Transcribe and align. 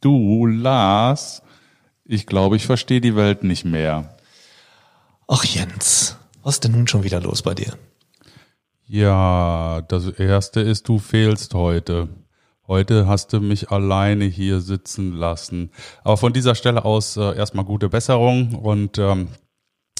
Du, 0.00 0.46
Lars, 0.46 1.42
ich 2.04 2.26
glaube, 2.26 2.56
ich 2.56 2.64
verstehe 2.64 3.02
die 3.02 3.16
Welt 3.16 3.44
nicht 3.44 3.66
mehr. 3.66 4.16
Ach 5.28 5.44
Jens, 5.44 6.16
was 6.42 6.54
ist 6.54 6.64
denn 6.64 6.72
nun 6.72 6.88
schon 6.88 7.04
wieder 7.04 7.20
los 7.20 7.42
bei 7.42 7.54
dir? 7.54 7.76
Ja, 8.86 9.82
das 9.82 10.08
Erste 10.08 10.60
ist, 10.60 10.88
du 10.88 10.98
fehlst 10.98 11.54
heute. 11.54 12.08
Heute 12.66 13.06
hast 13.06 13.32
du 13.32 13.40
mich 13.40 13.70
alleine 13.70 14.24
hier 14.24 14.60
sitzen 14.60 15.12
lassen. 15.12 15.70
Aber 16.02 16.16
von 16.16 16.32
dieser 16.32 16.54
Stelle 16.54 16.84
aus 16.84 17.16
äh, 17.16 17.36
erstmal 17.36 17.64
gute 17.64 17.88
Besserung 17.88 18.54
und 18.54 18.96
ähm, 18.98 19.28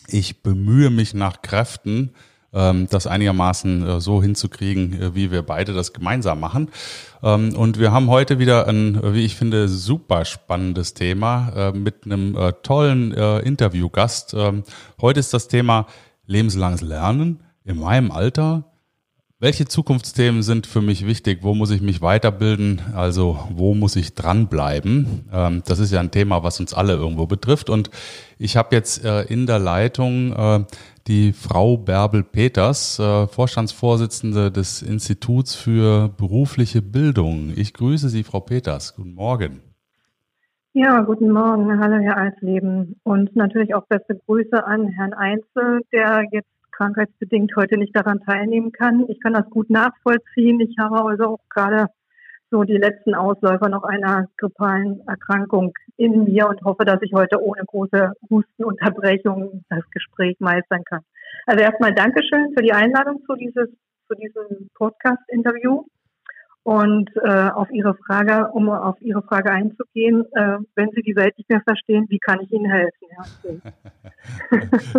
ich 0.09 0.43
bemühe 0.43 0.91
mich 0.91 1.15
nach 1.15 1.43
Kräften, 1.43 2.15
das 2.53 3.07
einigermaßen 3.07 3.87
äh, 3.87 4.01
so 4.01 4.23
hinzukriegen, 4.23 5.01
äh, 5.01 5.15
wie 5.15 5.31
wir 5.31 5.43
beide 5.43 5.73
das 5.73 5.93
gemeinsam 5.93 6.41
machen. 6.41 6.69
Ähm, 7.23 7.55
und 7.55 7.79
wir 7.79 7.93
haben 7.93 8.09
heute 8.09 8.39
wieder 8.39 8.67
ein, 8.67 9.01
wie 9.15 9.25
ich 9.25 9.37
finde, 9.37 9.69
super 9.69 10.25
spannendes 10.25 10.95
Thema 10.95 11.53
äh, 11.55 11.73
mit 11.73 12.05
einem 12.05 12.37
äh, 12.37 12.53
tollen 12.63 13.13
äh, 13.13 13.39
Interviewgast. 13.41 14.35
Ähm, 14.35 14.65
heute 15.01 15.21
ist 15.21 15.33
das 15.33 15.49
Thema 15.49 15.87
lebenslanges 16.27 16.81
Lernen 16.81 17.41
in 17.65 17.79
meinem 17.79 18.11
Alter. 18.11 18.65
Welche 19.43 19.65
Zukunftsthemen 19.65 20.43
sind 20.43 20.67
für 20.67 20.83
mich 20.83 21.07
wichtig? 21.07 21.39
Wo 21.41 21.55
muss 21.55 21.71
ich 21.71 21.81
mich 21.81 22.03
weiterbilden? 22.03 22.83
Also 22.95 23.39
wo 23.51 23.75
muss 23.75 23.97
ich 23.97 24.15
dranbleiben? 24.15 25.31
Ähm, 25.33 25.63
das 25.65 25.79
ist 25.79 25.93
ja 25.93 26.01
ein 26.01 26.11
Thema, 26.11 26.43
was 26.43 26.61
uns 26.61 26.75
alle 26.75 26.93
irgendwo 26.93 27.27
betrifft. 27.27 27.71
Und 27.71 27.89
ich 28.39 28.59
habe 28.59 28.77
jetzt 28.77 29.03
äh, 29.03 29.23
in 29.23 29.47
der 29.47 29.59
Leitung 29.59 30.35
äh, 30.35 30.65
die 31.07 31.33
Frau 31.33 31.77
Bärbel 31.77 32.23
Peters, 32.23 32.99
äh, 32.99 33.27
Vorstandsvorsitzende 33.27 34.51
des 34.51 34.83
Instituts 34.83 35.55
für 35.55 36.09
berufliche 36.09 36.83
Bildung. 36.83 37.53
Ich 37.57 37.75
grüße 37.75 38.09
Sie, 38.09 38.23
Frau 38.23 38.41
Peters. 38.41 38.95
Guten 38.97 39.15
Morgen. 39.15 39.61
Ja, 40.73 41.01
guten 41.01 41.31
Morgen. 41.31 41.81
Hallo, 41.81 41.97
Herr 41.97 42.17
Eisleben. 42.17 43.01
Und 43.03 43.35
natürlich 43.35 43.75
auch 43.75 43.87
beste 43.87 44.17
Grüße 44.27 44.65
an 44.65 44.87
Herrn 44.89 45.15
Einzel, 45.15 45.81
der 45.93 46.25
jetzt 46.31 46.49
krankheitsbedingt 46.71 47.55
heute 47.57 47.77
nicht 47.77 47.95
daran 47.95 48.21
teilnehmen 48.21 48.73
kann. 48.73 49.05
Ich 49.09 49.21
kann 49.21 49.35
das 49.35 49.51
gut 49.51 49.69
nachvollziehen. 49.69 50.61
Ich 50.61 50.77
habe 50.79 51.05
also 51.05 51.25
auch 51.25 51.41
gerade 51.51 51.89
so 52.51 52.65
die 52.65 52.77
letzten 52.77 53.15
Ausläufer 53.15 53.69
noch 53.69 53.85
einer 53.85 54.29
grippalen 54.37 55.01
Erkrankung 55.07 55.73
in 55.97 56.25
mir 56.25 56.49
und 56.49 56.63
hoffe, 56.63 56.85
dass 56.85 57.01
ich 57.03 57.13
heute 57.13 57.43
ohne 57.43 57.65
große 57.65 58.13
Hustenunterbrechung 58.29 59.65
das 59.69 59.89
Gespräch 59.91 60.37
meistern 60.41 60.85
kann. 60.85 61.03
Also 61.47 61.63
erstmal 61.63 61.95
Dankeschön 61.95 62.53
für 62.57 62.63
die 62.63 62.73
Einladung 62.73 63.23
zu, 63.27 63.35
dieses, 63.37 63.69
zu 64.09 64.15
diesem 64.15 64.69
Podcast-Interview. 64.75 65.85
Und 66.63 67.11
äh, 67.25 67.49
auf 67.49 67.71
Ihre 67.71 67.95
Frage, 67.95 68.51
um 68.53 68.69
auf 68.69 69.01
Ihre 69.01 69.23
Frage 69.23 69.51
einzugehen, 69.51 70.27
äh, 70.33 70.59
wenn 70.75 70.91
Sie 70.91 71.01
die 71.03 71.17
Welt 71.17 71.37
nicht 71.39 71.49
mehr 71.49 71.63
verstehen, 71.63 72.05
wie 72.11 72.19
kann 72.19 72.41
ich 72.41 72.53
Ihnen 72.53 72.71
helfen? 72.71 73.09
Ja, 73.11 73.71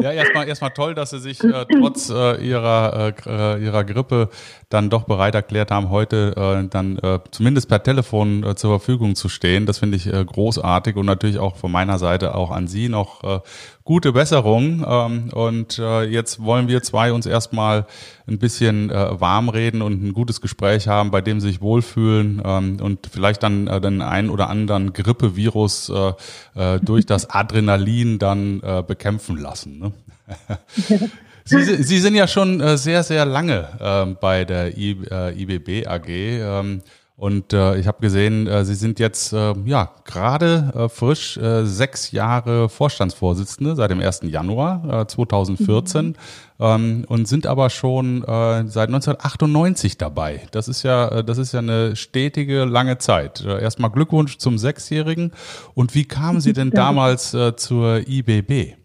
ja 0.01 0.11
erstmal 0.11 0.47
erstmal 0.47 0.71
toll, 0.71 0.95
dass 0.95 1.11
Sie 1.11 1.19
sich 1.19 1.43
äh, 1.43 1.65
trotz 1.79 2.09
äh, 2.09 2.35
ihrer, 2.43 3.13
äh, 3.25 3.63
ihrer 3.63 3.83
Grippe 3.83 4.29
dann 4.69 4.89
doch 4.89 5.03
bereit 5.03 5.35
erklärt 5.35 5.71
haben, 5.71 5.89
heute 5.89 6.33
äh, 6.35 6.67
dann 6.69 6.97
äh, 6.99 7.19
zumindest 7.31 7.67
per 7.67 7.83
Telefon 7.83 8.43
äh, 8.43 8.55
zur 8.55 8.79
Verfügung 8.79 9.15
zu 9.15 9.29
stehen. 9.29 9.65
Das 9.65 9.79
finde 9.79 9.97
ich 9.97 10.07
äh, 10.07 10.23
großartig 10.23 10.95
und 10.95 11.05
natürlich 11.05 11.39
auch 11.39 11.55
von 11.57 11.71
meiner 11.71 11.99
Seite 11.99 12.35
auch 12.35 12.51
an 12.51 12.67
Sie 12.67 12.89
noch 12.89 13.23
äh, 13.23 13.39
gute 13.83 14.13
Besserung. 14.13 14.85
Ähm, 14.87 15.29
und 15.33 15.79
äh, 15.79 16.03
jetzt 16.03 16.43
wollen 16.43 16.67
wir 16.67 16.81
zwei 16.83 17.11
uns 17.11 17.25
erstmal 17.25 17.85
ein 18.27 18.39
bisschen 18.39 18.89
äh, 18.89 19.19
warm 19.19 19.49
reden 19.49 19.81
und 19.81 20.01
ein 20.01 20.13
gutes 20.13 20.39
Gespräch 20.39 20.87
haben, 20.87 21.11
bei 21.11 21.21
dem 21.21 21.41
sie 21.41 21.49
sich 21.49 21.61
wohlfühlen 21.61 22.41
ähm, 22.45 22.77
und 22.81 23.09
vielleicht 23.11 23.43
dann 23.43 23.67
äh, 23.67 23.81
den 23.81 24.01
einen 24.01 24.29
oder 24.29 24.49
anderen 24.49 24.93
Grippevirus 24.93 25.89
äh, 25.89 26.13
äh, 26.55 26.79
durch 26.79 27.05
das 27.05 27.29
Adrenalin 27.29 28.19
dann 28.19 28.61
äh, 28.61 28.83
bekämpfen 28.85 29.10
lassen. 29.37 29.79
Ne? 29.79 29.91
Sie, 31.43 31.83
Sie 31.83 31.99
sind 31.99 32.15
ja 32.15 32.27
schon 32.27 32.61
äh, 32.61 32.77
sehr, 32.77 33.03
sehr 33.03 33.25
lange 33.25 33.67
äh, 33.79 34.13
bei 34.19 34.45
der 34.45 34.77
I, 34.77 34.97
äh, 35.09 35.41
IBB 35.41 35.87
AG. 35.87 36.07
Ähm, 36.07 36.81
und 37.17 37.53
äh, 37.53 37.77
ich 37.77 37.85
habe 37.85 37.99
gesehen, 38.01 38.47
äh, 38.47 38.65
Sie 38.65 38.73
sind 38.73 38.99
jetzt 38.99 39.31
äh, 39.31 39.53
ja 39.65 39.91
gerade 40.05 40.89
frisch 40.89 41.39
sechs 41.63 42.11
Jahre 42.11 42.67
Vorstandsvorsitzende 42.67 43.75
seit 43.75 43.91
dem 43.91 43.99
1. 43.99 44.21
Januar 44.23 45.01
äh, 45.01 45.07
2014 45.07 46.05
mhm. 46.05 46.15
ähm, 46.59 47.05
und 47.07 47.27
sind 47.27 47.45
aber 47.45 47.69
schon 47.69 48.21
seit 48.21 48.87
1998 48.89 49.97
dabei. 49.99 50.47
Das 50.51 50.67
ist 50.67 50.81
ja, 50.81 51.21
das 51.21 51.37
ist 51.37 51.51
ja 51.51 51.59
eine 51.59 51.95
stetige 51.95 52.65
lange 52.65 52.97
Zeit. 52.97 53.45
Erstmal 53.45 53.91
Glückwunsch 53.91 54.37
zum 54.37 54.57
Sechsjährigen. 54.57 55.31
Und 55.75 55.93
wie 55.93 56.05
kamen 56.05 56.41
Sie 56.41 56.53
denn 56.61 56.71
damals 56.71 57.35
zur 57.57 58.07
IBB? 58.07 58.80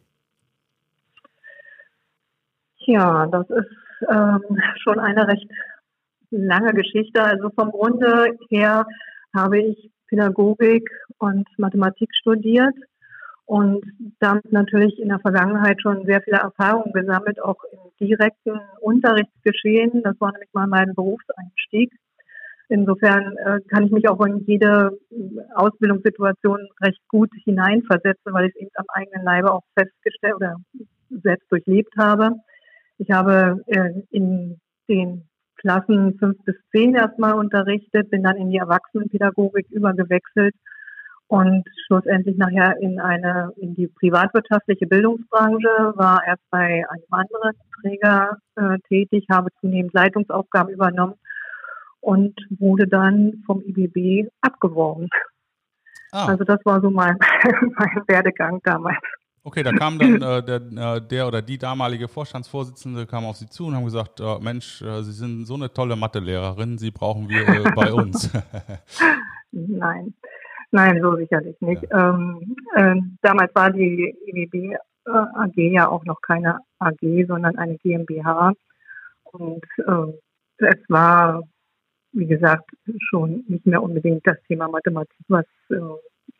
Ja, 2.86 3.26
das 3.26 3.48
ist 3.50 4.08
ähm, 4.08 4.40
schon 4.82 4.98
eine 5.00 5.26
recht 5.26 5.48
lange 6.30 6.72
Geschichte. 6.72 7.22
Also 7.22 7.50
vom 7.50 7.70
Grunde 7.70 8.36
her 8.48 8.86
habe 9.34 9.58
ich 9.58 9.90
Pädagogik 10.06 10.88
und 11.18 11.48
Mathematik 11.58 12.10
studiert 12.14 12.74
und 13.44 13.84
damit 14.20 14.52
natürlich 14.52 15.00
in 15.00 15.08
der 15.08 15.18
Vergangenheit 15.18 15.80
schon 15.80 16.04
sehr 16.06 16.20
viele 16.22 16.38
Erfahrungen 16.38 16.92
gesammelt, 16.92 17.42
auch 17.42 17.58
im 17.72 18.06
direkten 18.06 18.60
Unterrichtsgeschehen. 18.80 20.02
Das 20.02 20.20
war 20.20 20.32
nämlich 20.32 20.52
mal 20.52 20.68
mein 20.68 20.94
Berufseinstieg. 20.94 21.92
Insofern 22.68 23.36
äh, 23.36 23.60
kann 23.68 23.84
ich 23.84 23.92
mich 23.92 24.08
auch 24.08 24.24
in 24.26 24.44
jede 24.46 24.96
Ausbildungssituation 25.54 26.68
recht 26.82 27.00
gut 27.08 27.30
hineinversetzen, 27.44 28.32
weil 28.32 28.46
ich 28.46 28.54
es 28.56 28.62
eben 28.62 28.70
am 28.74 28.86
eigenen 28.88 29.24
Leibe 29.24 29.52
auch 29.52 29.62
festgestellt 29.78 30.34
oder 30.34 30.56
selbst 31.10 31.50
durchlebt 31.50 31.94
habe. 31.96 32.32
Ich 32.98 33.10
habe 33.10 33.62
äh, 33.66 33.90
in 34.10 34.60
den 34.88 35.28
Klassen 35.56 36.18
fünf 36.18 36.36
bis 36.44 36.56
zehn 36.70 36.94
erstmal 36.94 37.34
unterrichtet, 37.34 38.10
bin 38.10 38.22
dann 38.22 38.36
in 38.36 38.50
die 38.50 38.58
Erwachsenenpädagogik 38.58 39.70
übergewechselt 39.70 40.54
und 41.28 41.64
schlussendlich 41.86 42.36
nachher 42.36 42.76
in 42.80 43.00
eine, 43.00 43.52
in 43.56 43.74
die 43.74 43.88
privatwirtschaftliche 43.88 44.86
Bildungsbranche, 44.86 45.94
war 45.96 46.22
erst 46.26 46.42
bei 46.50 46.84
einem 46.88 47.10
anderen 47.10 47.52
Träger 47.80 48.38
äh, 48.56 48.78
tätig, 48.88 49.26
habe 49.30 49.48
zunehmend 49.60 49.92
Leitungsaufgaben 49.92 50.72
übernommen 50.72 51.14
und 52.00 52.34
wurde 52.58 52.86
dann 52.86 53.42
vom 53.46 53.62
IBB 53.62 54.28
abgeworben. 54.40 55.08
Ah. 56.12 56.26
Also 56.26 56.44
das 56.44 56.60
war 56.64 56.80
so 56.80 56.90
mein, 56.90 57.16
mein 57.76 58.02
Werdegang 58.06 58.60
damals. 58.62 58.98
Okay, 59.46 59.62
da 59.62 59.70
kam 59.70 59.96
dann 59.96 60.20
äh, 60.20 60.42
der, 60.42 60.56
äh, 60.56 61.00
der, 61.00 61.28
oder 61.28 61.40
die 61.40 61.56
damalige 61.56 62.08
Vorstandsvorsitzende 62.08 63.06
kam 63.06 63.24
auf 63.24 63.36
Sie 63.36 63.46
zu 63.46 63.66
und 63.66 63.76
haben 63.76 63.84
gesagt, 63.84 64.18
äh, 64.18 64.40
Mensch, 64.40 64.82
äh, 64.82 65.02
Sie 65.04 65.12
sind 65.12 65.44
so 65.44 65.54
eine 65.54 65.72
tolle 65.72 65.94
Mathelehrerin, 65.94 66.78
Sie 66.78 66.90
brauchen 66.90 67.28
wir 67.28 67.46
äh, 67.46 67.70
bei 67.76 67.92
uns. 67.92 68.28
Nein, 69.52 70.14
nein, 70.72 71.00
so 71.00 71.14
sicherlich 71.14 71.54
nicht. 71.60 71.80
Ja. 71.92 72.10
Ähm, 72.10 72.56
ähm, 72.76 73.18
damals 73.22 73.54
war 73.54 73.70
die 73.70 74.16
IWB 74.26 74.72
e 74.72 74.78
AG 75.04 75.54
ja 75.54 75.90
auch 75.90 76.04
noch 76.04 76.20
keine 76.22 76.58
AG, 76.80 76.98
sondern 77.28 77.56
eine 77.56 77.78
GmbH. 77.78 78.52
Und 79.22 79.64
äh, 79.78 80.12
es 80.56 80.80
war, 80.88 81.44
wie 82.10 82.26
gesagt, 82.26 82.68
schon 82.98 83.44
nicht 83.46 83.64
mehr 83.64 83.80
unbedingt 83.80 84.26
das 84.26 84.42
Thema 84.48 84.66
Mathematik, 84.66 85.24
was 85.28 85.46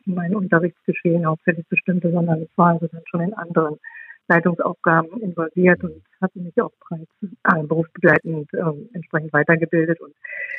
mein 0.07 0.35
Unterrichtsgeschehen 0.35 1.25
hauptsächlich 1.25 1.67
bestimmte, 1.67 2.11
sondern 2.11 2.41
ich 2.41 2.57
war 2.57 2.73
also 2.73 2.87
dann 2.87 3.03
schon 3.09 3.21
in 3.21 3.33
anderen 3.33 3.77
Leitungsaufgaben 4.27 5.21
involviert 5.21 5.83
und 5.83 6.03
hatte 6.21 6.39
mich 6.39 6.59
auch 6.61 6.71
bereits 6.89 7.11
äh, 7.21 7.63
berufsbegleitend 7.63 8.53
äh, 8.53 8.93
entsprechend 8.93 9.31
weitergebildet 9.31 10.01
und 10.01 10.13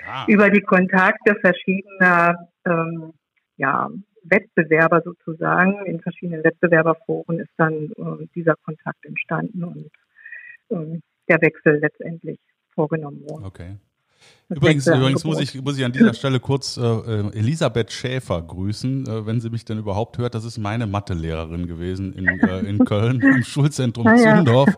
ah. 0.06 0.24
über 0.26 0.50
die 0.50 0.62
Kontakte 0.62 1.34
verschiedener 1.40 2.48
ähm, 2.64 3.12
ja, 3.56 3.90
Wettbewerber 4.24 5.02
sozusagen 5.02 5.84
in 5.86 6.00
verschiedenen 6.00 6.44
Wettbewerberforen 6.44 7.40
ist 7.40 7.52
dann 7.56 7.90
äh, 7.96 8.26
dieser 8.34 8.54
Kontakt 8.64 9.04
entstanden 9.04 9.64
und 9.64 9.90
äh, 10.70 11.00
der 11.28 11.40
Wechsel 11.42 11.78
letztendlich 11.78 12.38
vorgenommen 12.74 13.28
worden. 13.28 13.44
Okay. 13.44 13.76
Übrigens, 14.50 14.86
übrigens 14.86 15.24
muss, 15.24 15.40
ich, 15.40 15.62
muss 15.62 15.76
ich 15.76 15.84
an 15.84 15.92
dieser 15.92 16.14
Stelle 16.14 16.40
kurz 16.40 16.78
äh, 16.78 16.82
äh, 16.82 17.32
Elisabeth 17.34 17.92
Schäfer 17.92 18.40
grüßen, 18.40 19.06
äh, 19.06 19.26
wenn 19.26 19.42
sie 19.42 19.50
mich 19.50 19.66
denn 19.66 19.76
überhaupt 19.76 20.16
hört. 20.16 20.34
Das 20.34 20.44
ist 20.44 20.56
meine 20.56 20.86
Mathelehrerin 20.86 21.66
gewesen 21.66 22.14
in, 22.14 22.26
äh, 22.26 22.60
in 22.60 22.78
Köln 22.86 23.20
im 23.20 23.42
Schulzentrum 23.42 24.06
ah, 24.06 24.14
ja. 24.14 24.36
Zündorf. 24.36 24.70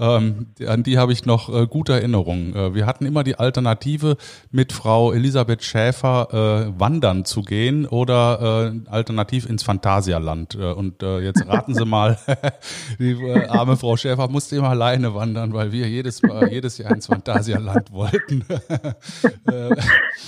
Ähm, 0.00 0.46
an 0.66 0.82
die 0.82 0.98
habe 0.98 1.12
ich 1.12 1.24
noch 1.24 1.54
äh, 1.54 1.68
gute 1.68 1.92
Erinnerungen. 1.92 2.56
Äh, 2.56 2.74
wir 2.74 2.84
hatten 2.84 3.06
immer 3.06 3.22
die 3.22 3.36
Alternative, 3.36 4.16
mit 4.50 4.72
Frau 4.72 5.12
Elisabeth 5.12 5.62
Schäfer 5.62 6.72
äh, 6.74 6.80
wandern 6.80 7.24
zu 7.24 7.42
gehen 7.42 7.86
oder 7.86 8.72
äh, 8.74 8.90
alternativ 8.90 9.48
ins 9.48 9.62
Phantasialand. 9.62 10.56
Äh, 10.56 10.72
und 10.72 11.00
äh, 11.04 11.20
jetzt 11.20 11.46
raten 11.46 11.74
Sie 11.74 11.84
mal, 11.84 12.18
die 12.98 13.16
arme 13.48 13.76
Frau 13.76 13.96
Schäfer 13.96 14.26
musste 14.26 14.56
immer 14.56 14.70
alleine 14.70 15.14
wandern, 15.14 15.52
weil 15.52 15.70
wir 15.70 15.88
jedes, 15.88 16.22
jedes 16.50 16.78
Jahr 16.78 16.90
ins 16.90 17.06
Phantasialand 17.06 17.92
wollten. 17.92 18.44
ja, 19.50 19.70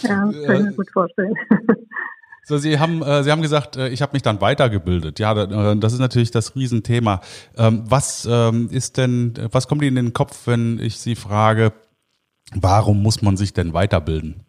kann 0.02 0.31
ich 0.31 0.48
mir 0.48 0.72
gut 0.72 0.90
vorstellen. 0.90 1.34
So, 2.46 2.58
Sie 2.58 2.78
haben, 2.78 3.02
äh, 3.02 3.25
Sie 3.25 3.32
haben 3.32 3.40
gesagt, 3.40 3.76
äh, 3.76 3.88
ich 3.88 4.02
habe 4.02 4.12
mich 4.12 4.20
dann 4.20 4.40
weitergebildet. 4.42 5.19
Ja, 5.19 5.32
äh, 5.32 5.76
das 5.78 5.94
ist 5.94 5.98
natürlich 5.98 6.31
das 6.31 6.54
Riesenthema. 6.54 7.22
Ähm, 7.56 7.84
was 7.86 8.28
ähm, 8.31 8.69
ist 8.70 8.98
denn, 8.98 9.32
was 9.50 9.66
kommt 9.66 9.82
Ihnen 9.82 9.96
in 9.96 10.06
den 10.08 10.12
Kopf, 10.12 10.46
wenn 10.46 10.78
ich 10.78 10.98
Sie 10.98 11.14
frage, 11.14 11.72
warum 12.54 13.02
muss 13.02 13.22
man 13.22 13.38
sich 13.38 13.54
denn 13.54 13.72
weiterbilden? 13.72 14.44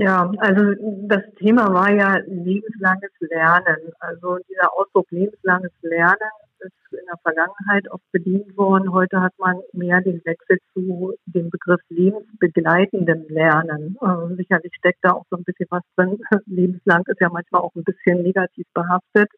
Ja, 0.00 0.32
also 0.38 0.62
das 1.08 1.22
Thema 1.36 1.74
war 1.74 1.92
ja 1.92 2.16
lebenslanges 2.26 3.12
Lernen. 3.20 3.92
Also 3.98 4.38
dieser 4.48 4.72
Ausdruck 4.72 5.10
lebenslanges 5.10 5.72
Lernen 5.82 6.30
ist 6.60 6.72
in 6.92 7.04
der 7.06 7.18
Vergangenheit 7.22 7.90
oft 7.90 8.10
bedient 8.10 8.56
worden. 8.56 8.94
Heute 8.94 9.20
hat 9.20 9.34
man 9.36 9.60
mehr 9.74 10.00
den 10.00 10.22
Wechsel 10.24 10.56
zu 10.72 11.12
dem 11.26 11.50
Begriff 11.50 11.82
lebensbegleitendem 11.90 13.26
Lernen. 13.28 13.98
Äh, 14.00 14.36
sicherlich 14.36 14.72
steckt 14.78 15.00
da 15.02 15.12
auch 15.12 15.26
so 15.28 15.36
ein 15.36 15.44
bisschen 15.44 15.66
was 15.68 15.82
drin. 15.96 16.18
Lebenslang 16.46 17.02
ist 17.06 17.20
ja 17.20 17.28
manchmal 17.28 17.60
auch 17.60 17.74
ein 17.74 17.84
bisschen 17.84 18.22
negativ 18.22 18.66
behaftet. 18.72 19.28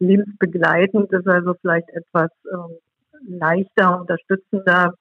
Lebensbegleitend 0.00 1.12
ist 1.12 1.28
also 1.28 1.54
vielleicht 1.60 1.88
etwas 1.90 2.30
äh, 2.50 2.74
leichter, 3.28 4.00
unterstützender 4.00 4.94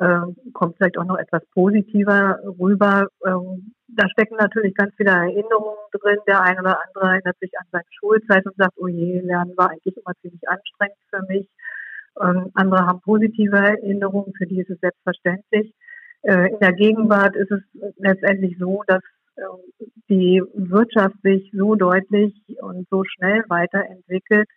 ähm, 0.00 0.36
kommt 0.54 0.76
vielleicht 0.76 0.98
auch 0.98 1.04
noch 1.04 1.18
etwas 1.18 1.44
positiver 1.52 2.38
rüber. 2.58 3.08
Ähm, 3.26 3.74
da 3.88 4.08
stecken 4.08 4.36
natürlich 4.36 4.74
ganz 4.74 4.94
viele 4.96 5.10
Erinnerungen 5.10 5.76
drin. 5.92 6.18
Der 6.26 6.42
eine 6.42 6.60
oder 6.60 6.78
andere 6.86 7.14
erinnert 7.14 7.38
sich 7.38 7.50
an 7.58 7.66
seine 7.70 7.84
Schulzeit 7.98 8.46
und 8.46 8.56
sagt, 8.56 8.74
oh 8.76 8.88
je, 8.88 9.20
Lernen 9.20 9.56
war 9.56 9.70
eigentlich 9.70 9.96
immer 9.96 10.14
ziemlich 10.22 10.48
anstrengend 10.48 10.96
für 11.10 11.22
mich. 11.28 11.48
Ähm, 12.20 12.50
andere 12.54 12.86
haben 12.86 13.00
positive 13.02 13.56
Erinnerungen, 13.56 14.32
für 14.36 14.46
die 14.46 14.60
ist 14.60 14.70
es 14.70 14.80
selbstverständlich. 14.80 15.74
Äh, 16.22 16.50
in 16.52 16.58
der 16.60 16.72
Gegenwart 16.72 17.36
ist 17.36 17.50
es 17.50 17.60
letztendlich 17.98 18.56
so, 18.58 18.82
dass 18.86 19.02
äh, 19.36 19.42
die 20.08 20.42
Wirtschaft 20.54 21.16
sich 21.22 21.50
so 21.52 21.74
deutlich 21.74 22.34
und 22.60 22.88
so 22.90 23.04
schnell 23.04 23.44
weiterentwickelt, 23.48 24.48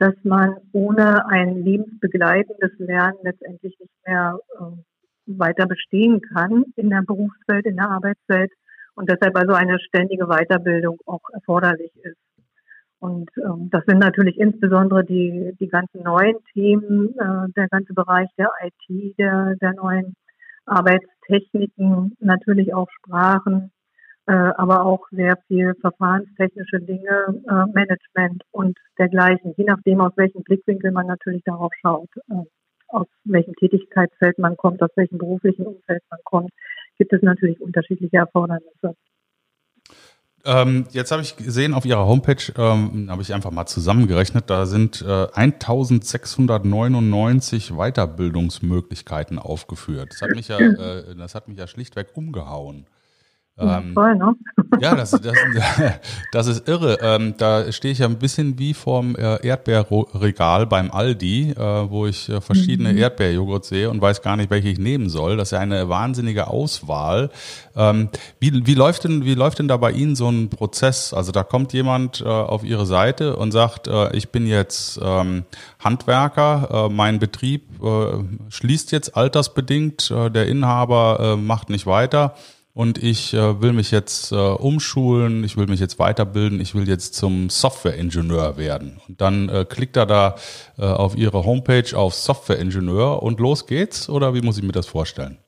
dass 0.00 0.14
man 0.24 0.56
ohne 0.72 1.26
ein 1.26 1.62
lebensbegleitendes 1.62 2.72
Lernen 2.78 3.18
letztendlich 3.22 3.78
nicht 3.78 3.92
mehr 4.06 4.40
äh, 4.58 5.38
weiter 5.38 5.66
bestehen 5.66 6.22
kann 6.22 6.64
in 6.76 6.88
der 6.88 7.02
Berufswelt, 7.06 7.66
in 7.66 7.76
der 7.76 7.90
Arbeitswelt 7.90 8.50
und 8.94 9.10
deshalb 9.10 9.36
also 9.36 9.52
eine 9.52 9.78
ständige 9.78 10.26
Weiterbildung 10.26 10.98
auch 11.04 11.20
erforderlich 11.34 11.92
ist. 12.02 12.16
Und 12.98 13.30
ähm, 13.36 13.68
das 13.70 13.84
sind 13.86 13.98
natürlich 13.98 14.38
insbesondere 14.38 15.04
die, 15.04 15.52
die 15.60 15.68
ganzen 15.68 16.02
neuen 16.02 16.36
Themen, 16.54 17.10
äh, 17.18 17.52
der 17.54 17.68
ganze 17.68 17.92
Bereich 17.92 18.28
der 18.38 18.50
IT, 18.62 19.18
der, 19.18 19.56
der 19.56 19.74
neuen 19.74 20.14
Arbeitstechniken, 20.64 22.16
natürlich 22.20 22.72
auch 22.72 22.88
Sprachen, 22.90 23.70
aber 24.26 24.84
auch 24.84 25.06
sehr 25.10 25.36
viel 25.48 25.74
verfahrenstechnische 25.80 26.80
Dinge, 26.80 27.42
äh, 27.48 27.66
Management 27.72 28.42
und 28.52 28.78
dergleichen, 28.98 29.54
je 29.56 29.64
nachdem, 29.64 30.00
aus 30.00 30.12
welchem 30.16 30.42
Blickwinkel 30.42 30.92
man 30.92 31.06
natürlich 31.06 31.42
darauf 31.44 31.72
schaut, 31.80 32.10
äh, 32.30 32.44
aus 32.88 33.06
welchem 33.24 33.54
Tätigkeitsfeld 33.54 34.38
man 34.38 34.56
kommt, 34.56 34.82
aus 34.82 34.90
welchem 34.96 35.18
beruflichen 35.18 35.66
Umfeld 35.66 36.02
man 36.10 36.20
kommt, 36.24 36.50
gibt 36.98 37.12
es 37.12 37.22
natürlich 37.22 37.60
unterschiedliche 37.60 38.18
Erfordernisse. 38.18 38.94
Ähm, 40.44 40.86
jetzt 40.90 41.12
habe 41.12 41.22
ich 41.22 41.36
gesehen 41.36 41.74
auf 41.74 41.84
Ihrer 41.84 42.06
Homepage, 42.06 42.52
ähm, 42.56 43.10
habe 43.10 43.20
ich 43.20 43.34
einfach 43.34 43.50
mal 43.50 43.66
zusammengerechnet, 43.66 44.48
da 44.48 44.64
sind 44.64 45.02
äh, 45.02 45.26
1699 45.34 47.72
Weiterbildungsmöglichkeiten 47.72 49.38
aufgeführt. 49.38 50.12
Das 50.12 50.22
hat 50.22 50.30
mich 50.30 50.48
ja, 50.48 50.58
äh, 50.58 51.14
das 51.16 51.34
hat 51.34 51.48
mich 51.48 51.58
ja 51.58 51.66
schlichtweg 51.66 52.08
umgehauen. 52.14 52.86
Ähm, 53.60 53.92
voll, 53.92 54.16
ne? 54.16 54.34
Ja, 54.80 54.94
das, 54.94 55.10
das, 55.10 55.34
das 56.32 56.46
ist 56.46 56.66
irre. 56.66 56.98
Ähm, 57.02 57.34
da 57.36 57.70
stehe 57.72 57.92
ich 57.92 57.98
ja 57.98 58.06
ein 58.06 58.18
bisschen 58.18 58.58
wie 58.58 58.72
vorm 58.72 59.14
äh, 59.16 59.46
Erdbeerregal 59.46 60.66
beim 60.66 60.90
Aldi, 60.90 61.50
äh, 61.50 61.56
wo 61.56 62.06
ich 62.06 62.28
äh, 62.30 62.40
verschiedene 62.40 62.92
mhm. 62.92 62.98
Erdbeerjoghurt 62.98 63.66
sehe 63.66 63.90
und 63.90 64.00
weiß 64.00 64.22
gar 64.22 64.36
nicht, 64.36 64.50
welche 64.50 64.68
ich 64.68 64.78
nehmen 64.78 65.10
soll. 65.10 65.36
Das 65.36 65.48
ist 65.48 65.52
ja 65.52 65.58
eine 65.58 65.88
wahnsinnige 65.90 66.48
Auswahl. 66.48 67.30
Ähm, 67.76 68.08
wie, 68.38 68.66
wie, 68.66 68.74
läuft 68.74 69.04
denn, 69.04 69.24
wie 69.26 69.34
läuft 69.34 69.58
denn 69.58 69.68
da 69.68 69.76
bei 69.76 69.92
Ihnen 69.92 70.16
so 70.16 70.30
ein 70.30 70.48
Prozess? 70.48 71.12
Also 71.12 71.30
da 71.30 71.42
kommt 71.42 71.74
jemand 71.74 72.22
äh, 72.22 72.24
auf 72.24 72.64
Ihre 72.64 72.86
Seite 72.86 73.36
und 73.36 73.52
sagt, 73.52 73.90
ich 74.12 74.30
bin 74.30 74.46
jetzt 74.46 74.98
ähm, 75.02 75.44
Handwerker, 75.78 76.88
mein 76.90 77.18
Betrieb 77.18 77.62
schließt 78.48 78.92
jetzt 78.92 79.16
altersbedingt, 79.16 80.10
der 80.10 80.46
Inhaber 80.46 81.36
macht 81.36 81.70
nicht 81.70 81.86
weiter 81.86 82.34
und 82.72 83.02
ich 83.02 83.34
äh, 83.34 83.60
will 83.60 83.72
mich 83.72 83.90
jetzt 83.90 84.32
äh, 84.32 84.36
umschulen, 84.36 85.44
ich 85.44 85.56
will 85.56 85.66
mich 85.66 85.80
jetzt 85.80 85.98
weiterbilden, 85.98 86.60
ich 86.60 86.74
will 86.74 86.88
jetzt 86.88 87.14
zum 87.14 87.50
Software-Ingenieur 87.50 88.56
werden. 88.56 89.00
Und 89.08 89.20
dann 89.20 89.48
äh, 89.48 89.64
klickt 89.64 89.96
er 89.96 90.06
da 90.06 90.36
äh, 90.78 90.84
auf 90.84 91.16
Ihre 91.16 91.44
Homepage 91.44 91.96
auf 91.96 92.14
Software-Ingenieur 92.14 93.22
und 93.22 93.40
los 93.40 93.66
geht's 93.66 94.08
oder 94.08 94.34
wie 94.34 94.42
muss 94.42 94.58
ich 94.58 94.64
mir 94.64 94.72
das 94.72 94.86
vorstellen? 94.86 95.38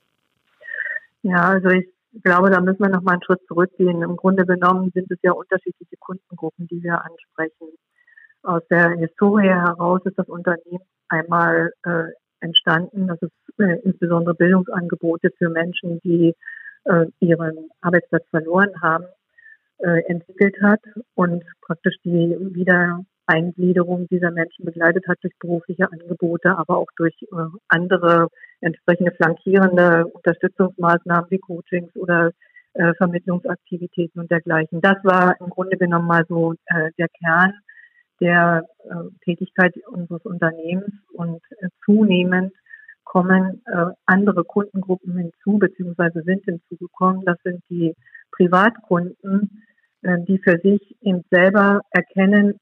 Ja, 1.21 1.43
also 1.43 1.69
ich 1.69 1.87
glaube, 2.21 2.49
da 2.49 2.59
müssen 2.59 2.79
wir 2.79 2.89
noch 2.89 3.01
mal 3.01 3.13
einen 3.13 3.23
Schritt 3.23 3.39
zurückgehen. 3.47 4.01
Im 4.01 4.17
Grunde 4.17 4.45
genommen 4.45 4.91
sind 4.93 5.09
es 5.09 5.17
ja 5.23 5.31
unterschiedliche 5.31 5.95
Kundengruppen, 5.99 6.67
die 6.67 6.83
wir 6.83 7.01
ansprechen. 7.03 7.69
Aus 8.43 8.61
der 8.69 8.91
Historie 8.97 9.47
heraus 9.47 10.01
ist 10.03 10.19
das 10.19 10.27
Unternehmen 10.27 10.83
einmal 11.07 11.71
äh, 11.85 12.11
entstanden, 12.41 13.07
dass 13.07 13.21
es 13.21 13.31
äh, 13.57 13.79
insbesondere 13.83 14.35
Bildungsangebote 14.35 15.31
für 15.37 15.49
Menschen, 15.49 16.01
die 16.01 16.35
äh, 16.85 17.05
ihren 17.19 17.69
Arbeitsplatz 17.81 18.23
verloren 18.29 18.71
haben, 18.81 19.05
äh, 19.79 20.01
entwickelt 20.07 20.55
hat 20.61 20.81
und 21.15 21.43
praktisch 21.61 21.95
die 22.03 22.35
Wiedereingliederung 22.39 24.07
dieser 24.07 24.31
Menschen 24.31 24.65
begleitet 24.65 25.07
hat 25.07 25.17
durch 25.21 25.33
berufliche 25.39 25.91
Angebote, 25.91 26.57
aber 26.57 26.77
auch 26.77 26.89
durch 26.95 27.15
äh, 27.23 27.45
andere 27.67 28.27
entsprechende 28.61 29.11
flankierende 29.11 30.05
Unterstützungsmaßnahmen 30.07 31.29
wie 31.29 31.39
Coachings 31.39 31.95
oder 31.95 32.31
äh, 32.73 32.93
Vermittlungsaktivitäten 32.95 34.21
und 34.21 34.31
dergleichen. 34.31 34.81
Das 34.81 34.97
war 35.03 35.35
im 35.39 35.49
Grunde 35.49 35.77
genommen 35.77 36.07
mal 36.07 36.25
so 36.27 36.53
äh, 36.65 36.91
der 36.97 37.07
Kern 37.09 37.53
der 38.19 38.65
äh, 38.85 38.95
Tätigkeit 39.25 39.75
unseres 39.87 40.23
Unternehmens 40.23 40.93
und 41.13 41.41
äh, 41.59 41.67
zunehmend 41.85 42.53
kommen 43.03 43.61
äh, 43.65 43.85
andere 44.05 44.43
Kundengruppen 44.43 45.17
hinzu, 45.17 45.59
beziehungsweise 45.59 46.21
sind 46.23 46.43
hinzugekommen. 46.45 47.25
Das 47.25 47.37
sind 47.43 47.61
die 47.69 47.95
Privatkunden, 48.31 49.63
äh, 50.01 50.19
die 50.27 50.39
für 50.39 50.59
sich 50.59 50.95
eben 51.01 51.23
selber 51.29 51.81
erkennen, 51.91 52.59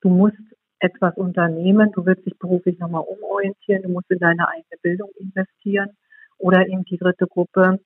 du 0.00 0.08
musst 0.08 0.36
etwas 0.80 1.16
unternehmen, 1.16 1.92
du 1.92 2.04
willst 2.04 2.26
dich 2.26 2.36
beruflich 2.38 2.78
nochmal 2.78 3.04
umorientieren, 3.06 3.82
du 3.82 3.88
musst 3.88 4.10
in 4.10 4.18
deine 4.18 4.48
eigene 4.48 4.76
Bildung 4.82 5.10
investieren. 5.18 5.90
Oder 6.38 6.66
eben 6.66 6.84
die 6.84 6.98
dritte 6.98 7.28
Gruppe, 7.28 7.78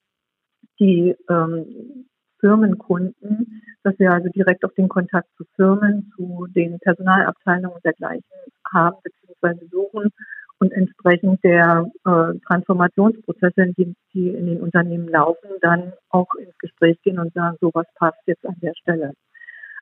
die 0.81 1.15
ähm, 1.29 2.07
Firmenkunden, 2.41 3.63
dass 3.83 3.99
wir 3.99 4.13
also 4.13 4.29
direkt 4.31 4.65
auf 4.65 4.73
den 4.75 4.89
Kontakt 4.89 5.29
zu 5.37 5.45
Firmen, 5.57 6.11
zu 6.17 6.47
den 6.55 6.79
Personalabteilungen 6.79 7.77
und 7.77 7.85
dergleichen 7.85 8.25
haben, 8.73 8.97
beziehungsweise 9.03 9.67
suchen 9.71 10.11
und 10.59 10.73
entsprechend 10.73 11.43
der 11.45 11.91
äh, 12.05 12.39
Transformationsprozesse, 12.47 13.75
die, 13.77 13.95
die 14.15 14.29
in 14.29 14.47
den 14.47 14.61
Unternehmen 14.61 15.09
laufen, 15.09 15.49
dann 15.61 15.93
auch 16.09 16.33
ins 16.35 16.57
Gespräch 16.59 17.01
gehen 17.03 17.19
und 17.19 17.35
sagen, 17.35 17.57
so 17.61 17.71
was 17.75 17.87
passt 17.95 18.21
jetzt 18.27 18.47
an 18.47 18.57
der 18.63 18.73
Stelle. 18.81 19.13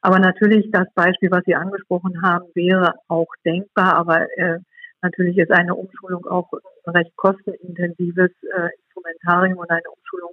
Aber 0.02 0.18
natürlich 0.18 0.70
das 0.70 0.86
Beispiel, 0.94 1.30
was 1.30 1.44
Sie 1.46 1.54
angesprochen 1.54 2.22
haben, 2.22 2.46
wäre 2.54 2.94
auch 3.08 3.28
denkbar, 3.44 3.94
aber 3.94 4.26
äh, 4.36 4.58
natürlich 5.00 5.38
ist 5.38 5.50
eine 5.50 5.74
Umschulung 5.74 6.26
auch 6.26 6.50
ein 6.84 6.92
recht 6.96 7.16
kostenintensives 7.16 8.30
äh, 8.42 8.68
Instrumentarium 8.82 9.58
und 9.58 9.70
eine 9.70 9.88
Umschulung 9.96 10.32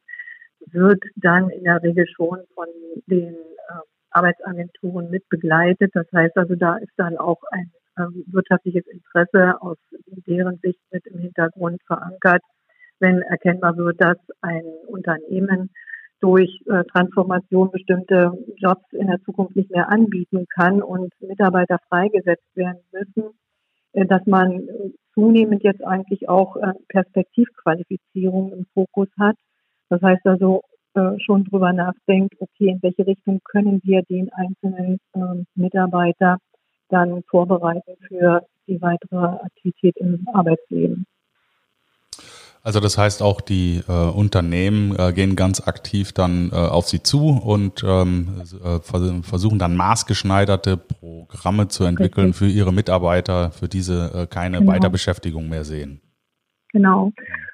wird 0.68 1.04
dann 1.16 1.50
in 1.50 1.64
der 1.64 1.82
Regel 1.82 2.06
schon 2.08 2.40
von 2.54 2.68
den 3.08 3.34
äh, 3.34 3.82
Arbeitsagenturen 4.12 5.10
mit 5.10 5.28
begleitet. 5.30 5.92
Das 5.94 6.08
heißt 6.14 6.38
also, 6.38 6.56
da 6.56 6.78
ist 6.78 6.94
dann 6.98 7.18
auch 7.18 7.42
ein 7.52 7.72
wirtschaftliches 7.96 8.86
Interesse 8.88 9.62
aus 9.62 9.78
deren 10.28 10.58
Sicht 10.64 10.80
mit 10.92 11.06
im 11.08 11.20
Hintergrund 11.20 11.82
verankert, 11.86 12.42
wenn 13.00 13.22
erkennbar 13.22 13.76
wird, 13.78 14.02
dass 14.02 14.18
ein 14.42 14.64
Unternehmen 14.88 15.70
durch 16.22 16.62
äh, 16.68 16.84
Transformation 16.86 17.72
bestimmte 17.72 18.32
Jobs 18.58 18.86
in 18.92 19.08
der 19.08 19.20
Zukunft 19.24 19.56
nicht 19.56 19.72
mehr 19.72 19.90
anbieten 19.90 20.46
kann 20.56 20.82
und 20.82 21.12
Mitarbeiter 21.20 21.80
freigesetzt 21.90 22.46
werden 22.56 22.82
müssen, 22.92 23.32
äh, 23.94 24.06
dass 24.06 24.26
man 24.28 24.68
zunehmend 25.16 25.64
jetzt 25.64 25.84
eigentlich 25.84 26.30
auch 26.30 26.56
äh, 26.58 26.74
Perspektivqualifizierung 26.90 28.54
im 28.54 28.66
Fokus 28.74 29.10
hat. 29.20 29.36
Das 29.90 30.02
heißt 30.02 30.26
also 30.26 30.62
schon 31.20 31.46
drüber 31.46 31.72
nachdenkt, 31.72 32.34
okay, 32.40 32.68
in 32.68 32.82
welche 32.82 33.08
Richtung 33.08 33.40
können 33.46 33.80
wir 33.86 34.02
den 34.10 34.30
einzelnen 34.34 35.00
ähm, 35.16 35.46
Mitarbeiter 35.56 36.38
dann 36.92 37.24
vorbereiten 37.24 37.98
für 38.08 38.46
die 38.68 38.82
weitere 38.82 39.18
Aktivität 39.18 39.98
im 39.98 40.28
Arbeitsleben. 40.34 41.06
Also 42.64 42.80
das 42.80 42.98
heißt 42.98 43.24
auch 43.24 43.42
die 43.42 43.82
äh, 43.88 43.92
Unternehmen 43.92 44.96
äh, 44.96 45.14
gehen 45.14 45.36
ganz 45.36 45.68
aktiv 45.68 46.12
dann 46.12 46.52
äh, 46.52 46.56
auf 46.56 46.88
sie 46.88 47.02
zu 47.02 47.30
und 47.30 47.84
ähm, 47.84 48.44
äh, 48.64 48.80
versuchen 49.24 49.58
dann 49.58 49.76
maßgeschneiderte 49.76 50.78
Programme 50.78 51.70
zu 51.70 51.86
entwickeln 51.86 52.28
Richtig. 52.28 52.38
für 52.38 52.54
ihre 52.54 52.72
Mitarbeiter, 52.72 53.50
für 53.52 53.68
diese 53.68 54.12
äh, 54.14 54.28
keine 54.28 54.60
genau. 54.60 54.74
Weiterbeschäftigung 54.74 55.50
mehr 55.50 55.66
sehen. 55.66 56.02
Genau. 56.72 57.12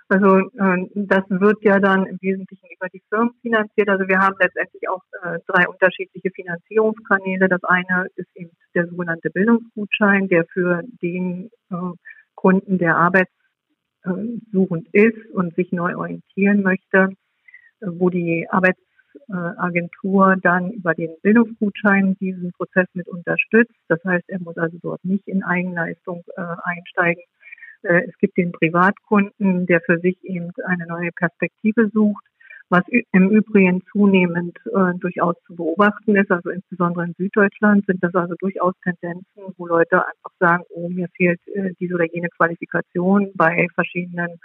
Also 0.10 0.38
äh, 0.38 0.88
das 0.96 1.24
wird 1.30 1.62
ja 1.64 1.80
dann 1.80 2.06
im 2.06 2.18
Wesentlichen 2.22 2.68
über 2.74 2.88
die 2.88 3.02
Firmen 3.10 3.34
finanziert. 3.42 3.90
Also 3.90 4.08
wir 4.08 4.20
haben 4.20 4.36
letztendlich 4.40 4.88
auch 4.90 5.02
äh, 5.22 5.40
drei 5.48 5.68
unterschiedliche 5.68 6.32
Finanzierungskanäle. 6.32 7.50
Das 7.50 7.64
eine 7.64 8.08
ist 8.16 8.30
eben 8.36 8.52
der 8.74 8.88
sogenannte 8.88 9.30
Bildungsgutschein, 9.30 10.30
der 10.30 10.46
für 10.46 10.84
den 11.02 11.50
äh, 11.72 11.76
Kunden, 12.36 12.78
der 12.78 12.96
arbeitssuchend 12.96 14.88
ist 14.94 15.30
und 15.34 15.56
sich 15.56 15.74
neu 15.74 15.98
orientieren 15.98 16.64
möchte, 16.64 17.10
äh, 17.82 17.88
wo 17.88 18.10
die 18.10 18.48
Arbeitsagentur 18.50 20.38
dann 20.42 20.72
über 20.72 20.94
den 20.94 21.18
Bildungsgutschein 21.22 22.16
diesen 22.22 22.54
Prozess 22.54 22.88
mit 22.94 23.10
unterstützt. 23.10 23.76
Das 23.90 24.02
heißt, 24.06 24.30
er 24.30 24.40
muss 24.40 24.58
also 24.58 24.78
dort 24.82 25.04
nicht 25.04 25.28
in 25.28 25.44
Eigenleistung 25.44 26.24
äh, 26.38 26.42
einsteigen, 26.64 27.24
äh, 27.24 27.37
es 27.84 28.18
gibt 28.20 28.38
den 28.38 28.52
Privatkunden, 28.52 29.66
der 29.66 29.82
für 29.82 30.00
sich 30.00 30.18
eben 30.24 30.52
eine 30.66 30.88
neue 30.88 31.12
Perspektive 31.12 31.90
sucht, 31.94 32.24
was 32.70 32.84
im 32.90 33.30
Übrigen 33.30 33.82
zunehmend 33.92 34.58
äh, 34.66 34.94
durchaus 35.00 35.36
zu 35.46 35.56
beobachten 35.56 36.16
ist. 36.16 36.30
Also 36.32 36.50
insbesondere 36.50 37.06
in 37.06 37.14
Süddeutschland 37.18 37.86
sind 37.86 38.04
das 38.04 38.14
also 38.14 38.36
durchaus 38.40 38.74
Tendenzen, 38.84 39.54
wo 39.58 39.68
Leute 39.68 40.06
einfach 40.06 40.32
sagen, 40.40 40.64
oh, 40.70 40.90
mir 40.90 41.08
fehlt 41.16 41.40
äh, 41.48 41.72
diese 41.80 41.96
oder 41.96 42.06
jene 42.12 42.30
Qualifikation 42.30 43.32
bei 43.36 43.68
verschiedenen 43.74 44.40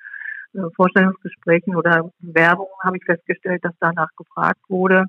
äh, 0.55 0.61
Vorstellungsgesprächen 0.77 1.75
oder 1.75 2.11
Werbungen 2.21 2.73
habe 2.85 2.99
ich 2.99 3.05
festgestellt, 3.05 3.65
dass 3.65 3.75
danach 3.81 4.11
gefragt 4.17 4.61
wurde. 4.69 5.07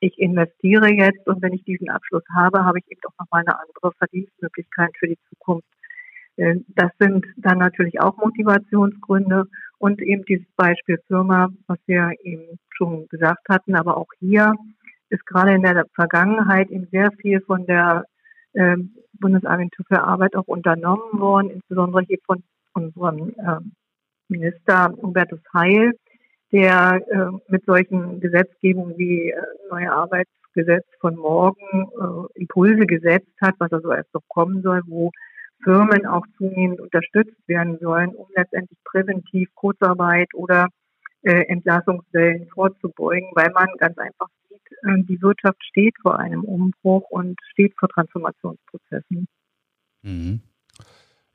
Ich 0.00 0.18
investiere 0.18 0.92
jetzt 0.92 1.26
und 1.26 1.42
wenn 1.42 1.54
ich 1.54 1.64
diesen 1.64 1.88
Abschluss 1.88 2.24
habe, 2.34 2.64
habe 2.64 2.78
ich 2.78 2.84
eben 2.90 3.00
auch 3.06 3.24
nochmal 3.24 3.42
eine 3.46 3.58
andere 3.58 3.92
Verdienstmöglichkeit 3.98 4.90
für 4.98 5.08
die 5.08 5.18
Zukunft. 5.30 5.66
Das 6.36 6.90
sind 6.98 7.24
dann 7.38 7.58
natürlich 7.58 8.00
auch 8.00 8.16
Motivationsgründe 8.18 9.44
und 9.78 10.02
eben 10.02 10.24
dieses 10.24 10.46
Beispiel 10.56 10.98
Firma, 11.06 11.48
was 11.66 11.78
wir 11.86 12.12
eben 12.22 12.58
schon 12.70 13.08
gesagt 13.08 13.48
hatten, 13.48 13.74
aber 13.74 13.96
auch 13.96 14.08
hier 14.18 14.54
ist 15.08 15.24
gerade 15.26 15.54
in 15.54 15.62
der 15.62 15.86
Vergangenheit 15.94 16.70
eben 16.70 16.88
sehr 16.90 17.10
viel 17.20 17.40
von 17.40 17.66
der 17.66 18.04
äh, 18.54 18.76
Bundesagentur 19.20 19.84
für 19.88 20.02
Arbeit 20.02 20.36
auch 20.36 20.46
unternommen 20.46 21.20
worden, 21.20 21.50
insbesondere 21.50 22.02
hier 22.06 22.18
von 22.26 22.42
unserem 22.74 23.30
äh, 23.30 23.60
Minister 24.28 24.92
Hubertus 25.00 25.40
Heil, 25.54 25.92
der 26.52 27.00
äh, 27.08 27.38
mit 27.48 27.64
solchen 27.64 28.20
Gesetzgebungen 28.20 28.96
wie 28.98 29.30
äh, 29.30 29.40
neue 29.70 29.90
Arbeitsgesetz 29.92 30.86
von 31.00 31.16
morgen 31.16 31.88
äh, 32.00 32.40
Impulse 32.40 32.86
gesetzt 32.86 33.32
hat, 33.40 33.54
was 33.58 33.72
also 33.72 33.92
erst 33.92 34.12
noch 34.14 34.22
kommen 34.28 34.62
soll, 34.62 34.82
wo 34.86 35.10
Firmen 35.62 36.06
auch 36.06 36.24
zunehmend 36.36 36.80
unterstützt 36.80 37.36
werden 37.46 37.78
sollen, 37.80 38.14
um 38.14 38.26
letztendlich 38.34 38.78
präventiv 38.84 39.48
Kurzarbeit 39.54 40.28
oder 40.34 40.68
äh, 41.22 41.42
Entlassungswellen 41.48 42.46
vorzubeugen, 42.48 43.30
weil 43.34 43.50
man 43.50 43.68
ganz 43.78 43.98
einfach 43.98 44.28
sieht, 44.48 44.60
äh, 44.82 45.02
die 45.08 45.20
Wirtschaft 45.22 45.62
steht 45.64 45.94
vor 46.00 46.18
einem 46.18 46.44
Umbruch 46.44 47.10
und 47.10 47.38
steht 47.52 47.74
vor 47.78 47.88
Transformationsprozessen. 47.88 49.26
Mhm. 50.02 50.40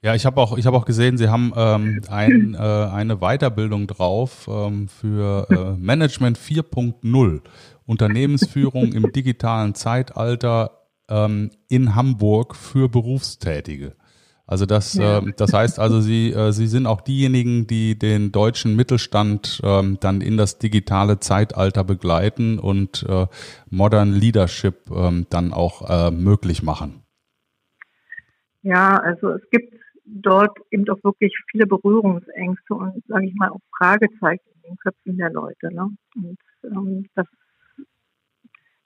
Ja, 0.03 0.15
ich 0.15 0.25
habe 0.25 0.41
auch, 0.41 0.57
habe 0.57 0.77
auch 0.77 0.85
gesehen, 0.85 1.17
Sie 1.17 1.29
haben 1.29 1.53
ähm, 1.55 2.01
ein, 2.09 2.55
äh, 2.55 2.57
eine 2.57 3.17
Weiterbildung 3.17 3.85
drauf 3.85 4.49
ähm, 4.51 4.87
für 4.87 5.47
äh, 5.51 5.79
Management 5.79 6.39
4.0, 6.39 7.41
Unternehmensführung 7.85 8.93
im 8.93 9.11
digitalen 9.11 9.75
Zeitalter 9.75 10.87
ähm, 11.07 11.51
in 11.69 11.93
Hamburg 11.93 12.55
für 12.55 12.89
Berufstätige. 12.89 13.95
Also 14.51 14.65
das, 14.65 14.95
ja. 14.95 15.19
äh, 15.19 15.31
das 15.37 15.53
heißt 15.53 15.79
also, 15.79 16.01
Sie, 16.01 16.33
äh, 16.33 16.51
Sie 16.51 16.67
sind 16.67 16.85
auch 16.85 16.99
diejenigen, 16.99 17.67
die 17.67 17.97
den 17.97 18.33
deutschen 18.33 18.75
Mittelstand 18.75 19.61
ähm, 19.63 19.97
dann 20.01 20.19
in 20.19 20.35
das 20.35 20.59
digitale 20.59 21.21
Zeitalter 21.21 21.85
begleiten 21.85 22.59
und 22.59 23.05
äh, 23.07 23.27
Modern 23.69 24.11
Leadership 24.11 24.91
ähm, 24.93 25.25
dann 25.29 25.53
auch 25.53 25.89
äh, 25.89 26.11
möglich 26.11 26.63
machen. 26.63 27.03
Ja, 28.61 28.97
also 28.97 29.29
es 29.29 29.49
gibt 29.51 29.73
dort 30.05 30.57
eben 30.69 30.83
doch 30.83 31.01
wirklich 31.05 31.33
viele 31.49 31.65
Berührungsängste 31.65 32.73
und, 32.73 33.01
sage 33.07 33.27
ich 33.27 33.35
mal, 33.35 33.51
auch 33.51 33.61
Fragezeichen 33.77 34.49
in 34.55 34.71
den 34.71 34.77
Köpfen 34.79 35.17
der 35.17 35.31
Leute. 35.31 35.73
Ne? 35.73 35.91
Und 36.17 36.37
ähm, 36.65 37.05
das, 37.15 37.25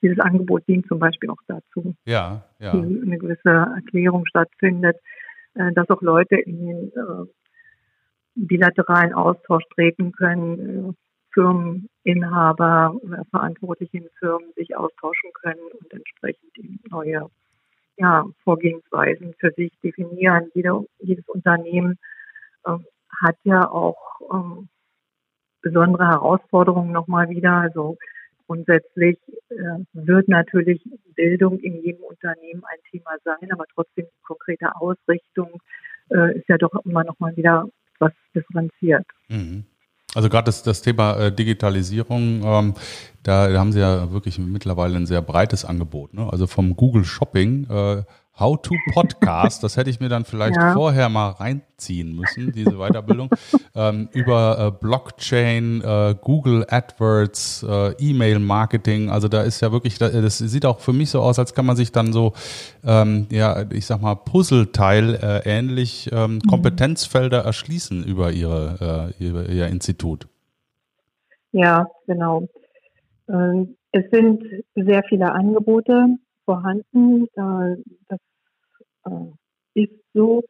dieses 0.00 0.20
Angebot 0.20 0.62
dient 0.68 0.86
zum 0.86 1.00
Beispiel 1.00 1.28
auch 1.28 1.42
dazu, 1.48 1.96
ja, 2.04 2.44
ja. 2.60 2.70
eine 2.70 3.18
gewisse 3.18 3.50
Erklärung 3.50 4.26
stattfindet 4.26 4.96
dass 5.74 5.90
auch 5.90 6.02
Leute 6.02 6.36
in 6.36 6.66
den 6.66 6.92
äh, 6.92 7.26
bilateralen 8.34 9.14
Austausch 9.14 9.64
treten 9.74 10.12
können, 10.12 10.90
äh, 10.90 10.92
Firmeninhaber 11.32 12.98
Verantwortliche 13.30 13.98
in 13.98 14.08
Firmen 14.18 14.52
sich 14.56 14.74
austauschen 14.74 15.30
können 15.34 15.60
und 15.78 15.92
entsprechend 15.92 16.50
neue 16.90 17.28
ja, 17.98 18.24
Vorgehensweisen 18.42 19.34
für 19.38 19.50
sich 19.52 19.72
definieren. 19.82 20.50
Jede, 20.54 20.86
jedes 20.98 21.28
Unternehmen 21.28 21.98
äh, 22.64 22.78
hat 23.22 23.36
ja 23.44 23.68
auch 23.70 24.20
ähm, 24.32 24.68
besondere 25.60 26.06
Herausforderungen 26.06 26.92
nochmal 26.92 27.28
wieder. 27.28 27.52
Also 27.52 27.98
Grundsätzlich 28.46 29.18
äh, 29.48 29.54
wird 29.92 30.28
natürlich 30.28 30.80
Bildung 31.14 31.58
in 31.58 31.82
jedem 31.82 32.04
Unternehmen 32.04 32.62
ein 32.64 32.78
Thema 32.90 33.10
sein, 33.24 33.50
aber 33.52 33.64
trotzdem 33.74 34.06
die 34.06 34.22
konkrete 34.22 34.74
Ausrichtung 34.76 35.60
äh, 36.10 36.38
ist 36.38 36.48
ja 36.48 36.56
doch 36.56 36.72
immer 36.84 37.04
noch 37.04 37.18
mal 37.18 37.36
wieder 37.36 37.68
was 37.98 38.12
differenziert. 38.34 39.06
Mhm. 39.28 39.64
Also 40.14 40.28
gerade 40.28 40.46
das, 40.46 40.62
das 40.62 40.80
Thema 40.80 41.18
äh, 41.18 41.32
Digitalisierung, 41.32 42.42
ähm, 42.44 42.74
da, 43.22 43.52
haben 43.52 43.72
Sie 43.72 43.80
ja 43.80 44.10
wirklich 44.12 44.38
mittlerweile 44.38 44.96
ein 44.96 45.06
sehr 45.06 45.20
breites 45.20 45.64
Angebot. 45.64 46.14
Ne? 46.14 46.26
Also 46.30 46.46
vom 46.46 46.74
Google 46.74 47.04
Shopping 47.04 47.66
äh, 47.68 48.02
How 48.38 48.60
to 48.60 48.74
Podcast, 48.92 49.62
das 49.62 49.78
hätte 49.78 49.88
ich 49.88 49.98
mir 49.98 50.10
dann 50.10 50.26
vielleicht 50.26 50.56
ja. 50.56 50.74
vorher 50.74 51.08
mal 51.08 51.30
reinziehen 51.30 52.14
müssen, 52.14 52.52
diese 52.52 52.76
Weiterbildung, 52.76 53.30
ähm, 53.74 54.10
über 54.12 54.58
äh, 54.58 54.78
Blockchain, 54.78 55.80
äh, 55.80 56.14
Google 56.20 56.66
AdWords, 56.68 57.64
äh, 57.66 57.92
E-Mail-Marketing. 57.98 59.08
Also 59.08 59.28
da 59.28 59.40
ist 59.40 59.62
ja 59.62 59.72
wirklich, 59.72 59.98
das 59.98 60.36
sieht 60.36 60.66
auch 60.66 60.80
für 60.80 60.92
mich 60.92 61.08
so 61.08 61.22
aus, 61.22 61.38
als 61.38 61.54
kann 61.54 61.64
man 61.64 61.76
sich 61.76 61.92
dann 61.92 62.12
so, 62.12 62.34
ähm, 62.84 63.26
ja, 63.30 63.64
ich 63.72 63.86
sag 63.86 64.02
mal, 64.02 64.16
Puzzleteil 64.16 65.14
äh, 65.14 65.48
ähnlich 65.48 66.10
ähm, 66.12 66.34
mhm. 66.34 66.40
Kompetenzfelder 66.40 67.38
erschließen 67.38 68.04
über 68.04 68.32
ihre, 68.32 69.14
äh, 69.18 69.24
ihr, 69.24 69.48
ihr 69.48 69.66
Institut. 69.68 70.28
Ja, 71.52 71.88
genau. 72.06 72.46
Ähm, 73.30 73.76
es 73.92 74.04
sind 74.10 74.42
sehr 74.74 75.02
viele 75.08 75.32
Angebote 75.32 76.18
vorhanden. 76.46 77.26
Das 77.34 78.18
äh, 79.04 79.82
ist 79.82 79.92
so. 80.14 80.42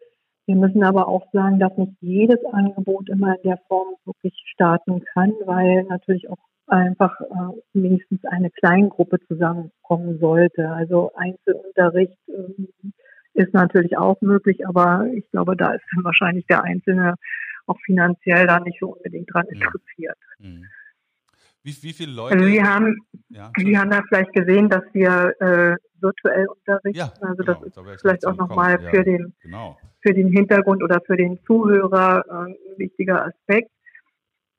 Wir 0.46 0.54
müssen 0.54 0.84
aber 0.84 1.08
auch 1.08 1.26
sagen, 1.32 1.58
dass 1.58 1.76
nicht 1.76 1.96
jedes 2.00 2.38
Angebot 2.52 3.08
immer 3.08 3.34
in 3.34 3.42
der 3.42 3.58
Form 3.66 3.96
wirklich 4.04 4.32
starten 4.46 5.04
kann, 5.12 5.32
weil 5.44 5.82
natürlich 5.84 6.30
auch 6.30 6.38
einfach 6.68 7.20
äh, 7.20 7.60
mindestens 7.72 8.24
eine 8.26 8.50
Kleingruppe 8.50 9.18
zusammenkommen 9.26 10.18
sollte. 10.20 10.70
Also 10.70 11.10
Einzelunterricht 11.16 12.16
äh, 12.28 12.92
ist 13.34 13.52
natürlich 13.54 13.98
auch 13.98 14.20
möglich, 14.20 14.66
aber 14.66 15.06
ich 15.14 15.28
glaube, 15.30 15.56
da 15.56 15.72
ist 15.72 15.84
dann 15.94 16.04
wahrscheinlich 16.04 16.46
der 16.46 16.62
Einzelne 16.62 17.14
auch 17.66 17.78
finanziell 17.84 18.46
da 18.46 18.60
nicht 18.60 18.78
so 18.80 18.94
unbedingt 18.94 19.32
dran 19.32 19.46
mhm. 19.48 19.56
interessiert. 19.56 20.18
Mhm. 20.38 20.64
Wie, 21.66 21.82
wie 21.82 21.92
viele 21.92 22.12
Leute? 22.12 22.36
Also 22.36 22.46
Sie 22.46 22.62
haben, 22.62 22.96
ja, 23.28 23.50
Sie 23.56 23.76
haben 23.76 23.90
da 23.90 24.00
vielleicht 24.08 24.32
gesehen, 24.32 24.68
dass 24.68 24.84
wir 24.92 25.34
äh, 25.40 25.74
virtuell 26.00 26.46
unterrichten. 26.46 26.96
Ja, 26.96 27.12
also 27.20 27.42
das 27.42 27.58
genau, 27.60 27.90
ist 27.90 28.00
vielleicht 28.02 28.24
auch 28.24 28.36
nochmal 28.36 28.80
ja, 28.80 28.90
für 28.90 29.02
den 29.02 29.34
genau. 29.42 29.76
für 30.00 30.14
den 30.14 30.28
Hintergrund 30.30 30.80
oder 30.84 31.00
für 31.04 31.16
den 31.16 31.40
Zuhörer 31.44 32.24
äh, 32.28 32.32
ein 32.32 32.56
wichtiger 32.76 33.26
Aspekt. 33.26 33.72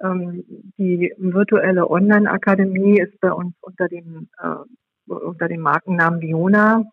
Ähm, 0.01 0.43
die 0.77 1.13
virtuelle 1.17 1.89
Online-Akademie 1.89 2.99
ist 2.99 3.17
bei 3.21 3.31
uns 3.31 3.55
unter 3.61 3.87
dem 3.87 4.27
äh, 4.43 5.09
unter 5.09 5.47
dem 5.47 5.61
Markennamen 5.61 6.19
Viona 6.19 6.83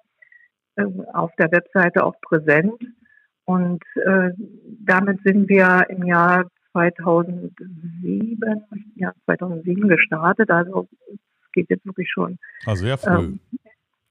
äh, 0.77 0.85
auf 1.13 1.33
der 1.41 1.51
Webseite 1.51 2.05
auch 2.05 2.15
präsent. 2.21 2.81
Und 3.47 3.83
äh, 3.97 4.31
damit 4.87 5.25
sind 5.25 5.49
wir 5.49 5.87
im 5.89 6.05
Jahr 6.05 6.47
2007, 6.75 8.65
ja, 8.97 9.13
2007 9.25 9.89
gestartet. 9.89 10.51
Also 10.51 10.87
es 11.13 11.19
geht 11.53 11.71
jetzt 11.71 11.87
wirklich 11.87 12.11
schon. 12.11 12.39
Also 12.67 12.85
sehr 12.85 12.99
früh. 12.99 13.11
Ähm, 13.25 13.41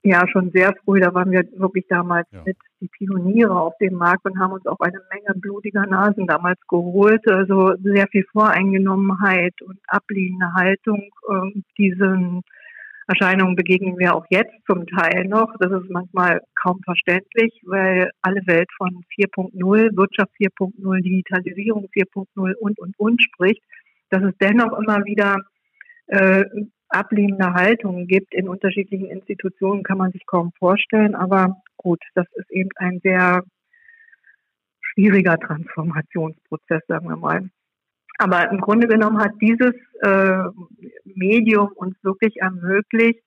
Ja, 0.06 0.28
schon 0.28 0.52
sehr 0.52 0.74
früh. 0.84 1.00
Da 1.00 1.14
waren 1.14 1.32
wir 1.32 1.46
wirklich 1.56 1.86
damals 1.88 2.28
Ja. 2.32 2.42
mit 2.46 2.58
die 2.82 2.90
Pioniere 2.90 3.58
auf 3.58 3.74
dem 3.80 3.94
Markt 3.94 4.26
und 4.26 4.38
haben 4.38 4.52
uns 4.52 4.66
auch 4.66 4.80
eine 4.82 5.00
Menge 5.10 5.40
blutiger 5.40 5.86
Nasen 5.86 6.28
damals 6.28 6.60
geholt. 6.68 7.26
Also 7.30 7.76
sehr 7.82 8.08
viel 8.08 8.26
Voreingenommenheit 8.34 9.62
und 9.62 9.80
ablehnende 9.88 10.52
Haltung. 10.56 11.10
Ähm, 11.32 11.64
diesen 11.78 12.42
Erscheinungen 13.08 13.56
begegnen 13.56 13.98
wir 13.98 14.16
auch 14.16 14.26
jetzt 14.30 14.54
zum 14.66 14.88
Teil 14.88 15.26
noch. 15.26 15.54
Das 15.60 15.72
ist 15.72 15.90
manchmal 15.90 16.42
kaum 16.56 16.80
verständlich, 16.84 17.62
weil 17.66 18.10
alle 18.22 18.42
Welt 18.46 18.70
von 18.78 19.04
4.0, 19.20 19.98
Wirtschaft 19.98 20.32
4.0, 20.40 21.02
Digitalisierung 21.02 21.90
4.0 21.94 22.54
und, 22.54 22.80
und, 22.80 22.98
und 22.98 23.22
spricht, 23.22 23.62
dass 24.10 24.24
es 24.24 24.34
dennoch 24.40 24.78
immer 24.80 25.04
wieder 25.06 25.38
äh, 26.08 26.46
ablehnende 26.90 27.54
Haltungen 27.54 28.08
gibt 28.08 28.34
in 28.34 28.48
unterschiedlichen 28.48 29.08
Institutionen, 29.08 29.84
kann 29.84 29.98
man 29.98 30.12
sich 30.12 30.26
kaum 30.26 30.52
vorstellen. 30.58 31.16
Aber 31.16 31.58
gut, 31.78 32.02
das 32.16 32.28
ist 32.36 32.52
eben 32.52 32.70
ein 32.78 33.00
sehr 33.04 33.44
schwieriger 34.82 35.38
Transformationsprozess, 35.38 36.84
sagen 36.88 37.10
wir 37.10 37.18
mal. 37.18 37.50
Aber 38.18 38.50
im 38.52 38.62
Grunde 38.62 38.88
genommen 38.88 39.20
hat 39.20 39.34
dieses 39.42 39.74
äh, 40.02 40.44
Medium 41.06 41.70
uns 41.76 41.96
wirklich 42.04 42.36
ermöglicht, 42.38 43.24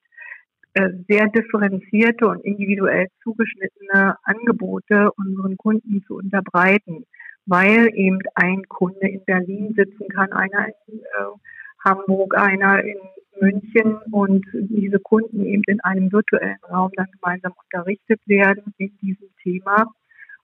äh, 0.73 0.89
sehr 1.07 1.27
differenzierte 1.27 2.27
und 2.27 2.43
individuell 2.45 3.07
zugeschnittene 3.23 4.15
Angebote 4.23 5.11
unseren 5.17 5.57
Kunden 5.57 6.03
zu 6.05 6.15
unterbreiten, 6.15 7.05
weil 7.45 7.89
eben 7.95 8.19
ein 8.35 8.63
Kunde 8.67 9.07
in 9.07 9.23
Berlin 9.25 9.73
sitzen 9.75 10.07
kann, 10.09 10.31
einer 10.33 10.67
in 10.87 10.99
äh, 10.99 11.83
Hamburg, 11.83 12.37
einer 12.37 12.83
in 12.83 12.97
München 13.39 13.97
und 14.11 14.45
diese 14.53 14.99
Kunden 14.99 15.45
eben 15.45 15.63
in 15.67 15.79
einem 15.81 16.11
virtuellen 16.11 16.63
Raum 16.69 16.91
dann 16.95 17.07
gemeinsam 17.11 17.53
unterrichtet 17.63 18.19
werden 18.25 18.73
in 18.77 18.97
diesem 19.01 19.29
Thema. 19.43 19.85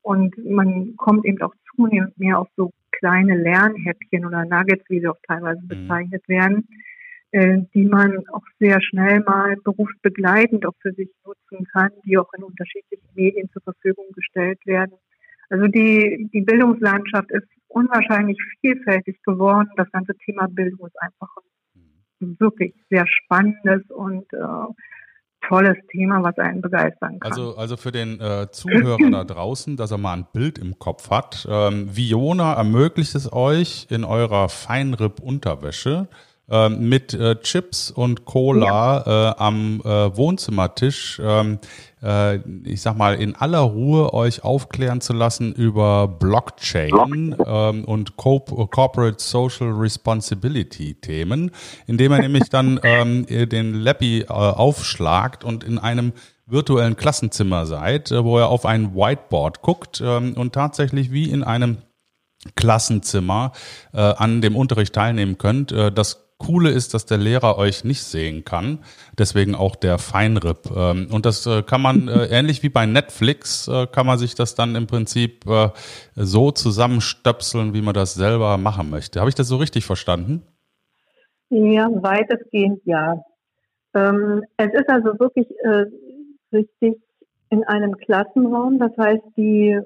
Und 0.04 0.38
man 0.46 0.96
kommt 0.98 1.26
eben 1.26 1.42
auch 1.42 1.56
zunehmend 1.76 2.18
mehr 2.20 2.40
auf 2.40 2.48
so 2.56 2.72
kleine 2.92 3.36
Lernhäppchen 3.38 4.26
oder 4.26 4.46
Nuggets, 4.46 4.84
wie 4.90 5.00
sie 5.00 5.08
auch 5.08 5.18
teilweise 5.28 5.62
bezeichnet 5.64 6.28
werden, 6.28 6.68
äh, 7.32 7.60
die 7.74 7.86
man 7.86 8.28
auch 8.30 8.44
sehr 8.60 8.82
schnell 8.82 9.22
mal 9.22 9.56
berufsbegleitend 9.64 10.66
auch 10.66 10.76
für 10.82 10.92
sich 10.94 11.10
nutzen 11.26 11.66
kann, 11.74 11.90
die 12.06 12.18
auch 12.18 12.32
in 12.38 12.44
unterschiedlichen 12.44 13.08
Medien 13.16 13.50
zur 13.52 13.62
Verfügung 13.62 14.06
gestellt 14.14 14.60
werden. 14.66 14.94
Also 15.50 15.68
die, 15.68 16.30
die 16.34 16.42
Bildungslandschaft 16.42 17.32
ist 17.32 17.48
unwahrscheinlich 17.68 18.38
vielfältig 18.62 19.22
geworden. 19.24 19.70
Das 19.78 19.92
ganze 19.92 20.16
Thema 20.18 20.48
Bildung 20.48 20.88
ist 20.88 21.02
einfach 21.02 21.30
ein 22.22 22.40
wirklich 22.40 22.74
sehr 22.90 23.06
spannendes 23.08 23.84
und 23.90 24.32
äh, 24.34 24.38
tolles 25.48 25.78
Thema, 25.92 26.24
was 26.24 26.38
einen 26.38 26.62
begeistern 26.62 27.20
kann. 27.20 27.32
Also, 27.32 27.56
also 27.56 27.78
für 27.78 27.92
den 27.92 28.20
äh, 28.20 28.48
Zuhörer 28.52 29.10
da 29.12 29.24
draußen, 29.24 29.78
dass 29.78 29.92
er 29.92 29.98
mal 29.98 30.14
ein 30.14 30.28
Bild 30.32 30.58
im 30.58 30.80
Kopf 30.80 31.10
hat. 31.10 31.48
Ähm, 31.50 31.96
Viona 31.96 32.54
ermöglicht 32.54 33.16
es 33.16 33.32
euch 33.32 33.88
in 33.90 34.04
eurer 34.04 34.50
Feinripp-Unterwäsche 34.50 36.08
mit 36.48 37.14
äh, 37.14 37.40
Chips 37.42 37.90
und 37.90 38.26
Cola 38.26 39.32
äh, 39.32 39.36
am 39.38 39.82
äh, 39.82 40.16
Wohnzimmertisch, 40.16 41.22
ähm, 41.24 41.60
äh, 42.04 42.38
ich 42.68 42.82
sag 42.82 42.98
mal, 42.98 43.16
in 43.16 43.36
aller 43.36 43.60
Ruhe 43.60 44.14
euch 44.14 44.44
aufklären 44.44 45.02
zu 45.02 45.14
lassen 45.14 45.54
über 45.54 46.08
Blockchain 46.08 47.36
ähm, 47.46 47.86
und 47.86 48.18
Co 48.18 48.40
Corporate 48.40 49.24
Social 49.24 49.72
Responsibility 49.72 50.96
Themen, 50.96 51.52
indem 51.88 52.12
er 52.12 52.20
nämlich 52.20 52.50
dann 52.50 52.80
ähm, 52.84 53.26
den 53.26 53.74
Lappy 53.76 54.22
äh, 54.22 54.26
aufschlagt 54.28 55.44
und 55.44 55.64
in 55.64 55.80
einem 55.80 56.12
virtuellen 56.46 56.98
Klassenzimmer 56.98 57.66
seid, 57.66 58.12
äh, 58.12 58.24
wo 58.24 58.38
er 58.38 58.50
auf 58.50 58.66
ein 58.66 58.96
Whiteboard 58.96 59.62
guckt 59.62 60.02
ähm, 60.04 60.34
und 60.34 60.54
tatsächlich 60.54 61.12
wie 61.12 61.30
in 61.30 61.44
einem 61.44 61.78
Klassenzimmer 62.56 63.54
äh, 63.94 64.02
an 64.02 64.42
dem 64.42 64.56
Unterricht 64.56 64.94
teilnehmen 64.94 65.38
könnt. 65.38 65.72
Äh, 65.72 65.92
das 65.92 66.23
Coole 66.46 66.72
ist, 66.72 66.94
dass 66.94 67.06
der 67.06 67.18
Lehrer 67.18 67.58
euch 67.58 67.84
nicht 67.84 68.04
sehen 68.04 68.44
kann, 68.44 68.80
deswegen 69.18 69.56
auch 69.56 69.76
der 69.76 69.98
Feinripp. 69.98 70.70
Ähm, 70.76 71.08
und 71.10 71.26
das 71.26 71.46
äh, 71.46 71.64
kann 71.64 71.82
man 71.82 72.10
äh, 72.10 72.26
ähnlich 72.32 72.64
wie 72.64 72.70
bei 72.70 72.86
Netflix 72.86 73.68
äh, 73.68 73.88
kann 73.88 74.06
man 74.06 74.18
sich 74.18 74.36
das 74.36 74.56
dann 74.56 74.76
im 74.76 74.88
Prinzip 74.88 75.46
äh, 75.48 75.70
so 76.16 76.52
zusammenstöpseln, 76.52 77.74
wie 77.74 77.82
man 77.82 77.94
das 77.94 78.14
selber 78.14 78.58
machen 78.58 78.90
möchte. 78.90 79.20
Habe 79.20 79.30
ich 79.30 79.36
das 79.36 79.48
so 79.48 79.58
richtig 79.58 79.86
verstanden? 79.86 80.44
Ja, 81.50 81.88
weitestgehend 81.90 82.82
ja. 82.86 83.24
Ähm, 83.94 84.44
es 84.58 84.74
ist 84.74 84.90
also 84.90 85.18
wirklich 85.20 85.48
äh, 85.64 85.86
richtig 86.52 87.00
in 87.54 87.64
einem 87.66 87.96
Klassenraum. 87.98 88.80
Das 88.80 88.92
heißt, 88.98 89.22
die 89.38 89.70
äh, 89.70 89.82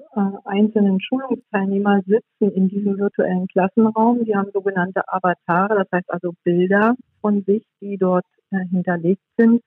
einzelnen 0.46 1.00
Schulungsteilnehmer 1.02 2.00
sitzen 2.06 2.54
in 2.54 2.68
diesem 2.68 2.98
virtuellen 2.98 3.46
Klassenraum. 3.48 4.24
Die 4.24 4.34
haben 4.34 4.50
sogenannte 4.54 5.02
Avatare, 5.06 5.76
das 5.76 5.86
heißt 5.92 6.10
also 6.10 6.32
Bilder 6.44 6.94
von 7.20 7.44
sich, 7.44 7.62
die 7.82 7.98
dort 7.98 8.24
äh, 8.52 8.64
hinterlegt 8.70 9.22
sind. 9.36 9.62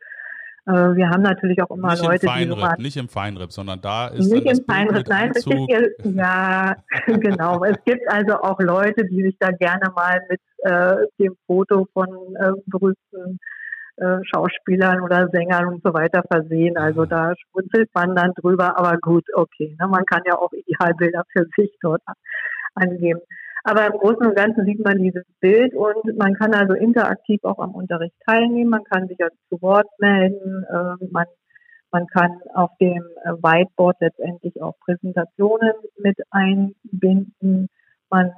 Äh, 0.66 0.72
wir 0.72 1.10
haben 1.12 1.22
natürlich 1.22 1.62
auch 1.62 1.70
immer 1.70 1.92
nicht 1.92 2.04
Leute, 2.04 2.26
im 2.26 2.32
Feinripp, 2.32 2.56
die 2.56 2.60
immer 2.60 2.78
nicht 2.80 2.98
im 2.98 3.08
Feinripp, 3.08 3.52
sondern 3.52 3.82
da 3.82 4.08
ist 4.08 4.32
nicht 4.32 4.48
im 4.48 4.66
Feinripp, 4.66 5.08
nein, 5.08 5.32
Anzug. 5.36 5.54
richtig, 5.54 6.16
ja, 6.16 6.76
genau. 7.06 7.64
Es 7.64 7.78
gibt 7.86 8.02
also 8.10 8.34
auch 8.42 8.60
Leute, 8.60 9.06
die 9.06 9.22
sich 9.22 9.36
da 9.40 9.52
gerne 9.52 9.92
mal 9.96 10.20
mit 10.28 10.42
äh, 10.64 11.06
dem 11.20 11.36
Foto 11.46 11.88
von 11.94 12.08
äh, 12.08 12.52
berühmten 12.66 13.38
äh, 13.98 14.18
Schauspielern 14.24 15.02
oder 15.02 15.28
Sängern 15.30 15.68
und 15.68 15.84
so 15.84 15.94
weiter 15.94 16.24
versehen. 16.30 16.78
Also 16.78 17.06
da 17.06 17.34
schmunzelt 17.36 17.90
man 17.94 18.16
dann 18.16 18.34
drüber, 18.34 18.78
aber 18.78 18.98
gut, 18.98 19.26
okay. 19.34 19.76
Ne? 19.80 19.88
Man 19.88 20.06
kann 20.06 20.22
ja 20.26 20.38
auch 20.38 20.52
Idealbilder 20.54 21.24
für 21.32 21.46
sich 21.58 21.72
dort 21.82 22.02
angeben. 22.76 23.22
Aber 23.64 23.86
im 23.86 23.94
Großen 23.94 24.26
und 24.26 24.36
Ganzen 24.36 24.66
sieht 24.66 24.84
man 24.84 24.98
dieses 24.98 25.24
Bild 25.40 25.76
und 25.76 26.18
man 26.18 26.34
kann 26.34 26.54
also 26.54 26.74
interaktiv 26.74 27.44
auch 27.44 27.60
am 27.60 27.76
Unterricht 27.76 28.16
teilnehmen. 28.26 28.72
Man 28.72 28.84
kann 28.86 29.08
sich 29.08 29.22
also 29.22 29.36
zu 29.50 29.62
Wort 29.62 29.88
melden. 30.00 30.64
Äh, 30.64 31.06
man, 31.12 31.26
man 31.92 32.08
kann 32.08 32.40
auf 32.56 32.72
dem 32.80 33.04
äh, 33.24 33.34
Whiteboard 33.34 33.98
letztendlich 34.00 34.60
auch 34.62 34.80
Präsentationen 34.80 35.74
mit 35.98 36.18
einbinden. 36.32 37.68
Man, 38.10 38.32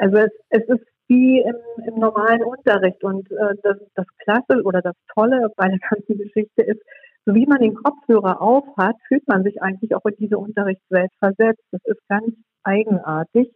also 0.00 0.16
es, 0.16 0.30
es 0.48 0.62
ist 0.68 0.86
wie 1.08 1.40
im, 1.40 1.56
im 1.86 2.00
normalen 2.00 2.42
Unterricht 2.42 3.02
und 3.04 3.30
äh, 3.30 3.54
das, 3.62 3.78
das 3.94 4.06
Klasse 4.18 4.62
oder 4.64 4.80
das 4.80 4.96
Tolle 5.14 5.50
bei 5.56 5.68
der 5.68 5.78
ganzen 5.90 6.18
Geschichte 6.18 6.62
ist, 6.62 6.80
so 7.26 7.34
wie 7.34 7.46
man 7.46 7.60
den 7.60 7.74
Kopfhörer 7.74 8.40
aufhat, 8.40 8.96
fühlt 9.08 9.26
man 9.28 9.44
sich 9.44 9.62
eigentlich 9.62 9.94
auch 9.94 10.04
in 10.04 10.16
diese 10.18 10.38
Unterrichtswelt 10.38 11.10
versetzt. 11.18 11.62
Das 11.70 11.80
ist 11.84 12.00
ganz 12.08 12.34
eigenartig. 12.64 13.50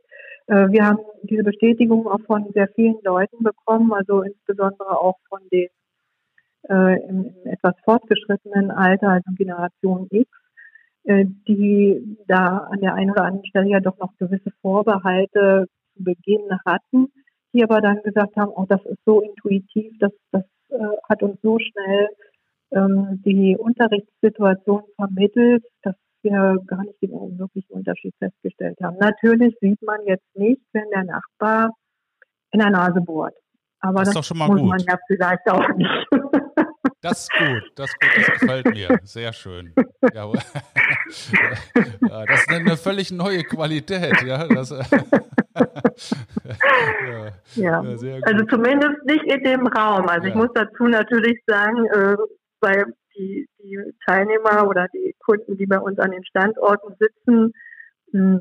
Äh, 0.47 0.69
wir 0.71 0.87
haben 0.87 0.99
diese 1.23 1.45
Bestätigung 1.45 2.07
auch 2.07 2.21
von 2.27 2.51
sehr 2.55 2.69
vielen 2.69 2.99
Leuten 3.03 3.43
bekommen, 3.43 3.93
also 3.93 4.23
insbesondere 4.23 4.99
auch 4.99 5.17
von 5.29 5.41
den 5.53 5.69
äh, 6.69 7.09
im, 7.09 7.35
im 7.45 7.53
etwas 7.53 7.75
fortgeschrittenen 7.85 8.71
Alter, 8.71 9.09
also 9.09 9.31
Generation 9.37 10.07
X, 10.11 10.31
äh, 11.05 11.27
die 11.47 12.19
da 12.27 12.69
an 12.71 12.81
der 12.81 12.95
einen 12.95 13.11
oder 13.11 13.25
anderen 13.25 13.47
Stelle 13.47 13.69
ja 13.69 13.81
doch 13.81 13.99
noch 13.99 14.17
gewisse 14.19 14.51
Vorbehalte 14.63 15.67
zu 15.95 16.05
Beginn 16.05 16.49
hatten, 16.65 17.09
die 17.53 17.63
aber 17.63 17.81
dann 17.81 18.03
gesagt 18.03 18.37
haben, 18.37 18.53
oh, 18.55 18.67
das 18.69 18.85
ist 18.85 18.99
so 19.05 19.21
intuitiv, 19.21 19.93
das, 20.01 20.13
das 20.33 20.45
äh, 20.71 20.79
hat 21.09 21.23
uns 21.23 21.39
so 21.43 21.59
schnell 21.59 22.09
ähm, 22.73 23.23
die 23.25 23.57
Unterrichtssituation 23.57 24.83
vermittelt, 24.97 25.65
dass 25.83 25.95
wir 26.23 26.57
gar 26.67 26.83
nicht 26.83 27.01
den 27.01 27.39
wirklichen 27.39 27.73
Unterschied 27.73 28.15
festgestellt 28.19 28.79
haben. 28.83 28.97
Natürlich 28.99 29.55
sieht 29.61 29.81
man 29.83 30.01
jetzt 30.07 30.27
nicht, 30.35 30.63
wenn 30.73 30.89
der 30.91 31.05
Nachbar 31.05 31.71
in 32.51 32.61
der 32.61 32.71
Nase 32.71 33.01
bohrt. 33.01 33.35
Aber 33.81 34.01
Das 34.01 34.09
ist 34.09 34.15
das, 34.17 34.23
doch 34.23 34.29
schon 34.29 34.39
mal 34.39 34.49
muss 34.49 34.61
gut. 34.61 34.71
man 34.71 34.81
ja 34.81 34.99
vielleicht 35.07 35.49
auch 35.49 35.69
nicht. 35.77 36.07
Das 37.01 37.21
ist 37.21 37.31
gut, 37.31 37.63
das 37.77 37.91
ist 37.91 38.01
gut, 38.01 38.11
das 38.17 38.41
gefällt 38.41 38.75
mir. 38.75 38.99
Sehr 39.05 39.33
schön. 39.33 39.73
Ja, 40.13 40.27
ja, 42.09 42.27
das 42.27 42.41
ist 42.41 42.51
eine 42.51 42.77
völlig 42.77 43.13
neue 43.13 43.45
Qualität, 43.45 44.21
ja. 44.23 44.49
Das, 44.49 44.75
ja, 47.09 47.33
Ja, 47.55 47.81
also 48.23 48.45
zumindest 48.47 49.05
nicht 49.05 49.25
in 49.25 49.43
dem 49.45 49.67
Raum. 49.67 50.09
Also 50.09 50.29
ich 50.29 50.35
muss 50.35 50.51
dazu 50.55 50.85
natürlich 50.85 51.39
sagen, 51.47 51.87
äh, 51.87 52.17
weil 52.61 52.85
die, 53.17 53.49
die 53.63 53.79
Teilnehmer 54.07 54.67
oder 54.69 54.87
die 54.95 55.15
Kunden, 55.25 55.57
die 55.57 55.67
bei 55.67 55.79
uns 55.79 55.99
an 55.99 56.11
den 56.13 56.25
Standorten 56.25 56.95
sitzen, 56.99 57.53
mh, 58.13 58.41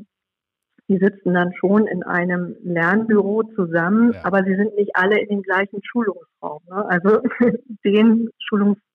die 0.88 0.98
sitzen 0.98 1.34
dann 1.34 1.52
schon 1.54 1.86
in 1.86 2.02
einem 2.02 2.56
Lernbüro 2.62 3.42
zusammen, 3.54 4.12
Ja. 4.12 4.20
aber 4.24 4.42
sie 4.44 4.54
sind 4.54 4.74
nicht 4.76 4.92
alle 4.96 5.20
in 5.20 5.28
dem 5.28 5.42
gleichen 5.42 5.80
Schulungsraum. 5.84 6.62
Ne? 6.68 6.84
Also 6.88 7.20
den 7.84 8.30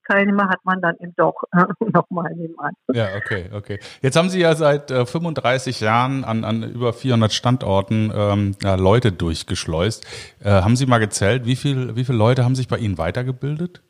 Schulungsteilnehmer 0.03 0.49
hat 0.49 0.63
man 0.63 0.81
dann 0.81 0.95
eben 0.99 1.13
doch 1.15 1.35
äh, 1.51 1.65
nochmal 1.93 2.33
nebenan. 2.35 2.73
Ja, 2.93 3.15
okay, 3.15 3.49
okay. 3.53 3.79
Jetzt 4.01 4.15
haben 4.15 4.29
Sie 4.29 4.39
ja 4.39 4.55
seit 4.55 4.91
äh, 4.91 5.05
35 5.05 5.79
Jahren 5.81 6.23
an, 6.23 6.43
an 6.43 6.63
über 6.63 6.93
400 6.93 7.33
Standorten 7.33 8.11
ähm, 8.15 8.55
ja, 8.61 8.75
Leute 8.75 9.11
durchgeschleust. 9.11 10.05
Äh, 10.43 10.49
haben 10.49 10.75
Sie 10.75 10.85
mal 10.85 10.99
gezählt, 10.99 11.45
wie 11.45 11.55
viel, 11.55 11.95
wie 11.95 12.03
viele 12.05 12.17
Leute 12.17 12.43
haben 12.43 12.55
sich 12.55 12.67
bei 12.67 12.77
Ihnen 12.77 12.97
weitergebildet? 12.97 13.81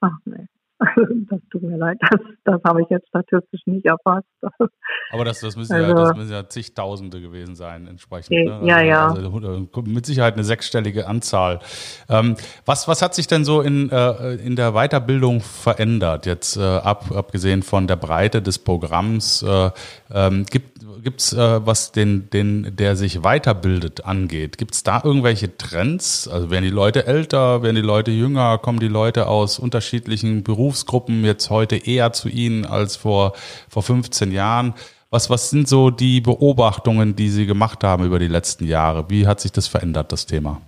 Ach 0.00 0.16
nee. 0.24 0.46
Das 1.30 1.40
tut 1.50 1.62
mir 1.62 1.76
leid, 1.76 1.98
das, 2.00 2.20
das 2.44 2.60
habe 2.64 2.82
ich 2.82 2.88
jetzt 2.88 3.06
statistisch 3.08 3.60
nicht 3.66 3.86
erfasst. 3.86 4.26
Aber 5.12 5.24
das, 5.24 5.40
das, 5.40 5.56
müssen, 5.56 5.72
also, 5.74 5.88
ja, 5.88 5.94
das 5.94 6.16
müssen 6.16 6.32
ja 6.32 6.48
zigtausende 6.48 7.20
gewesen 7.20 7.54
sein, 7.54 7.86
entsprechend. 7.86 8.30
Ne? 8.30 8.54
Also, 8.54 8.66
ja, 8.66 8.80
ja. 8.80 9.08
Also, 9.08 9.68
mit 9.84 10.06
Sicherheit 10.06 10.34
eine 10.34 10.44
sechsstellige 10.44 11.06
Anzahl. 11.06 11.60
Ähm, 12.08 12.36
was, 12.64 12.88
was 12.88 13.02
hat 13.02 13.14
sich 13.14 13.26
denn 13.26 13.44
so 13.44 13.60
in, 13.60 13.90
äh, 13.90 14.34
in 14.36 14.56
der 14.56 14.72
Weiterbildung 14.72 15.40
verändert, 15.40 16.26
jetzt 16.26 16.56
äh, 16.56 16.60
ab, 16.60 17.12
abgesehen 17.14 17.62
von 17.62 17.86
der 17.86 17.96
Breite 17.96 18.40
des 18.40 18.58
Programms? 18.58 19.42
Äh, 19.42 19.70
ähm, 20.12 20.44
gibt 20.50 20.80
es, 21.04 21.32
äh, 21.32 21.66
was 21.66 21.92
den, 21.92 22.30
den, 22.30 22.76
der 22.76 22.96
sich 22.96 23.22
weiterbildet, 23.22 24.04
angeht? 24.04 24.58
Gibt 24.58 24.74
es 24.74 24.82
da 24.82 25.00
irgendwelche 25.02 25.56
Trends? 25.56 26.28
Also 26.28 26.50
werden 26.50 26.64
die 26.64 26.70
Leute 26.70 27.06
älter, 27.06 27.62
werden 27.62 27.76
die 27.76 27.82
Leute 27.82 28.10
jünger, 28.10 28.58
kommen 28.58 28.80
die 28.80 28.88
Leute 28.88 29.26
aus 29.26 29.58
unterschiedlichen 29.58 30.42
Berufsgruppen 30.42 31.24
jetzt 31.24 31.50
heute 31.50 31.76
eher 31.76 32.12
zu 32.12 32.28
Ihnen 32.28 32.64
als 32.64 32.96
vor, 32.96 33.34
vor 33.68 33.82
15 33.82 34.32
Jahren? 34.32 34.74
Was, 35.10 35.28
was 35.28 35.50
sind 35.50 35.68
so 35.68 35.90
die 35.90 36.20
Beobachtungen, 36.20 37.16
die 37.16 37.30
Sie 37.30 37.46
gemacht 37.46 37.82
haben 37.82 38.04
über 38.04 38.18
die 38.18 38.28
letzten 38.28 38.66
Jahre? 38.66 39.10
Wie 39.10 39.26
hat 39.26 39.40
sich 39.40 39.52
das 39.52 39.66
verändert, 39.66 40.12
das 40.12 40.26
Thema? 40.26 40.60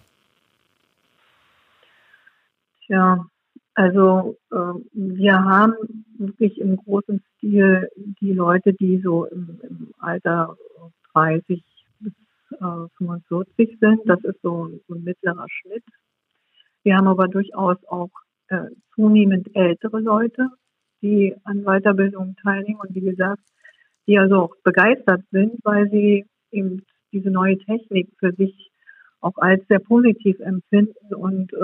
Ja, 2.88 3.25
also 3.74 4.37
äh, 4.50 4.56
wir 4.92 5.44
haben 5.44 5.74
wirklich 6.18 6.58
im 6.58 6.76
großen 6.76 7.22
Stil 7.37 7.88
die 8.20 8.32
Leute, 8.32 8.74
die 8.74 9.00
so 9.02 9.26
im, 9.26 9.61
im 9.62 9.94
Alter 9.98 10.56
30 11.14 11.64
bis 12.00 12.12
äh, 12.52 12.88
45 12.98 13.78
sind. 13.80 14.00
Das 14.06 14.22
ist 14.24 14.40
so, 14.42 14.70
so, 14.88 14.94
ein 14.94 15.04
mittlerer 15.04 15.46
Schnitt. 15.48 15.85
Wir 16.82 16.96
haben 16.96 17.08
aber 17.08 17.28
durchaus 17.28 17.78
auch 17.88 18.11
äh, 18.48 18.66
zunehmend 18.94 19.54
ältere 19.54 20.00
Leute, 20.00 20.48
die 21.00 21.35
an 21.44 21.64
Weiterbildung 21.64 22.37
teilnehmen 22.42 22.80
und 22.80 22.94
wie 22.94 23.00
gesagt, 23.00 23.42
die 24.06 24.18
also 24.18 24.42
auch 24.42 24.56
begeistert 24.64 25.22
sind, 25.30 25.54
weil 25.62 25.88
sie 25.90 26.26
eben 26.50 26.85
diese 27.12 27.30
neue 27.30 27.58
Technik 27.58 28.11
für 28.18 28.32
sich 28.32 28.71
auch 29.22 29.37
als 29.37 29.66
sehr 29.68 29.78
positiv 29.78 30.38
empfinden 30.40 31.14
und 31.14 31.52
äh, 31.52 31.56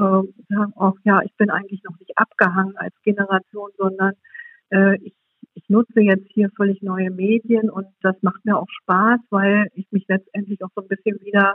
sagen 0.49 0.73
auch, 0.77 0.97
ja, 1.05 1.21
ich 1.23 1.35
bin 1.37 1.51
eigentlich 1.51 1.83
noch 1.83 1.99
nicht 1.99 2.17
abgehangen 2.17 2.77
als 2.77 2.95
Generation, 3.03 3.71
sondern 3.77 4.15
äh, 4.71 4.97
ich, 5.03 5.15
ich 5.55 5.69
nutze 5.69 6.01
jetzt 6.01 6.29
hier 6.33 6.51
völlig 6.57 6.83
neue 6.83 7.11
Medien 7.11 7.69
und 7.69 7.87
das 8.01 8.17
macht 8.23 8.45
mir 8.45 8.57
auch 8.57 8.69
Spaß, 8.83 9.21
weil 9.31 9.69
ich 9.75 9.91
mich 9.91 10.07
letztendlich 10.09 10.63
auch 10.63 10.71
so 10.75 10.83
ein 10.83 10.89
bisschen 10.89 11.21
wieder 11.25 11.55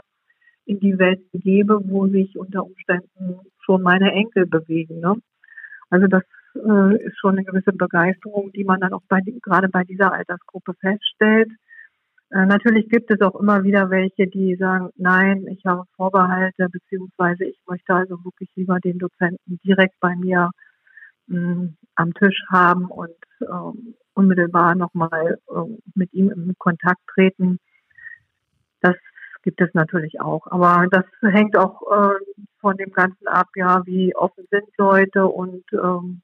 in 0.66 0.78
die 0.78 0.98
Welt 0.98 1.30
begebe, 1.32 1.80
wo 1.84 2.06
sich 2.06 2.38
unter 2.38 2.64
Umständen 2.64 3.40
schon 3.64 3.82
meine 3.82 4.12
Enkel 4.12 4.46
bewegen. 4.46 5.00
Ne? 5.00 5.14
Also 5.90 6.06
das 6.06 6.22
äh, 6.54 7.04
ist 7.04 7.18
schon 7.18 7.32
eine 7.36 7.44
gewisse 7.44 7.72
Begeisterung, 7.72 8.52
die 8.52 8.64
man 8.64 8.80
dann 8.80 8.92
auch 8.92 9.02
bei, 9.08 9.20
gerade 9.42 9.68
bei 9.68 9.84
dieser 9.84 10.12
Altersgruppe 10.12 10.74
feststellt. 10.80 11.50
Äh, 12.34 12.46
natürlich 12.46 12.88
gibt 12.88 13.12
es 13.12 13.20
auch 13.20 13.36
immer 13.36 13.62
wieder 13.62 13.90
welche, 13.90 14.26
die 14.26 14.56
sagen, 14.56 14.90
nein, 14.96 15.46
ich 15.46 15.64
habe 15.64 15.84
Vorbehalte, 15.96 16.68
beziehungsweise 16.68 17.44
ich 17.44 17.60
möchte 17.68 17.94
also 17.94 18.24
wirklich 18.24 18.50
lieber 18.56 18.80
den 18.80 18.98
Dozenten 18.98 19.60
direkt 19.64 19.94
bei 20.00 20.16
mir 20.16 20.50
mh, 21.28 21.38
hm, 21.38 21.76
am 21.94 22.12
Tisch 22.14 22.42
haben 22.50 22.86
und 22.86 23.14
ähm, 23.40 23.94
unmittelbar 24.14 24.74
nochmal 24.74 25.38
äh, 25.48 25.78
mit 25.94 26.12
ihm 26.12 26.30
in 26.30 26.54
Kontakt 26.58 27.00
treten. 27.14 27.60
Das 28.80 28.96
gibt 29.44 29.60
es 29.60 29.72
natürlich 29.74 30.20
auch. 30.20 30.48
Aber 30.48 30.88
das 30.90 31.04
hängt 31.22 31.56
auch 31.56 31.82
äh, 31.82 32.18
von 32.60 32.76
dem 32.76 32.90
Ganzen 32.90 33.28
ab, 33.28 33.48
ja, 33.54 33.82
wie 33.86 34.16
offen 34.16 34.44
sind 34.50 34.66
Leute 34.76 35.26
und 35.26 35.64
ähm, 35.72 36.22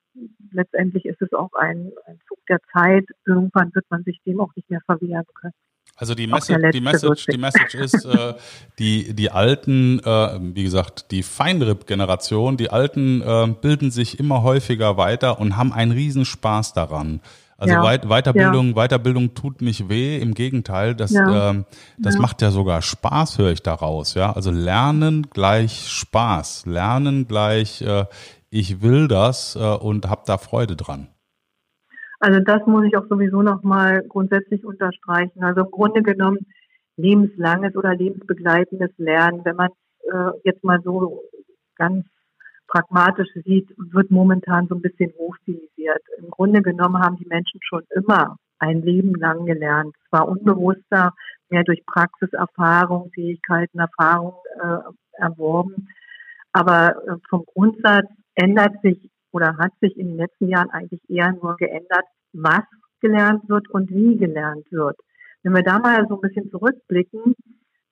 letztendlich 0.51 1.05
ist 1.05 1.23
es 1.23 1.33
auch 1.35 1.53
ein, 1.53 1.93
ein 2.07 2.19
Zug 2.27 2.39
der 2.49 2.59
Zeit. 2.73 3.07
Irgendwann 3.27 3.73
wird 3.75 3.87
man 3.91 4.03
sich 4.03 4.21
dem 4.27 4.41
auch 4.41 4.55
nicht 4.57 4.69
mehr 4.71 4.81
verwehren 4.87 5.27
können. 5.35 5.55
Also 6.01 6.15
die 6.15 6.27
Message, 6.27 6.71
die 6.73 6.81
Message, 6.81 7.27
die 7.27 7.37
Message 7.37 7.75
ist, 7.75 8.07
äh, 8.07 8.33
die, 8.79 9.15
die 9.15 9.31
alten, 9.31 9.99
äh, 9.99 10.39
wie 10.41 10.63
gesagt, 10.63 11.11
die 11.11 11.23
Feinripp-Generation, 11.23 12.57
die 12.57 12.71
Alten 12.71 13.21
äh, 13.21 13.55
bilden 13.61 13.91
sich 13.91 14.19
immer 14.19 14.43
häufiger 14.43 14.97
weiter 14.97 15.39
und 15.39 15.59
haben 15.59 15.75
einen 15.75 15.93
Riesenspaß 15.93 16.73
daran. 16.73 17.21
Also 17.59 17.75
ja. 17.75 17.83
Weit 17.83 18.09
Weiterbildung, 18.09 18.69
ja. 18.69 18.87
Weiterbildung 18.87 19.35
tut 19.35 19.61
nicht 19.61 19.91
weh, 19.91 20.19
im 20.19 20.33
Gegenteil, 20.33 20.95
das, 20.95 21.11
ja. 21.11 21.51
ähm, 21.51 21.67
das 21.99 22.17
macht 22.17 22.41
ja 22.41 22.51
sogar 22.51 22.81
Spaß, 22.81 23.37
höre 23.37 23.51
ich 23.51 23.63
daraus. 23.63 24.15
Ja, 24.15 24.33
also 24.33 24.51
Lernen 24.51 25.29
gleich 25.29 25.87
Spaß, 25.87 26.65
Lernen 26.65 27.29
gleich, 27.29 27.83
äh, 27.83 28.07
ich 28.49 28.81
will 28.81 29.07
das 29.07 29.57
äh, 29.57 29.59
und 29.59 30.09
habe 30.09 30.23
da 30.25 30.39
Freude 30.39 30.77
dran. 30.77 31.09
Also 32.21 32.41
das 32.41 32.65
muss 32.67 32.85
ich 32.85 32.97
auch 32.97 33.07
sowieso 33.09 33.43
nochmal 33.43 34.03
grundsätzlich 34.07 34.65
unterstreichen. 34.65 35.43
Also 35.43 35.63
im 35.63 35.71
Grunde 35.71 36.03
genommen 36.03 36.47
lebenslanges 36.97 37.75
oder 37.77 37.95
lebensbegleitendes 37.95 38.91
Lernen, 38.99 39.45
wenn 39.45 39.57
man 39.57 39.71
äh, 40.13 40.31
jetzt 40.45 40.63
mal 40.63 40.81
so 40.85 41.23
ganz 41.77 42.05
pragmatisch 42.69 43.29
sieht, 43.45 43.75
wird 43.77 44.11
momentan 44.11 44.69
so 44.69 44.75
ein 44.75 44.83
bisschen 44.83 45.13
hochstilisiert. 45.19 46.03
Im 46.19 46.31
Grunde 46.31 46.63
genommen 46.63 47.03
haben 47.03 47.17
die 47.17 47.27
Menschen 47.27 47.59
schon 47.63 47.83
immer 47.95 48.37
ein 48.59 48.83
Leben 48.83 49.15
lang 49.15 49.47
gelernt. 49.47 49.95
Zwar 50.11 50.29
unbewusster, 50.29 51.13
mehr 51.49 51.65
durch 51.65 51.85
Praxiserfahrung, 51.87 53.11
Fähigkeiten, 53.15 53.79
Erfahrung 53.79 54.35
äh, 54.63 55.23
erworben. 55.23 55.89
Aber 56.53 56.97
äh, 57.07 57.17
vom 57.29 57.45
Grundsatz 57.47 58.07
ändert 58.35 58.81
sich 58.83 59.11
oder 59.33 59.57
hat 59.59 59.73
sich 59.81 59.97
in 59.97 60.09
den 60.09 60.17
letzten 60.17 60.49
Jahren 60.49 60.71
eigentlich 60.71 61.01
eher 61.09 61.33
nur 61.33 61.57
geändert, 61.57 62.05
was 62.33 62.63
gelernt 63.01 63.49
wird 63.49 63.69
und 63.71 63.91
wie 63.91 64.17
gelernt 64.17 64.71
wird. 64.71 64.97
Wenn 65.43 65.55
wir 65.55 65.63
da 65.63 65.79
mal 65.79 66.07
so 66.09 66.17
ein 66.17 66.21
bisschen 66.21 66.51
zurückblicken, 66.51 67.35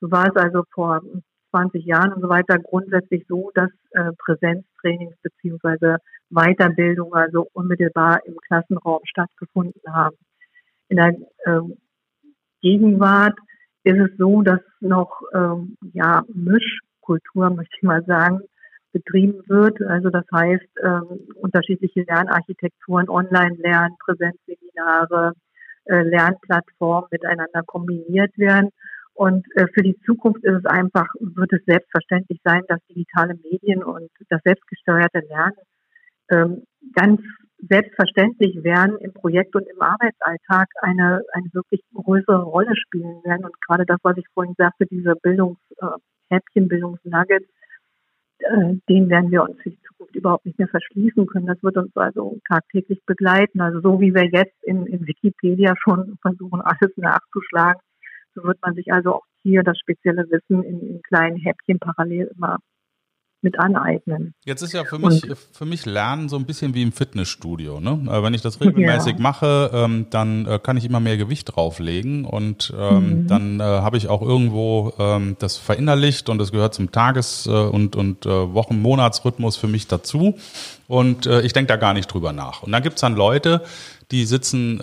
so 0.00 0.10
war 0.10 0.28
es 0.28 0.36
also 0.36 0.64
vor 0.72 1.00
20 1.50 1.84
Jahren 1.84 2.12
und 2.12 2.20
so 2.22 2.28
weiter 2.28 2.58
grundsätzlich 2.58 3.24
so, 3.26 3.50
dass 3.54 3.70
äh, 3.92 4.12
Präsenztrainings 4.18 5.16
beziehungsweise 5.22 5.96
Weiterbildung 6.30 7.14
also 7.14 7.48
unmittelbar 7.52 8.20
im 8.26 8.36
Klassenraum 8.46 9.00
stattgefunden 9.04 9.80
haben. 9.88 10.16
In 10.88 10.98
der 10.98 11.14
äh, 11.44 11.60
Gegenwart 12.60 13.38
ist 13.84 13.98
es 13.98 14.10
so, 14.18 14.42
dass 14.42 14.60
noch 14.80 15.22
ähm, 15.34 15.76
ja 15.94 16.22
Mischkultur, 16.32 17.50
möchte 17.56 17.74
ich 17.76 17.82
mal 17.82 18.04
sagen, 18.04 18.40
betrieben 18.92 19.42
wird. 19.46 19.80
Also 19.82 20.10
das 20.10 20.24
heißt, 20.32 20.68
ähm, 20.84 21.28
unterschiedliche 21.36 22.02
Lernarchitekturen, 22.02 23.08
Online-Lernen, 23.08 23.96
Präsenzseminare, 24.04 25.32
äh, 25.84 26.02
Lernplattformen 26.02 27.08
miteinander 27.10 27.62
kombiniert 27.66 28.36
werden. 28.38 28.70
Und 29.14 29.44
äh, 29.56 29.66
für 29.74 29.82
die 29.82 29.98
Zukunft 30.06 30.44
ist 30.44 30.58
es 30.58 30.66
einfach, 30.66 31.06
wird 31.18 31.52
es 31.52 31.64
selbstverständlich 31.66 32.40
sein, 32.44 32.62
dass 32.68 32.78
digitale 32.88 33.34
Medien 33.42 33.82
und 33.82 34.08
das 34.28 34.40
selbstgesteuerte 34.44 35.20
Lernen 35.28 35.56
ähm, 36.30 36.62
ganz 36.94 37.20
selbstverständlich 37.68 38.62
werden 38.62 38.96
im 38.98 39.12
Projekt 39.12 39.56
und 39.56 39.66
im 39.66 39.82
Arbeitsalltag 39.82 40.68
eine, 40.80 41.22
eine 41.32 41.48
wirklich 41.52 41.82
größere 41.92 42.42
Rolle 42.42 42.76
spielen 42.76 43.20
werden. 43.24 43.44
Und 43.44 43.60
gerade 43.62 43.84
das, 43.84 43.98
was 44.02 44.16
ich 44.16 44.26
vorhin 44.32 44.54
sagte, 44.56 44.86
diese 44.86 45.14
Bildungshäppchen, 45.16 46.64
äh, 46.64 46.68
Bildungsnuggets, 46.68 47.48
äh, 48.40 48.74
den 48.88 49.08
werden 49.08 49.30
wir 49.30 49.42
uns 49.42 49.60
für 49.62 49.70
die 49.70 49.80
Zukunft 49.82 50.14
überhaupt 50.14 50.46
nicht 50.46 50.58
mehr 50.58 50.68
verschließen 50.68 51.26
können. 51.26 51.46
Das 51.46 51.62
wird 51.62 51.76
uns 51.76 51.96
also 51.96 52.38
tagtäglich 52.48 53.04
begleiten. 53.06 53.60
Also 53.60 53.80
so 53.80 54.00
wie 54.00 54.14
wir 54.14 54.24
jetzt 54.24 54.62
in, 54.64 54.86
in 54.86 55.06
Wikipedia 55.06 55.74
schon 55.76 56.18
versuchen, 56.22 56.60
alles 56.60 56.96
nachzuschlagen, 56.96 57.80
so 58.34 58.44
wird 58.44 58.58
man 58.62 58.74
sich 58.74 58.92
also 58.92 59.16
auch 59.16 59.24
hier 59.42 59.62
das 59.62 59.78
spezielle 59.78 60.24
Wissen 60.30 60.62
in, 60.62 60.80
in 60.80 61.02
kleinen 61.02 61.36
Häppchen 61.36 61.78
parallel 61.78 62.30
immer 62.36 62.58
mit 63.40 63.58
aneignen. 63.58 64.34
Jetzt 64.44 64.62
ist 64.62 64.72
ja 64.72 64.84
für 64.84 64.98
mich, 64.98 65.28
und, 65.28 65.36
für 65.52 65.64
mich 65.64 65.86
Lernen 65.86 66.28
so 66.28 66.36
ein 66.36 66.44
bisschen 66.44 66.74
wie 66.74 66.82
im 66.82 66.92
Fitnessstudio. 66.92 67.80
Ne? 67.80 68.06
Äh, 68.10 68.22
wenn 68.22 68.34
ich 68.34 68.42
das 68.42 68.60
regelmäßig 68.60 69.14
ja. 69.14 69.20
mache, 69.20 69.70
ähm, 69.72 70.06
dann 70.10 70.46
äh, 70.46 70.58
kann 70.58 70.76
ich 70.76 70.84
immer 70.84 71.00
mehr 71.00 71.16
Gewicht 71.16 71.54
drauflegen 71.54 72.24
und 72.24 72.72
ähm, 72.76 73.22
mhm. 73.22 73.26
dann 73.28 73.60
äh, 73.60 73.62
habe 73.62 73.96
ich 73.96 74.08
auch 74.08 74.22
irgendwo 74.22 74.92
ähm, 74.98 75.36
das 75.38 75.56
verinnerlicht 75.56 76.28
und 76.28 76.38
das 76.38 76.52
gehört 76.52 76.74
zum 76.74 76.90
Tages- 76.90 77.46
und, 77.46 77.96
und 77.96 78.26
Wochen-, 78.26 78.80
Monatsrhythmus 78.80 79.56
für 79.56 79.68
mich 79.68 79.86
dazu. 79.86 80.36
Und 80.86 81.26
ich 81.26 81.52
denke 81.52 81.68
da 81.68 81.76
gar 81.76 81.94
nicht 81.94 82.12
drüber 82.12 82.32
nach. 82.32 82.62
Und 82.62 82.72
dann 82.72 82.82
gibt's 82.82 83.00
dann 83.00 83.14
Leute, 83.14 83.62
die 84.10 84.24
sitzen 84.24 84.80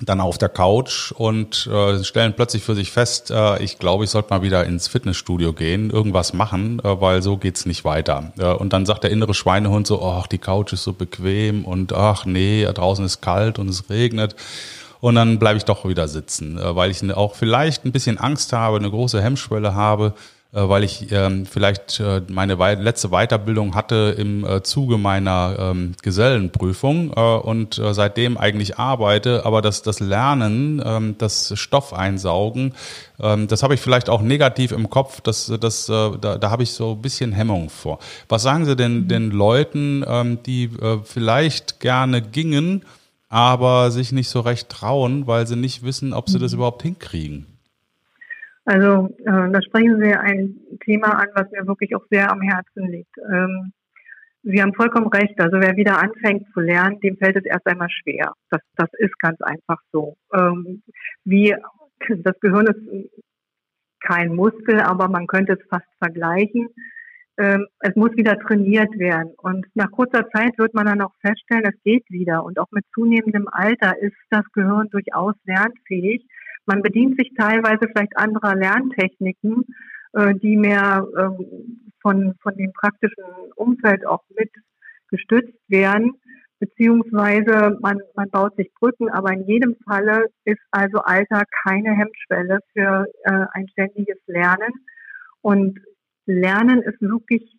dann 0.00 0.20
auf 0.20 0.36
der 0.36 0.50
Couch 0.50 1.10
und 1.12 1.66
äh, 1.66 2.04
stellen 2.04 2.34
plötzlich 2.36 2.62
für 2.62 2.74
sich 2.74 2.92
fest, 2.92 3.30
äh, 3.30 3.62
ich 3.62 3.78
glaube, 3.78 4.04
ich 4.04 4.10
sollte 4.10 4.28
mal 4.30 4.42
wieder 4.42 4.64
ins 4.64 4.88
Fitnessstudio 4.88 5.54
gehen, 5.54 5.90
irgendwas 5.90 6.34
machen, 6.34 6.80
äh, 6.80 7.00
weil 7.00 7.22
so 7.22 7.38
geht's 7.38 7.64
nicht 7.64 7.84
weiter. 7.84 8.32
Äh, 8.38 8.52
und 8.52 8.74
dann 8.74 8.84
sagt 8.84 9.04
der 9.04 9.10
innere 9.10 9.32
Schweinehund 9.32 9.86
so, 9.86 10.02
ach, 10.02 10.26
die 10.26 10.38
Couch 10.38 10.74
ist 10.74 10.84
so 10.84 10.92
bequem 10.92 11.64
und 11.64 11.94
ach 11.94 12.26
nee, 12.26 12.64
draußen 12.64 13.04
ist 13.04 13.22
kalt 13.22 13.58
und 13.58 13.68
es 13.70 13.88
regnet. 13.88 14.36
Und 15.00 15.14
dann 15.14 15.38
bleibe 15.38 15.56
ich 15.58 15.64
doch 15.64 15.86
wieder 15.86 16.08
sitzen, 16.08 16.58
äh, 16.58 16.76
weil 16.76 16.90
ich 16.90 17.14
auch 17.14 17.34
vielleicht 17.34 17.86
ein 17.86 17.92
bisschen 17.92 18.18
Angst 18.18 18.52
habe, 18.52 18.76
eine 18.76 18.90
große 18.90 19.22
Hemmschwelle 19.22 19.74
habe, 19.74 20.14
äh, 20.14 20.35
weil 20.60 20.84
ich 20.84 21.12
ähm, 21.12 21.46
vielleicht 21.46 22.00
äh, 22.00 22.22
meine 22.28 22.54
letzte 22.54 23.10
Weiterbildung 23.10 23.74
hatte 23.74 24.14
im 24.16 24.44
äh, 24.44 24.62
Zuge 24.62 24.96
meiner 24.98 25.56
ähm, 25.58 25.92
Gesellenprüfung 26.02 27.12
äh, 27.14 27.20
und 27.20 27.78
äh, 27.78 27.92
seitdem 27.92 28.38
eigentlich 28.38 28.78
arbeite, 28.78 29.44
aber 29.44 29.62
das, 29.62 29.82
das 29.82 30.00
Lernen, 30.00 30.82
ähm, 30.84 31.16
das 31.18 31.52
Stoffeinsaugen, 31.58 32.74
ähm, 33.20 33.48
das 33.48 33.62
habe 33.62 33.74
ich 33.74 33.80
vielleicht 33.80 34.08
auch 34.08 34.22
negativ 34.22 34.72
im 34.72 34.88
Kopf, 34.90 35.20
das, 35.20 35.52
das, 35.60 35.88
äh, 35.88 36.10
da, 36.20 36.38
da 36.38 36.50
habe 36.50 36.62
ich 36.62 36.72
so 36.72 36.92
ein 36.92 37.02
bisschen 37.02 37.32
Hemmung 37.32 37.68
vor. 37.70 37.98
Was 38.28 38.42
sagen 38.42 38.64
Sie 38.64 38.76
denn 38.76 39.00
mhm. 39.00 39.08
den 39.08 39.30
Leuten, 39.30 40.04
ähm, 40.06 40.38
die 40.44 40.64
äh, 40.64 40.98
vielleicht 41.04 41.80
gerne 41.80 42.22
gingen, 42.22 42.84
aber 43.28 43.90
sich 43.90 44.12
nicht 44.12 44.28
so 44.28 44.40
recht 44.40 44.68
trauen, 44.68 45.26
weil 45.26 45.46
sie 45.46 45.56
nicht 45.56 45.82
wissen, 45.82 46.12
ob 46.12 46.30
sie 46.30 46.38
das 46.38 46.52
mhm. 46.52 46.58
überhaupt 46.58 46.82
hinkriegen? 46.82 47.55
Also 48.66 49.14
äh, 49.20 49.50
da 49.52 49.62
sprechen 49.62 50.00
Sie 50.02 50.12
ein 50.12 50.56
Thema 50.84 51.18
an, 51.20 51.28
was 51.34 51.50
mir 51.52 51.66
wirklich 51.66 51.94
auch 51.94 52.04
sehr 52.10 52.30
am 52.30 52.40
Herzen 52.40 52.88
liegt. 52.88 53.16
Ähm, 53.32 53.72
Sie 54.42 54.60
haben 54.60 54.74
vollkommen 54.74 55.08
recht. 55.08 55.40
Also 55.40 55.60
wer 55.60 55.76
wieder 55.76 56.00
anfängt 56.00 56.46
zu 56.52 56.60
lernen, 56.60 57.00
dem 57.00 57.16
fällt 57.16 57.36
es 57.36 57.44
erst 57.44 57.66
einmal 57.66 57.88
schwer. 57.90 58.32
Das, 58.50 58.60
das 58.76 58.88
ist 58.98 59.18
ganz 59.20 59.40
einfach 59.40 59.80
so. 59.92 60.16
Ähm, 60.34 60.82
wie 61.24 61.54
das 62.08 62.38
Gehirn 62.40 62.66
ist 62.66 63.10
kein 64.00 64.34
Muskel, 64.34 64.80
aber 64.80 65.08
man 65.08 65.26
könnte 65.26 65.54
es 65.54 65.68
fast 65.68 65.86
vergleichen. 65.98 66.68
Ähm, 67.38 67.66
es 67.80 67.94
muss 67.94 68.16
wieder 68.16 68.38
trainiert 68.38 68.98
werden. 68.98 69.32
Und 69.36 69.66
nach 69.74 69.90
kurzer 69.90 70.28
Zeit 70.30 70.58
wird 70.58 70.74
man 70.74 70.86
dann 70.86 71.02
auch 71.02 71.12
feststellen, 71.20 71.64
es 71.66 71.82
geht 71.82 72.04
wieder. 72.08 72.44
Und 72.44 72.58
auch 72.58 72.70
mit 72.70 72.84
zunehmendem 72.94 73.48
Alter 73.50 73.96
ist 74.00 74.16
das 74.30 74.44
Gehirn 74.52 74.88
durchaus 74.90 75.34
lernfähig. 75.44 76.26
Man 76.66 76.82
bedient 76.82 77.16
sich 77.16 77.32
teilweise 77.36 77.88
vielleicht 77.88 78.16
anderer 78.16 78.54
Lerntechniken, 78.54 79.64
äh, 80.12 80.34
die 80.34 80.56
mehr 80.56 81.06
ähm, 81.18 81.90
von, 82.02 82.34
von 82.42 82.56
dem 82.56 82.72
praktischen 82.72 83.24
Umfeld 83.54 84.06
auch 84.06 84.22
mit 84.36 84.50
gestützt 85.08 85.58
werden, 85.68 86.14
beziehungsweise 86.58 87.76
man, 87.80 88.00
man 88.14 88.30
baut 88.30 88.56
sich 88.56 88.72
Brücken, 88.74 89.08
aber 89.10 89.32
in 89.32 89.46
jedem 89.46 89.76
Falle 89.84 90.26
ist 90.44 90.60
also 90.70 90.98
Alter 90.98 91.42
keine 91.64 91.90
Hemmschwelle 91.96 92.60
für 92.72 93.06
äh, 93.24 93.46
ein 93.52 93.68
ständiges 93.68 94.18
Lernen. 94.26 94.72
Und 95.42 95.78
Lernen 96.26 96.82
ist 96.82 97.00
wirklich 97.00 97.56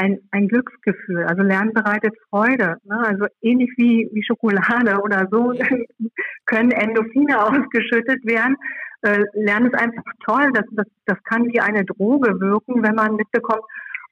ein, 0.00 0.18
ein 0.30 0.48
Glücksgefühl. 0.48 1.24
Also 1.24 1.42
Lernen 1.42 1.74
bereitet 1.74 2.14
Freude. 2.30 2.76
Ne? 2.84 2.98
Also 3.06 3.26
ähnlich 3.42 3.70
wie, 3.76 4.08
wie 4.12 4.24
Schokolade 4.24 5.00
oder 5.02 5.28
so 5.30 5.52
können 6.46 6.70
Endorphine 6.70 7.42
ausgeschüttet 7.42 8.24
werden. 8.24 8.56
Äh, 9.02 9.24
Lernen 9.34 9.66
ist 9.66 9.78
einfach 9.78 10.02
toll. 10.24 10.50
Das, 10.54 10.64
das, 10.72 10.86
das 11.06 11.18
kann 11.24 11.52
wie 11.52 11.60
eine 11.60 11.84
Droge 11.84 12.40
wirken, 12.40 12.82
wenn 12.82 12.94
man 12.94 13.16
mitbekommt, 13.16 13.62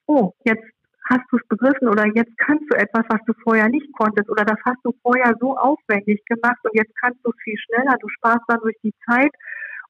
oh, 0.06 0.32
jetzt 0.44 0.64
hast 1.10 1.24
du 1.30 1.38
es 1.38 1.48
begriffen 1.48 1.88
oder 1.88 2.04
jetzt 2.14 2.36
kannst 2.36 2.64
du 2.68 2.76
etwas, 2.76 3.04
was 3.08 3.20
du 3.26 3.32
vorher 3.42 3.68
nicht 3.68 3.90
konntest 3.94 4.28
oder 4.28 4.44
das 4.44 4.58
hast 4.66 4.78
du 4.84 4.92
vorher 5.02 5.34
so 5.40 5.56
aufwendig 5.56 6.22
gemacht 6.26 6.58
und 6.64 6.74
jetzt 6.74 6.92
kannst 7.00 7.18
du 7.24 7.30
es 7.30 7.42
viel 7.42 7.56
schneller, 7.56 7.96
du 7.98 8.08
sparst 8.10 8.44
dann 8.46 8.60
durch 8.60 8.76
die 8.82 8.92
Zeit 9.08 9.30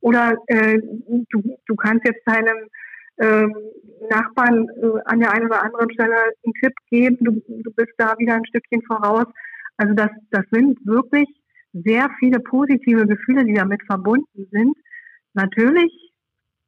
oder 0.01 0.37
äh, 0.47 0.79
du, 1.31 1.59
du 1.67 1.75
kannst 1.75 2.07
jetzt 2.07 2.23
deinem 2.25 2.69
ähm, 3.19 3.55
Nachbarn 4.11 4.69
äh, 4.83 5.01
an 5.05 5.21
der 5.21 5.33
einen 5.33 5.47
oder 5.47 5.63
anderen 5.63 5.93
Stelle 5.93 6.15
einen 6.15 6.55
Tipp 6.63 6.75
geben. 6.91 7.19
Du, 7.21 7.43
du 7.63 7.71
bist 7.73 7.93
da 7.99 8.17
wieder 8.19 8.35
ein 8.35 8.47
Stückchen 8.47 8.83
voraus. 8.83 9.27
Also 9.77 9.95
das, 9.95 10.11
das 10.31 10.45
sind 10.51 10.79
wirklich 10.87 11.29
sehr 11.73 12.09
viele 12.19 12.41
positive 12.41 13.07
Gefühle, 13.07 13.45
die 13.45 13.55
damit 13.55 13.83
verbunden 13.87 14.49
sind. 14.51 14.77
Natürlich 15.35 15.93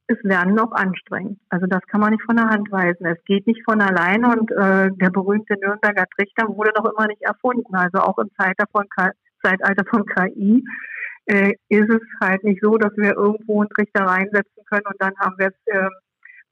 ist 0.09 0.23
Lernen 0.25 0.59
auch 0.59 0.73
anstrengend. 0.73 1.39
Also 1.51 1.67
das 1.67 1.81
kann 1.87 2.01
man 2.01 2.11
nicht 2.11 2.25
von 2.25 2.37
der 2.37 2.49
Hand 2.49 2.71
weisen. 2.71 3.07
Es 3.07 3.23
geht 3.25 3.47
nicht 3.47 3.63
von 3.65 3.81
alleine 3.81 4.29
und 4.29 4.51
äh, 4.51 4.91
der 4.91 5.11
berühmte 5.11 5.55
Nürnberger 5.61 6.07
Trichter 6.17 6.49
wurde 6.49 6.73
noch 6.77 6.91
immer 6.93 7.07
nicht 7.07 7.23
erfunden. 7.23 7.75
Also 7.75 7.99
auch 7.99 8.19
im 8.19 8.29
Zeitalter 8.37 8.67
von, 8.73 8.87
Zeitalter 9.43 9.85
von 9.89 10.05
KI 10.07 10.65
äh, 11.27 11.53
ist 11.69 11.91
es 11.91 12.03
halt 12.21 12.43
nicht 12.43 12.61
so, 12.61 12.77
dass 12.77 12.93
wir 12.97 13.17
irgendwo 13.17 13.61
einen 13.61 13.71
Trichter 13.71 14.05
reinsetzen 14.05 14.65
können 14.69 14.87
und 14.87 14.97
dann 14.99 15.17
haben 15.19 15.37
wir 15.39 15.49
es 15.49 15.75
äh, 15.75 15.89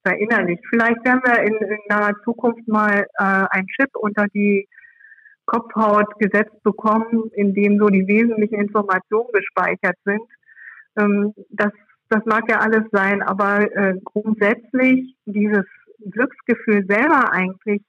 verinnerlicht. 0.05 0.63
Vielleicht 0.71 1.05
werden 1.05 1.23
wir 1.25 1.43
in, 1.43 1.55
in 1.55 1.79
naher 1.89 2.15
Zukunft 2.25 2.67
mal 2.69 3.07
äh, 3.19 3.47
ein 3.51 3.67
Chip 3.67 3.91
unter 3.95 4.27
die 4.35 4.69
Kopfhaut 5.47 6.19
gesetzt 6.19 6.63
bekommen, 6.63 7.31
in 7.35 7.55
dem 7.55 7.79
so 7.79 7.89
die 7.89 8.07
wesentlichen 8.07 8.61
Informationen 8.61 9.29
gespeichert 9.33 9.97
sind. 10.05 10.23
Ähm, 10.99 11.35
das, 11.51 11.73
das 12.11 12.25
mag 12.27 12.49
ja 12.51 12.59
alles 12.59 12.85
sein, 12.93 13.23
aber 13.23 13.61
äh, 13.75 13.95
grundsätzlich 14.05 15.17
dieses 15.25 15.65
Glücksgefühl 16.11 16.85
selber 16.87 17.33
eigentlich 17.33 17.83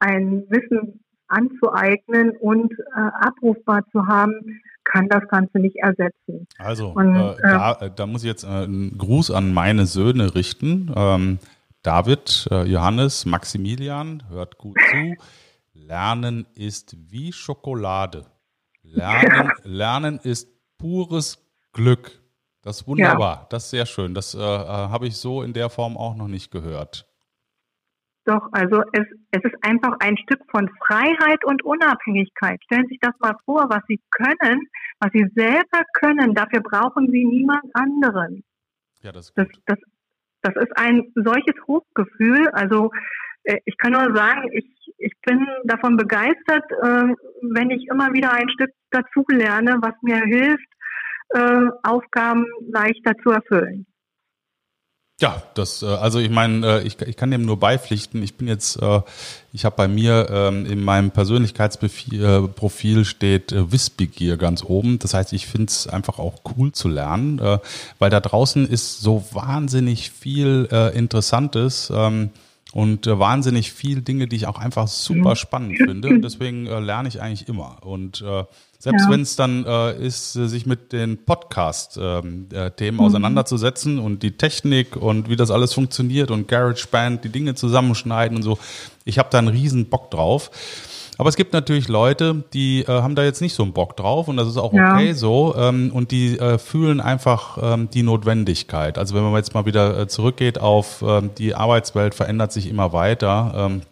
ein 0.00 0.44
Wissen 0.48 1.03
anzueignen 1.34 2.30
und 2.40 2.72
äh, 2.72 3.00
abrufbar 3.20 3.82
zu 3.92 4.06
haben, 4.06 4.60
kann 4.84 5.08
das 5.08 5.26
Ganze 5.28 5.58
nicht 5.58 5.76
ersetzen. 5.76 6.46
Also, 6.58 6.90
und, 6.90 7.16
äh, 7.16 7.36
da, 7.42 7.72
äh, 7.80 7.90
da, 7.94 8.06
muss 8.06 8.22
ich 8.22 8.28
jetzt 8.28 8.44
äh, 8.44 8.48
einen 8.48 8.96
Gruß 8.98 9.30
an 9.30 9.52
meine 9.52 9.86
Söhne 9.86 10.34
richten. 10.34 10.92
Ähm, 10.94 11.38
David, 11.82 12.48
äh, 12.50 12.64
Johannes, 12.64 13.26
Maximilian, 13.26 14.22
hört 14.30 14.58
gut 14.58 14.76
zu. 14.90 15.14
Lernen 15.72 16.46
ist 16.54 16.96
wie 17.10 17.32
Schokolade. 17.32 18.24
Lernen, 18.82 19.52
Lernen 19.64 20.18
ist 20.22 20.48
pures 20.78 21.38
Glück. 21.72 22.22
Das 22.62 22.80
ist 22.80 22.86
wunderbar. 22.86 23.34
Ja. 23.34 23.46
Das 23.50 23.64
ist 23.64 23.70
sehr 23.70 23.86
schön. 23.86 24.14
Das 24.14 24.34
äh, 24.34 24.38
äh, 24.38 24.42
habe 24.42 25.06
ich 25.06 25.16
so 25.16 25.42
in 25.42 25.52
der 25.52 25.68
Form 25.68 25.96
auch 25.96 26.16
noch 26.16 26.28
nicht 26.28 26.50
gehört. 26.50 27.06
Doch, 28.26 28.48
also 28.52 28.82
es, 28.92 29.04
es 29.32 29.44
ist 29.44 29.54
einfach 29.62 29.96
ein 30.00 30.16
Stück 30.16 30.40
von 30.50 30.70
Freiheit 30.86 31.44
und 31.44 31.62
Unabhängigkeit. 31.62 32.62
Stellen 32.64 32.84
Sie 32.84 32.94
sich 32.94 33.00
das 33.00 33.14
mal 33.20 33.36
vor, 33.44 33.66
was 33.68 33.82
Sie 33.86 34.00
können, 34.10 34.66
was 34.98 35.10
Sie 35.12 35.26
selber 35.34 35.82
können. 35.92 36.34
Dafür 36.34 36.60
brauchen 36.60 37.10
Sie 37.10 37.24
niemand 37.24 37.64
anderen. 37.74 38.42
Ja, 39.02 39.12
das 39.12 39.28
ist. 39.28 39.36
Das, 39.36 39.48
das, 39.66 39.78
das 40.40 40.56
ist 40.56 40.76
ein 40.76 41.12
solches 41.14 41.54
Hochgefühl. 41.66 42.48
Also 42.48 42.90
äh, 43.44 43.58
ich 43.66 43.76
kann 43.76 43.92
nur 43.92 44.14
sagen, 44.16 44.48
ich, 44.52 44.66
ich 44.98 45.12
bin 45.24 45.46
davon 45.64 45.96
begeistert, 45.96 46.64
äh, 46.82 47.14
wenn 47.52 47.70
ich 47.70 47.86
immer 47.90 48.12
wieder 48.14 48.32
ein 48.32 48.48
Stück 48.48 48.70
dazu 48.90 49.24
lerne, 49.28 49.78
was 49.82 49.94
mir 50.02 50.20
hilft, 50.22 50.68
äh, 51.30 51.68
Aufgaben 51.82 52.46
leichter 52.70 53.12
zu 53.22 53.30
erfüllen. 53.30 53.86
Ja, 55.20 55.44
das, 55.54 55.82
äh, 55.82 55.86
also 55.86 56.18
ich 56.18 56.30
meine, 56.30 56.66
äh, 56.66 56.82
ich, 56.82 57.00
ich 57.00 57.16
kann 57.16 57.30
dem 57.30 57.42
nur 57.42 57.58
beipflichten. 57.60 58.20
Ich 58.22 58.34
bin 58.34 58.48
jetzt, 58.48 58.82
äh, 58.82 59.00
ich 59.52 59.64
habe 59.64 59.76
bei 59.76 59.86
mir 59.86 60.26
ähm, 60.28 60.66
in 60.66 60.82
meinem 60.82 61.12
Persönlichkeitsprofil 61.12 63.04
steht 63.04 63.54
Wissbegier 63.54 64.36
ganz 64.36 64.64
oben. 64.64 64.98
Das 64.98 65.14
heißt, 65.14 65.32
ich 65.32 65.46
finde 65.46 65.66
es 65.66 65.86
einfach 65.86 66.18
auch 66.18 66.40
cool 66.56 66.72
zu 66.72 66.88
lernen, 66.88 67.40
weil 67.98 68.10
da 68.10 68.18
draußen 68.18 68.66
ist 68.66 69.00
so 69.00 69.24
wahnsinnig 69.30 70.10
viel 70.10 70.68
Interessantes 70.94 71.92
ähm, 71.94 72.30
und 72.72 73.06
wahnsinnig 73.06 73.72
viel 73.72 74.02
Dinge, 74.02 74.26
die 74.26 74.36
ich 74.36 74.46
auch 74.48 74.58
einfach 74.58 74.88
super 74.88 75.30
mhm. 75.30 75.36
spannend 75.36 75.78
finde. 75.78 76.08
Und 76.08 76.22
deswegen 76.22 76.64
lerne 76.64 77.08
ich 77.08 77.22
eigentlich 77.22 77.48
immer. 77.48 77.78
Und 77.84 78.24
selbst 78.84 79.06
ja. 79.06 79.10
wenn 79.10 79.22
es 79.22 79.34
dann 79.34 79.64
äh, 79.64 79.96
ist, 79.96 80.36
äh, 80.36 80.46
sich 80.46 80.66
mit 80.66 80.92
den 80.92 81.24
Podcast-Themen 81.24 82.48
ähm, 82.52 82.94
mhm. 82.94 83.00
auseinanderzusetzen 83.00 83.98
und 83.98 84.22
die 84.22 84.36
Technik 84.36 84.94
und 84.94 85.30
wie 85.30 85.36
das 85.36 85.50
alles 85.50 85.72
funktioniert 85.72 86.30
und 86.30 86.48
GarageBand, 86.48 87.24
die 87.24 87.30
Dinge 87.30 87.54
zusammenschneiden 87.54 88.36
und 88.36 88.42
so. 88.42 88.58
Ich 89.06 89.18
habe 89.18 89.30
da 89.32 89.38
einen 89.38 89.48
riesen 89.48 89.86
Bock 89.86 90.10
drauf. 90.10 90.50
Aber 91.16 91.30
es 91.30 91.36
gibt 91.36 91.54
natürlich 91.54 91.88
Leute, 91.88 92.44
die 92.52 92.82
äh, 92.82 92.88
haben 92.88 93.14
da 93.14 93.24
jetzt 93.24 93.40
nicht 93.40 93.54
so 93.54 93.62
einen 93.62 93.72
Bock 93.72 93.96
drauf 93.96 94.28
und 94.28 94.36
das 94.36 94.48
ist 94.48 94.58
auch 94.58 94.74
okay 94.74 95.08
ja. 95.08 95.14
so 95.14 95.54
ähm, 95.56 95.90
und 95.94 96.10
die 96.10 96.38
äh, 96.38 96.58
fühlen 96.58 97.00
einfach 97.00 97.56
ähm, 97.62 97.88
die 97.88 98.02
Notwendigkeit. 98.02 98.98
Also 98.98 99.14
wenn 99.14 99.22
man 99.22 99.34
jetzt 99.36 99.54
mal 99.54 99.64
wieder 99.64 99.98
äh, 99.98 100.08
zurückgeht 100.08 100.60
auf 100.60 101.02
ähm, 101.06 101.30
die 101.38 101.54
Arbeitswelt 101.54 102.14
verändert 102.14 102.52
sich 102.52 102.68
immer 102.68 102.92
weiter. 102.92 103.54
Ähm, 103.56 103.82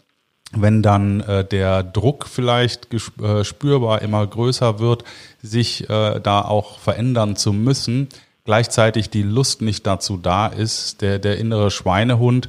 wenn 0.53 0.83
dann 0.83 1.21
äh, 1.21 1.45
der 1.45 1.83
Druck 1.83 2.27
vielleicht 2.29 2.89
äh, 2.93 3.45
spürbar 3.45 4.03
immer 4.03 4.27
größer 4.27 4.79
wird, 4.79 5.05
sich 5.43 5.89
äh, 5.89 6.21
da 6.21 6.43
auch 6.43 6.79
verändern 6.79 7.37
zu 7.37 7.53
müssen, 7.53 8.09
gleichzeitig 8.45 9.11
die 9.11 9.23
Lust 9.23 9.63
nicht 9.63 9.87
dazu 9.87 10.17
da 10.17 10.47
ist, 10.47 11.01
der, 11.01 11.19
der 11.19 11.39
innere 11.39 11.71
Schweinehund 11.71 12.49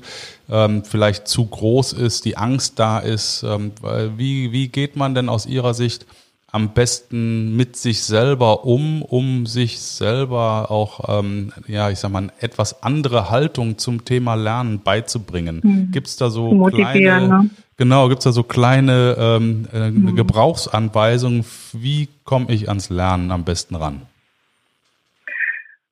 ähm, 0.50 0.84
vielleicht 0.84 1.28
zu 1.28 1.46
groß 1.46 1.94
ist, 1.94 2.26
die 2.26 2.38
Angst 2.38 2.80
da 2.80 3.00
ist. 3.00 3.44
Ähm, 3.44 3.72
wie, 4.18 4.52
wie 4.52 4.68
geht 4.68 4.96
man 4.96 5.16
denn 5.16 5.30
aus 5.30 5.46
Ihrer 5.46 5.74
Sicht 5.74 6.06
am 6.52 6.74
besten 6.74 7.56
mit 7.56 7.78
sich 7.78 8.04
selber 8.04 8.64
um, 8.64 9.02
um 9.02 9.48
sich 9.48 9.80
selber 9.80 10.70
auch, 10.70 11.20
ähm, 11.20 11.52
ja, 11.68 11.90
ich 11.90 11.98
sag 11.98 12.12
mal, 12.12 12.32
etwas 12.40 12.84
andere 12.84 13.32
Haltung 13.32 13.80
zum 13.80 14.06
Thema 14.06 14.36
Lernen 14.36 14.80
beizubringen? 14.80 15.62
Mhm. 15.64 15.92
Gibt 15.92 16.08
es 16.08 16.16
da 16.18 16.30
so 16.30 16.66
kleine, 16.66 17.28
ne? 17.28 17.50
Genau, 17.78 18.10
gibt 18.10 18.20
es 18.20 18.26
da 18.26 18.32
so 18.32 18.44
kleine 18.44 19.16
ähm, 19.18 19.68
äh, 19.74 19.92
mhm. 19.92 20.16
Gebrauchsanweisungen, 20.16 21.46
wie 21.74 22.10
komme 22.24 22.52
ich 22.52 22.70
ans 22.70 22.90
Lernen 22.90 23.32
am 23.32 23.44
besten 23.44 23.76
ran? 23.76 24.04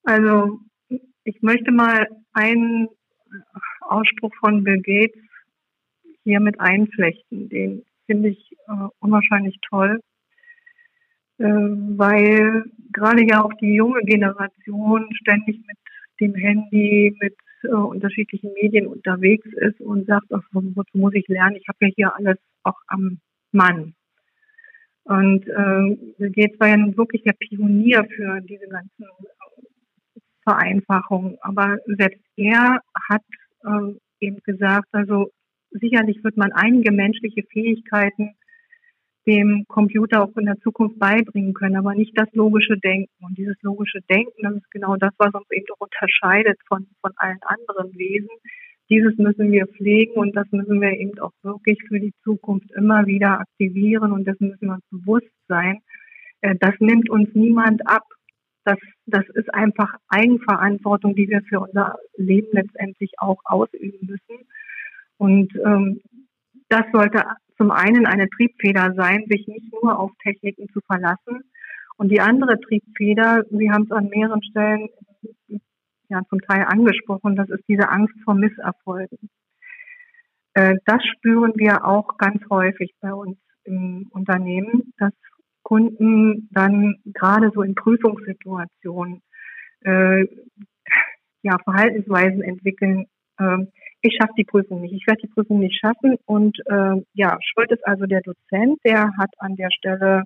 Also 0.03 0.59
ich 1.23 1.41
möchte 1.41 1.71
mal 1.71 2.07
einen 2.33 2.87
Ausspruch 3.81 4.33
von 4.39 4.63
Bill 4.63 4.81
Gates 4.81 5.21
hier 6.23 6.39
mit 6.39 6.59
einflechten. 6.59 7.49
Den 7.49 7.83
finde 8.05 8.29
ich 8.29 8.57
äh, 8.67 8.87
unwahrscheinlich 8.99 9.57
toll, 9.69 9.99
äh, 11.37 11.43
weil 11.43 12.65
gerade 12.91 13.25
ja 13.27 13.43
auch 13.43 13.53
die 13.61 13.75
junge 13.75 14.01
Generation 14.03 15.09
ständig 15.13 15.57
mit 15.67 15.77
dem 16.19 16.35
Handy, 16.35 17.15
mit 17.19 17.35
äh, 17.63 17.69
unterschiedlichen 17.69 18.53
Medien 18.53 18.87
unterwegs 18.87 19.47
ist 19.53 19.79
und 19.81 20.07
sagt, 20.07 20.27
ach, 20.31 20.43
wozu 20.51 20.97
muss 20.97 21.13
ich 21.13 21.27
lernen? 21.27 21.55
Ich 21.55 21.67
habe 21.67 21.77
ja 21.81 21.91
hier 21.95 22.15
alles 22.15 22.37
auch 22.63 22.79
am 22.87 23.19
Mann. 23.51 23.93
Und 25.03 25.47
äh, 25.47 26.29
Gates 26.29 26.59
war 26.59 26.67
ja 26.67 26.97
wirklich 26.97 27.23
der 27.23 27.33
Pionier 27.33 28.05
für 28.15 28.39
diese 28.41 28.67
ganzen 28.67 29.05
Vereinfachungen. 30.43 31.37
Aber 31.41 31.77
selbst 31.85 32.21
er 32.35 32.79
hat 33.09 33.23
äh, 33.63 33.93
eben 34.19 34.37
gesagt, 34.43 34.87
also 34.91 35.31
sicherlich 35.71 36.23
wird 36.23 36.37
man 36.37 36.51
einige 36.51 36.91
menschliche 36.91 37.43
Fähigkeiten 37.43 38.35
dem 39.27 39.65
Computer 39.67 40.23
auch 40.23 40.35
in 40.35 40.45
der 40.45 40.59
Zukunft 40.59 40.97
beibringen 40.97 41.53
können, 41.53 41.75
aber 41.75 41.93
nicht 41.93 42.17
das 42.17 42.27
logische 42.33 42.77
Denken. 42.77 43.23
Und 43.23 43.37
dieses 43.37 43.55
logische 43.61 43.99
Denken, 44.09 44.41
das 44.41 44.55
ist 44.55 44.71
genau 44.71 44.95
das, 44.95 45.13
was 45.17 45.33
uns 45.33 45.49
eben 45.51 45.65
auch 45.73 45.85
unterscheidet 45.85 46.57
von, 46.67 46.87
von 47.01 47.11
allen 47.17 47.39
anderen 47.43 47.95
Wesen. 47.95 48.29
Dieses 48.89 49.17
müssen 49.17 49.51
wir 49.51 49.67
pflegen 49.67 50.13
und 50.13 50.35
das 50.35 50.51
müssen 50.51 50.81
wir 50.81 50.91
eben 50.91 51.17
auch 51.19 51.31
wirklich 51.43 51.77
für 51.87 51.99
die 51.99 52.13
Zukunft 52.23 52.71
immer 52.71 53.05
wieder 53.05 53.39
aktivieren 53.39 54.11
und 54.11 54.25
dessen 54.25 54.49
müssen 54.49 54.67
wir 54.67 54.73
uns 54.73 54.85
bewusst 54.89 55.31
sein. 55.47 55.79
Äh, 56.41 56.55
das 56.59 56.73
nimmt 56.79 57.09
uns 57.09 57.29
niemand 57.33 57.87
ab. 57.87 58.03
Das, 58.65 58.77
das 59.05 59.23
ist 59.33 59.53
einfach 59.53 59.93
Eigenverantwortung, 60.09 61.15
die 61.15 61.29
wir 61.29 61.41
für 61.43 61.61
unser 61.61 61.95
Leben 62.17 62.49
letztendlich 62.51 63.11
auch 63.17 63.39
ausüben 63.45 63.99
müssen. 64.01 64.45
Und 65.17 65.53
ähm, 65.65 66.01
das 66.69 66.83
sollte 66.91 67.23
zum 67.61 67.69
einen 67.69 68.07
eine 68.07 68.27
Triebfeder 68.27 68.95
sein, 68.95 69.25
sich 69.29 69.47
nicht 69.47 69.71
nur 69.71 69.99
auf 69.99 70.09
Techniken 70.23 70.67
zu 70.73 70.79
verlassen. 70.81 71.43
Und 71.95 72.09
die 72.09 72.19
andere 72.19 72.59
Triebfeder, 72.59 73.43
Sie 73.51 73.69
haben 73.69 73.83
es 73.83 73.91
an 73.91 74.09
mehreren 74.09 74.41
Stellen 74.41 74.89
ja 76.09 76.21
zum 76.27 76.41
Teil 76.41 76.65
angesprochen, 76.67 77.35
das 77.35 77.49
ist 77.49 77.63
diese 77.67 77.87
Angst 77.87 78.15
vor 78.25 78.33
Misserfolgen. 78.33 79.29
Äh, 80.55 80.77
das 80.85 81.05
spüren 81.05 81.53
wir 81.55 81.85
auch 81.85 82.17
ganz 82.17 82.41
häufig 82.49 82.95
bei 82.99 83.13
uns 83.13 83.37
im 83.63 84.07
Unternehmen, 84.09 84.91
dass 84.97 85.13
Kunden 85.61 86.49
dann 86.51 86.95
gerade 87.05 87.51
so 87.53 87.61
in 87.61 87.75
Prüfungssituationen 87.75 89.21
äh, 89.81 90.25
ja, 91.43 91.59
Verhaltensweisen 91.63 92.41
entwickeln, 92.41 93.05
äh, 93.41 93.65
ich 94.01 94.17
schaffe 94.19 94.33
die 94.37 94.43
Prüfung 94.43 94.81
nicht, 94.81 94.93
ich 94.93 95.05
werde 95.07 95.21
die 95.21 95.33
Prüfung 95.33 95.59
nicht 95.59 95.79
schaffen. 95.79 96.17
Und 96.25 96.57
äh, 96.65 97.01
ja, 97.13 97.37
schuld 97.41 97.71
ist 97.71 97.85
also 97.87 98.05
der 98.05 98.21
Dozent, 98.21 98.79
der 98.83 99.11
hat 99.17 99.29
an 99.37 99.55
der 99.55 99.69
Stelle 99.71 100.23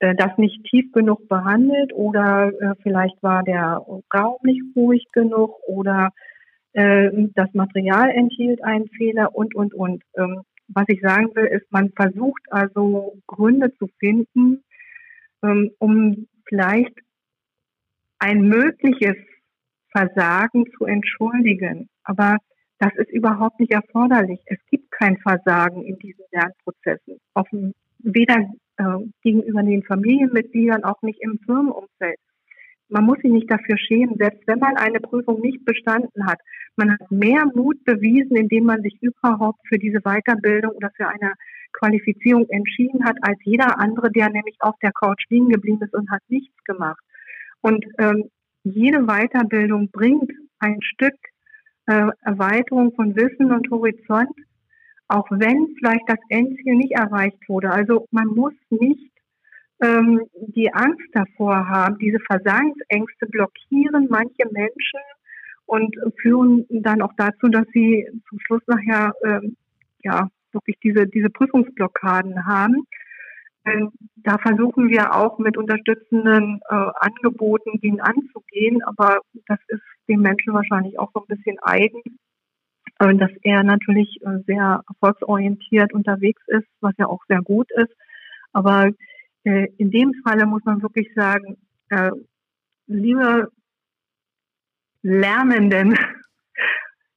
äh, 0.00 0.14
das 0.14 0.36
nicht 0.36 0.62
tief 0.64 0.92
genug 0.92 1.28
behandelt 1.28 1.92
oder 1.94 2.52
äh, 2.60 2.74
vielleicht 2.82 3.22
war 3.22 3.42
der 3.42 3.84
Raum 4.14 4.38
nicht 4.42 4.62
ruhig 4.74 5.06
genug 5.12 5.56
oder 5.66 6.10
äh, 6.72 7.10
das 7.34 7.52
Material 7.54 8.10
enthielt 8.10 8.62
einen 8.62 8.88
Fehler 8.88 9.34
und, 9.34 9.54
und, 9.54 9.72
und. 9.74 10.02
Ähm, 10.16 10.42
was 10.68 10.84
ich 10.88 11.00
sagen 11.00 11.30
will, 11.34 11.46
ist, 11.46 11.70
man 11.70 11.90
versucht 11.92 12.42
also 12.50 13.16
Gründe 13.26 13.72
zu 13.76 13.88
finden, 13.98 14.64
ähm, 15.42 15.70
um 15.78 16.26
vielleicht 16.48 16.92
ein 18.18 18.42
mögliches 18.42 19.16
Versagen 19.96 20.66
zu 20.76 20.84
entschuldigen. 20.84 21.88
Aber 22.04 22.36
das 22.78 22.94
ist 22.96 23.10
überhaupt 23.10 23.58
nicht 23.60 23.72
erforderlich. 23.72 24.40
Es 24.46 24.58
gibt 24.70 24.90
kein 24.90 25.16
Versagen 25.18 25.82
in 25.84 25.98
diesen 25.98 26.24
Lernprozessen. 26.32 27.18
Auf, 27.34 27.48
weder 28.00 28.36
äh, 28.76 28.84
gegenüber 29.22 29.62
den 29.62 29.82
Familienmitgliedern, 29.82 30.84
auch 30.84 31.00
nicht 31.02 31.20
im 31.22 31.38
Firmenumfeld. 31.46 32.18
Man 32.88 33.04
muss 33.04 33.18
sich 33.18 33.32
nicht 33.32 33.50
dafür 33.50 33.76
schämen, 33.78 34.16
selbst 34.16 34.46
wenn 34.46 34.60
man 34.60 34.76
eine 34.76 35.00
Prüfung 35.00 35.40
nicht 35.40 35.64
bestanden 35.64 36.26
hat. 36.26 36.38
Man 36.76 36.92
hat 36.92 37.10
mehr 37.10 37.44
Mut 37.54 37.82
bewiesen, 37.84 38.36
indem 38.36 38.64
man 38.64 38.82
sich 38.82 38.96
überhaupt 39.00 39.60
für 39.66 39.78
diese 39.78 40.00
Weiterbildung 40.02 40.72
oder 40.72 40.90
für 40.96 41.08
eine 41.08 41.32
Qualifizierung 41.72 42.46
entschieden 42.48 43.04
hat, 43.04 43.16
als 43.22 43.38
jeder 43.42 43.80
andere, 43.80 44.12
der 44.12 44.30
nämlich 44.30 44.56
auf 44.60 44.76
der 44.82 44.92
Couch 44.92 45.24
liegen 45.30 45.48
geblieben 45.48 45.82
ist 45.82 45.94
und 45.94 46.10
hat 46.10 46.22
nichts 46.28 46.54
gemacht. 46.64 47.02
Und 47.60 47.84
ähm, 47.98 48.30
jede 48.74 49.06
Weiterbildung 49.06 49.90
bringt 49.90 50.30
ein 50.58 50.80
Stück 50.82 51.14
äh, 51.86 52.08
Erweiterung 52.22 52.92
von 52.94 53.14
Wissen 53.14 53.52
und 53.52 53.70
Horizont, 53.70 54.34
auch 55.08 55.26
wenn 55.30 55.74
vielleicht 55.78 56.08
das 56.08 56.18
Endziel 56.28 56.74
nicht 56.74 56.92
erreicht 56.92 57.48
wurde. 57.48 57.70
Also 57.70 58.06
man 58.10 58.26
muss 58.26 58.54
nicht 58.70 59.12
ähm, 59.80 60.22
die 60.48 60.72
Angst 60.72 61.06
davor 61.12 61.68
haben. 61.68 61.98
Diese 61.98 62.18
Versagensängste 62.20 63.26
blockieren 63.26 64.08
manche 64.10 64.50
Menschen 64.50 65.00
und 65.66 65.94
führen 66.20 66.66
dann 66.70 67.02
auch 67.02 67.12
dazu, 67.16 67.48
dass 67.48 67.66
sie 67.72 68.06
zum 68.28 68.40
Schluss 68.40 68.62
nachher 68.66 69.12
ähm, 69.24 69.56
ja 70.02 70.28
wirklich 70.52 70.76
diese 70.82 71.06
diese 71.06 71.30
Prüfungsblockaden 71.30 72.46
haben. 72.46 72.86
Da 74.16 74.38
versuchen 74.38 74.88
wir 74.90 75.14
auch 75.14 75.38
mit 75.38 75.56
unterstützenden 75.56 76.60
äh, 76.68 76.74
Angeboten 77.00 77.80
gegen 77.80 78.00
anzugehen, 78.00 78.82
aber 78.84 79.20
das 79.46 79.58
ist 79.68 79.82
dem 80.08 80.20
Menschen 80.20 80.54
wahrscheinlich 80.54 80.98
auch 80.98 81.10
so 81.12 81.20
ein 81.20 81.36
bisschen 81.36 81.58
eigen, 81.62 82.00
äh, 83.00 83.14
dass 83.16 83.30
er 83.42 83.64
natürlich 83.64 84.20
äh, 84.22 84.38
sehr 84.46 84.82
erfolgsorientiert 84.88 85.92
unterwegs 85.92 86.42
ist, 86.46 86.68
was 86.80 86.94
ja 86.98 87.06
auch 87.06 87.24
sehr 87.28 87.42
gut 87.42 87.70
ist. 87.72 87.92
Aber 88.52 88.90
äh, 89.44 89.66
in 89.78 89.90
dem 89.90 90.14
Falle 90.24 90.46
muss 90.46 90.64
man 90.64 90.82
wirklich 90.82 91.12
sagen, 91.14 91.56
äh, 91.88 92.10
liebe 92.86 93.50
Lernenden, 95.02 95.96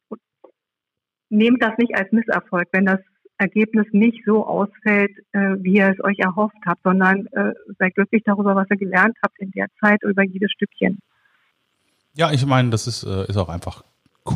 nehmt 1.30 1.62
das 1.62 1.78
nicht 1.78 1.96
als 1.96 2.12
Misserfolg, 2.12 2.68
wenn 2.72 2.86
das 2.86 3.00
Ergebnis 3.40 3.88
nicht 3.92 4.24
so 4.26 4.46
ausfällt, 4.46 5.12
äh, 5.32 5.56
wie 5.60 5.78
ihr 5.78 5.90
es 5.90 6.04
euch 6.04 6.20
erhofft 6.20 6.58
habt, 6.66 6.84
sondern 6.84 7.26
äh, 7.28 7.54
seid 7.80 7.96
glücklich 7.96 8.24
darüber, 8.26 8.56
was 8.56 8.68
ihr 8.70 8.78
gelernt 8.78 9.18
habt 9.24 9.40
in 9.40 9.52
der 9.52 9.68
Zeit, 9.80 10.04
über 10.04 10.24
jedes 10.24 10.52
Stückchen. 10.52 11.00
Ja, 12.14 12.32
ich 12.32 12.46
meine, 12.46 12.70
das 12.70 12.86
ist, 12.86 13.04
äh, 13.04 13.26
ist 13.28 13.38
auch 13.38 13.50
einfach 13.50 13.84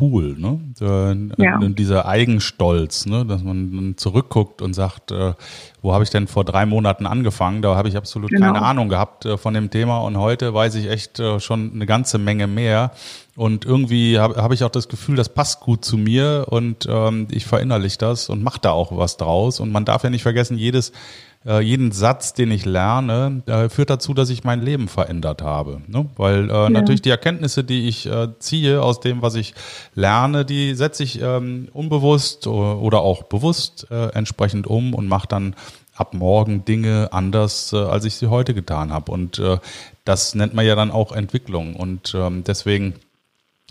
cool, 0.02 0.36
ne? 0.38 0.60
Äh, 0.82 1.44
ja. 1.44 1.58
Dieser 1.60 2.06
Eigenstolz, 2.06 3.06
ne? 3.06 3.26
Dass 3.26 3.44
man 3.44 3.76
dann 3.76 3.98
zurückguckt 3.98 4.62
und 4.62 4.74
sagt, 4.74 5.12
äh, 5.12 5.34
wo 5.82 5.94
habe 5.94 6.04
ich 6.04 6.10
denn 6.10 6.28
vor 6.28 6.46
drei 6.46 6.66
Monaten 6.66 7.06
angefangen? 7.06 7.62
Da 7.62 7.76
habe 7.76 7.90
ich 7.90 7.98
absolut 7.98 8.30
genau. 8.30 8.48
keine 8.48 8.62
Ahnung 8.62 8.90
gehabt 8.90 9.26
äh, 9.26 9.38
von 9.38 9.54
dem 9.54 9.70
Thema 9.70 10.00
und 10.00 10.18
heute 10.18 10.54
weiß 10.54 10.76
ich 10.76 10.90
echt 10.90 11.20
äh, 11.20 11.40
schon 11.40 11.72
eine 11.74 11.86
ganze 11.86 12.18
Menge 12.18 12.48
mehr. 12.48 12.92
Und 13.36 13.66
irgendwie 13.66 14.20
habe 14.20 14.36
hab 14.36 14.52
ich 14.52 14.64
auch 14.64 14.70
das 14.70 14.88
Gefühl, 14.88 15.16
das 15.16 15.30
passt 15.30 15.60
gut 15.62 15.84
zu 15.84 15.98
mir 15.98 16.46
und 16.50 16.88
ähm, 16.88 17.28
ich 17.32 17.46
verinnerliche 17.46 17.98
das 17.98 18.30
und 18.30 18.44
mache 18.44 18.60
da 18.62 18.72
auch 18.72 18.96
was 18.96 19.18
draus. 19.18 19.60
Und 19.60 19.72
man 19.72 19.86
darf 19.86 20.04
ja 20.04 20.12
nicht 20.12 20.22
vergessen, 20.22 20.58
jedes 20.58 20.92
äh, 21.46 21.62
jeden 21.62 21.92
Satz, 21.92 22.34
den 22.34 22.52
ich 22.52 22.66
lerne, 22.66 23.42
äh, 23.46 23.70
führt 23.70 23.90
dazu, 23.90 24.14
dass 24.14 24.30
ich 24.30 24.44
mein 24.44 24.62
Leben 24.62 24.88
verändert 24.88 25.42
habe. 25.42 25.82
Ne? 25.88 26.10
Weil 26.16 26.50
äh, 26.50 26.54
ja. 26.54 26.70
natürlich 26.70 27.02
die 27.02 27.10
Erkenntnisse, 27.10 27.64
die 27.64 27.88
ich 27.88 28.06
äh, 28.06 28.30
ziehe 28.40 28.82
aus 28.82 29.00
dem, 29.00 29.22
was 29.22 29.36
ich 29.36 29.54
lerne, 29.96 30.46
die 30.46 30.76
setze 30.76 31.04
ich 31.04 31.22
ähm, 31.22 31.68
unbewusst 31.74 32.48
oder 32.48 33.02
auch 33.02 33.24
bewusst 33.24 33.88
äh, 33.92 34.10
entsprechend 34.10 34.68
um 34.68 34.94
und 34.94 35.08
mache 35.08 35.28
dann 35.28 35.56
ab 35.96 36.14
morgen 36.14 36.66
Dinge 36.66 37.10
anders, 37.12 37.74
äh, 37.74 37.78
als 37.78 38.06
ich 38.06 38.16
sie 38.16 38.28
heute 38.28 38.54
getan 38.54 38.92
habe. 38.92 39.12
Und 39.12 39.42
das 40.06 40.36
nennt 40.36 40.54
man 40.54 40.66
ja 40.66 40.76
dann 40.76 40.92
auch 40.92 41.12
Entwicklung. 41.12 41.76
Und 41.76 42.14
ähm, 42.16 42.44
deswegen 42.46 42.96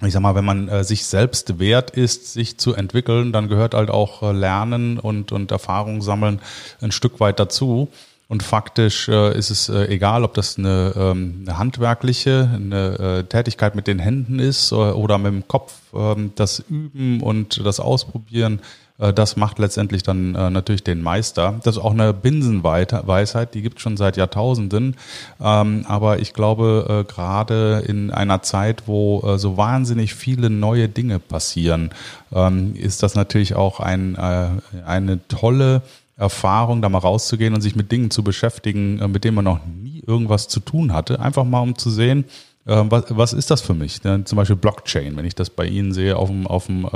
ich 0.07 0.12
sag 0.12 0.21
mal, 0.21 0.35
wenn 0.35 0.45
man 0.45 0.69
äh, 0.69 0.85
sich 0.85 1.07
selbst 1.07 1.59
wert 1.59 1.91
ist, 1.91 2.33
sich 2.33 2.59
zu 2.59 2.75
entwickeln, 2.75 3.33
dann 3.33 3.49
gehört 3.49 3.75
halt 3.75 3.91
auch 3.91 4.23
äh, 4.23 4.33
Lernen 4.33 4.99
und, 4.99 5.33
und 5.33 5.51
Erfahrung 5.51 6.03
sammeln 6.03 6.41
ein 6.81 6.93
Stück 6.93 7.21
weit 7.21 7.38
dazu. 7.38 7.88
Und 8.29 8.43
faktisch 8.43 9.09
äh, 9.11 9.37
ist 9.37 9.51
es 9.51 9.69
äh, 9.69 9.88
egal, 9.88 10.25
ob 10.25 10.33
das 10.33 10.57
eine, 10.57 10.95
ähm, 10.97 11.45
eine 11.47 11.59
handwerkliche, 11.59 12.51
eine 12.55 12.99
äh, 12.99 13.25
Tätigkeit 13.25 13.75
mit 13.75 13.87
den 13.87 13.99
Händen 13.99 14.38
ist 14.38 14.73
oder, 14.73 14.97
oder 14.97 15.19
mit 15.19 15.33
dem 15.33 15.49
Kopf, 15.49 15.75
ähm, 15.95 16.33
das 16.35 16.61
Üben 16.61 17.21
und 17.21 17.65
das 17.65 17.79
Ausprobieren 17.79 18.61
äh, 18.61 18.82
das 18.99 19.37
macht 19.37 19.59
letztendlich 19.59 20.03
dann 20.03 20.35
äh, 20.35 20.51
natürlich 20.51 20.85
den 20.85 21.03
Meister. 21.03 21.59
Das 21.65 21.77
ist 21.77 21.83
auch 21.83 21.93
eine 21.93 22.13
Binsenweisheit, 22.13 23.55
die 23.55 23.63
gibt 23.63 23.79
es 23.79 23.83
schon 23.83 23.97
seit 23.97 24.17
Jahrtausenden. 24.17 24.97
Ähm, 25.40 25.85
aber 25.88 26.21
ich 26.21 26.35
glaube, 26.35 27.05
äh, 27.09 27.13
gerade 27.13 27.83
in 27.87 28.11
einer 28.13 28.43
Zeit, 28.43 28.85
wo 28.87 29.37
so 29.37 29.57
wahnsinnig 29.57 30.15
viele 30.15 30.51
neue 30.51 30.88
Dinge 30.88 31.19
passieren, 31.19 31.90
ähm, 32.33 32.75
ist 32.77 33.03
das 33.03 33.15
natürlich 33.15 33.55
auch 33.55 33.81
ein, 33.81 34.17
eine 34.17 35.27
tolle 35.29 35.83
Erfahrung, 36.17 36.83
da 36.83 36.88
mal 36.88 36.99
rauszugehen 36.99 37.55
und 37.55 37.61
sich 37.61 37.75
mit 37.75 37.90
Dingen 37.90 38.11
zu 38.11 38.23
beschäftigen, 38.23 39.11
mit 39.11 39.25
denen 39.25 39.35
man 39.35 39.45
noch 39.45 39.61
nie 39.67 40.03
irgendwas 40.07 40.49
zu 40.49 40.61
tun 40.61 40.93
hatte. 40.93 41.19
Einfach 41.21 41.45
mal, 41.45 41.61
um 41.61 41.77
zu 41.77 41.90
sehen, 41.90 42.25
was, 42.65 43.05
was 43.09 43.33
ist 43.33 43.51
das 43.51 43.61
für 43.61 43.75
mich? 43.75 44.01
Zum 44.03 44.37
Beispiel 44.37 44.57
Blockchain, 44.57 45.17
wenn 45.17 45.25
ich 45.25 45.35
das 45.35 45.51
bei 45.51 45.67
Ihnen 45.67 45.93
sehe 45.93 46.17
auf 46.17 46.29
dem, 46.29 46.47
auf 46.47 46.67
dem 46.67 46.88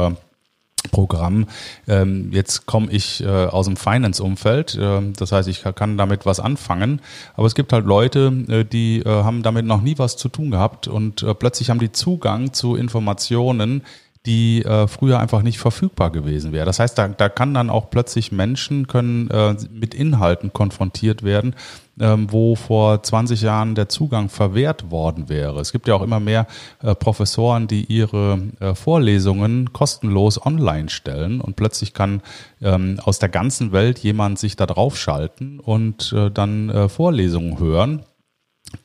Programm. 0.91 1.47
Ähm, 1.89 2.31
jetzt 2.33 2.67
komme 2.67 2.91
ich 2.91 3.23
äh, 3.23 3.27
aus 3.27 3.67
dem 3.67 3.77
Finance-Umfeld, 3.77 4.77
äh, 4.77 5.01
das 5.17 5.33
heißt, 5.33 5.49
ich 5.49 5.65
kann 5.75 5.99
damit 5.99 6.27
was 6.27 6.41
anfangen. 6.41 7.01
Aber 7.35 7.47
es 7.47 7.55
gibt 7.55 7.73
halt 7.73 7.87
Leute, 7.87 8.33
äh, 8.49 8.65
die 8.65 9.01
äh, 9.01 9.09
haben 9.09 9.43
damit 9.43 9.67
noch 9.67 9.83
nie 9.83 9.99
was 9.99 10.17
zu 10.17 10.29
tun 10.29 10.51
gehabt 10.51 10.89
und 10.89 11.23
äh, 11.23 11.35
plötzlich 11.35 11.71
haben 11.71 11.81
die 11.81 11.93
Zugang 11.93 12.53
zu 12.53 12.77
Informationen, 12.77 13.83
die 14.27 14.65
äh, 14.65 14.89
früher 14.89 15.21
einfach 15.21 15.43
nicht 15.43 15.59
verfügbar 15.59 16.11
gewesen 16.11 16.53
wäre. 16.53 16.67
Das 16.67 16.81
heißt, 16.81 16.99
da, 16.99 17.09
da 17.09 17.29
kann 17.29 17.55
dann 17.55 17.71
auch 17.71 17.91
plötzlich 17.91 18.33
Menschen 18.33 18.89
können 18.89 19.31
äh, 19.31 19.55
mit 19.71 19.95
Inhalten 19.95 20.53
konfrontiert 20.53 21.23
werden, 21.23 21.55
ähm, 22.01 22.31
wo 22.31 22.55
vor 22.55 23.03
20 23.03 23.43
Jahren 23.43 23.75
der 23.75 23.89
Zugang 23.89 24.29
verwehrt 24.29 24.91
worden 24.91 25.29
wäre. 25.29 25.61
Es 25.61 25.73
gibt 25.73 25.89
ja 25.89 25.95
auch 25.95 26.03
immer 26.03 26.21
mehr 26.21 26.47
äh, 26.83 26.95
Professoren, 26.95 27.67
die 27.67 27.85
ihre 27.85 28.39
äh, 28.61 28.75
Vorlesungen 28.75 29.73
kostenlos 29.73 30.45
online 30.45 30.89
stellen 30.89 31.41
und 31.41 31.57
plötzlich 31.57 31.95
kann 31.95 32.23
ähm, 32.63 33.01
aus 33.03 33.19
der 33.19 33.29
ganzen 33.29 33.73
Welt 33.73 33.99
jemand 33.99 34.39
sich 34.39 34.57
da 34.57 34.67
draufschalten 34.67 35.61
und 35.61 36.13
äh, 36.13 36.31
dann 36.31 36.69
äh, 36.71 36.89
Vorlesungen 36.89 37.59
hören 37.59 38.03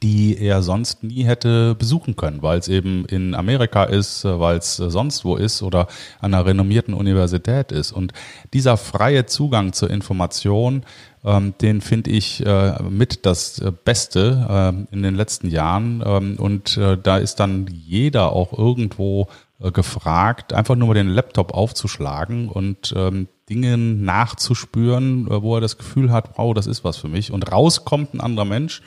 die 0.01 0.38
er 0.38 0.61
sonst 0.61 1.03
nie 1.03 1.23
hätte 1.23 1.75
besuchen 1.75 2.15
können, 2.15 2.41
weil 2.41 2.59
es 2.59 2.67
eben 2.67 3.05
in 3.05 3.36
Amerika 3.36 3.84
ist, 3.84 4.25
äh, 4.25 4.39
weil 4.39 4.57
es 4.57 4.79
äh, 4.79 4.89
sonst 4.89 5.25
wo 5.25 5.36
ist 5.36 5.61
oder 5.63 5.88
an 6.19 6.34
einer 6.34 6.45
renommierten 6.45 6.93
Universität 6.93 7.71
ist. 7.71 7.91
Und 7.91 8.13
dieser 8.53 8.77
freie 8.77 9.25
Zugang 9.25 9.73
zur 9.73 9.89
Information, 9.89 10.84
ähm, 11.23 11.53
den 11.61 11.82
finde 11.82 12.11
ich 12.11 12.45
äh, 12.45 12.82
mit 12.84 13.25
das 13.25 13.59
äh, 13.59 13.71
Beste 13.71 14.86
äh, 14.91 14.93
in 14.93 15.03
den 15.03 15.15
letzten 15.15 15.49
Jahren. 15.49 16.03
Ähm, 16.05 16.36
und 16.38 16.77
äh, 16.77 16.97
da 17.01 17.17
ist 17.17 17.39
dann 17.39 17.67
jeder 17.67 18.34
auch 18.34 18.57
irgendwo 18.57 19.27
gefragt, 19.73 20.53
einfach 20.53 20.75
nur 20.75 20.88
mal 20.88 20.95
den 20.95 21.07
Laptop 21.07 21.53
aufzuschlagen 21.53 22.49
und 22.49 22.95
ähm, 22.97 23.27
Dingen 23.47 24.03
nachzuspüren, 24.03 25.27
wo 25.29 25.53
er 25.53 25.61
das 25.61 25.77
Gefühl 25.77 26.11
hat, 26.11 26.32
wow, 26.38 26.51
das 26.55 26.65
ist 26.65 26.84
was 26.84 26.97
für 26.97 27.07
mich. 27.07 27.32
Und 27.32 27.51
rauskommt 27.51 28.15
ein 28.15 28.21
anderer 28.21 28.45
Mensch, 28.45 28.82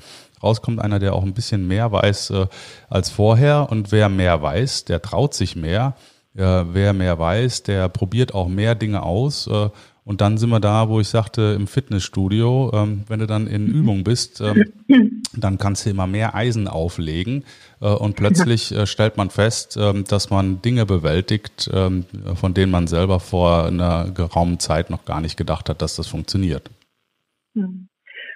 rauskommt 0.45 0.81
einer, 0.81 0.99
der 0.99 1.15
auch 1.15 1.25
ein 1.25 1.35
bisschen 1.35 1.67
mehr 1.67 1.91
weiß 1.91 2.31
äh, 2.31 2.47
als 2.89 3.11
vorher. 3.11 3.69
Und 3.71 3.91
wer 3.91 4.09
mehr 4.09 4.41
weiß, 4.43 4.85
der 4.85 5.03
traut 5.03 5.35
sich 5.35 5.57
mehr. 5.57 5.95
Äh, 6.37 6.65
wer 6.73 6.93
mehr 6.93 7.19
weiß, 7.19 7.63
der 7.63 7.89
probiert 7.89 8.35
auch 8.35 8.49
mehr 8.49 8.75
Dinge 8.75 9.03
aus. 9.03 9.47
Äh, 9.47 9.71
und 10.05 10.21
dann 10.21 10.37
sind 10.37 10.51
wir 10.51 10.61
da, 10.61 10.89
wo 10.91 11.01
ich 11.01 11.09
sagte, 11.09 11.55
im 11.59 11.67
Fitnessstudio, 11.67 12.71
ähm, 12.75 13.05
wenn 13.09 13.21
du 13.21 13.27
dann 13.27 13.47
in 13.47 13.67
Übung 13.73 14.05
bist, 14.05 14.41
ähm, 14.41 14.73
dann 15.33 15.59
kannst 15.59 15.87
du 15.87 15.91
immer 15.91 16.07
mehr 16.07 16.35
Eisen 16.35 16.69
auflegen. 16.69 17.45
Äh, 17.81 17.89
und 17.89 18.17
plötzlich 18.17 18.73
äh, 18.73 18.87
stellt 18.87 19.17
man 19.17 19.31
fest, 19.31 19.79
ähm, 19.81 20.05
dass 20.05 20.29
man 20.31 20.61
Dinge 20.61 20.87
bewältigt, 20.87 21.71
von 21.73 22.55
denen 22.55 22.71
man 22.71 22.87
selber 22.87 23.21
vor 23.21 23.65
einer 23.67 24.11
geraumen 24.11 24.59
Zeit 24.59 24.91
noch 24.91 25.05
gar 25.05 25.21
nicht 25.21 25.37
gedacht 25.37 25.69
hat, 25.69 25.81
dass 25.81 25.97
das 25.97 26.07
funktioniert. 26.07 26.71
Hm. 27.55 27.89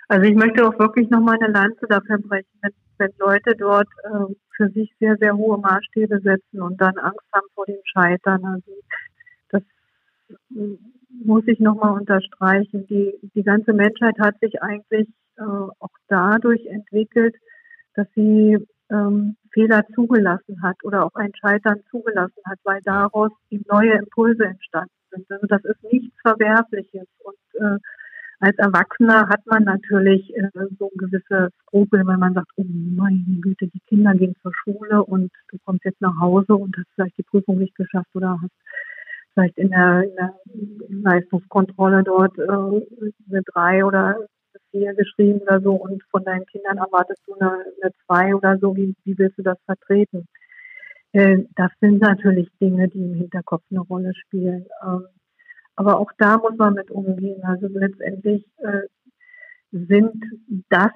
Also 0.09 0.24
ich 0.24 0.34
möchte 0.34 0.66
auch 0.66 0.78
wirklich 0.78 1.11
nochmal 1.11 1.36
eine 1.40 1.52
Lanze 1.52 1.86
dafür 1.86 2.18
brechen, 2.18 2.48
wenn, 2.62 2.72
wenn 2.96 3.11
Leute 3.18 3.54
dort 3.56 3.88
äh, 4.04 4.34
für 4.56 4.70
sich 4.70 4.92
sehr, 4.98 5.16
sehr 5.18 5.36
hohe 5.36 5.59
Maßstäbe 5.59 6.20
setzen 6.20 6.62
und 6.62 6.80
dann 6.80 6.96
Angst 6.98 7.26
haben 7.32 7.46
vor 7.54 7.66
dem 7.66 7.80
Scheitern. 7.84 8.44
Also 8.44 8.72
das 9.50 9.62
muss 11.11 11.46
ich 11.46 11.61
nochmal 11.61 11.92
unterstreichen. 11.92 12.86
Die, 12.86 13.14
die 13.34 13.42
ganze 13.42 13.74
Menschheit 13.74 14.18
hat 14.18 14.38
sich 14.40 14.62
eigentlich 14.62 15.09
äh, 15.36 15.42
auch 15.42 15.96
dadurch 16.09 16.64
entwickelt, 16.66 17.36
dass 17.94 18.06
sie 18.14 18.56
ähm, 18.90 19.36
Fehler 19.52 19.84
zugelassen 19.94 20.62
hat 20.62 20.76
oder 20.84 21.04
auch 21.04 21.14
ein 21.14 21.32
Scheitern 21.34 21.80
zugelassen 21.90 22.42
hat, 22.46 22.59
weil 22.64 22.80
daraus 22.82 23.30
die 23.50 23.62
neue 23.68 23.92
Impulse 23.92 24.44
entstanden 24.44 24.90
sind. 25.11 25.30
Also 25.30 25.46
das 25.46 25.64
ist 25.64 25.82
nichts 25.92 26.16
Verwerfliches 26.22 27.06
und 27.24 27.61
äh, 27.61 27.78
als 28.41 28.57
Erwachsener 28.59 29.28
hat 29.28 29.45
man 29.47 29.64
natürlich 29.64 30.34
äh, 30.36 30.49
so 30.78 30.91
gewisse 30.95 31.51
Skrupel, 31.62 32.07
wenn 32.07 32.20
man 32.20 32.34
sagt, 32.34 32.51
oh 32.57 32.64
meine 32.64 33.24
Güte, 33.41 33.66
die 33.66 33.80
Kinder 33.89 34.14
gehen 34.14 34.36
zur 34.43 34.53
Schule 34.55 35.03
und 35.05 35.32
du 35.51 35.59
kommst 35.64 35.84
jetzt 35.84 36.01
nach 36.01 36.16
Hause 36.20 36.55
und 36.55 36.76
hast 36.76 36.86
vielleicht 36.95 37.18
die 37.18 37.24
Prüfung 37.24 37.59
nicht 37.59 37.74
geschafft 37.74 38.14
oder 38.14 38.39
hast 38.41 38.53
vielleicht 39.34 39.59
in 39.59 39.70
der, 39.70 40.05
in 40.05 40.14
der 40.14 40.34
Leistungskontrolle 40.89 42.05
dort 42.05 42.39
äh, 42.39 42.43
eine 42.43 43.43
drei 43.53 43.84
oder 43.84 44.16
vier 44.70 44.95
geschrieben 44.95 45.41
oder 45.41 45.61
so 45.61 45.72
und 45.74 46.03
von 46.11 46.24
deinen 46.24 46.47
Kindern 46.47 46.78
erwartest 46.78 47.22
du 47.26 47.34
eine, 47.34 47.51
eine 47.82 47.93
zwei 48.07 48.34
oder 48.34 48.59
so. 48.59 48.76
Wie, 48.76 48.95
wie 49.05 49.18
willst 49.18 49.39
du 49.39 49.43
das 49.43 49.59
vertreten? 49.64 50.26
Äh, 51.12 51.39
das 51.57 51.70
sind 51.80 52.01
natürlich 52.01 52.49
Dinge, 52.61 52.89
die 52.89 53.03
im 53.03 53.14
Hinterkopf 53.14 53.62
eine 53.70 53.80
Rolle 53.80 54.12
spielen. 54.14 54.66
Aber 55.79 56.01
auch 56.01 56.11
da 56.18 56.39
muss 56.39 56.57
man 56.57 56.74
mit 56.74 56.91
umgehen. 56.91 57.41
Also 57.45 57.68
letztendlich 57.68 58.45
äh, 58.57 58.81
sind 59.70 60.12
das 60.70 60.91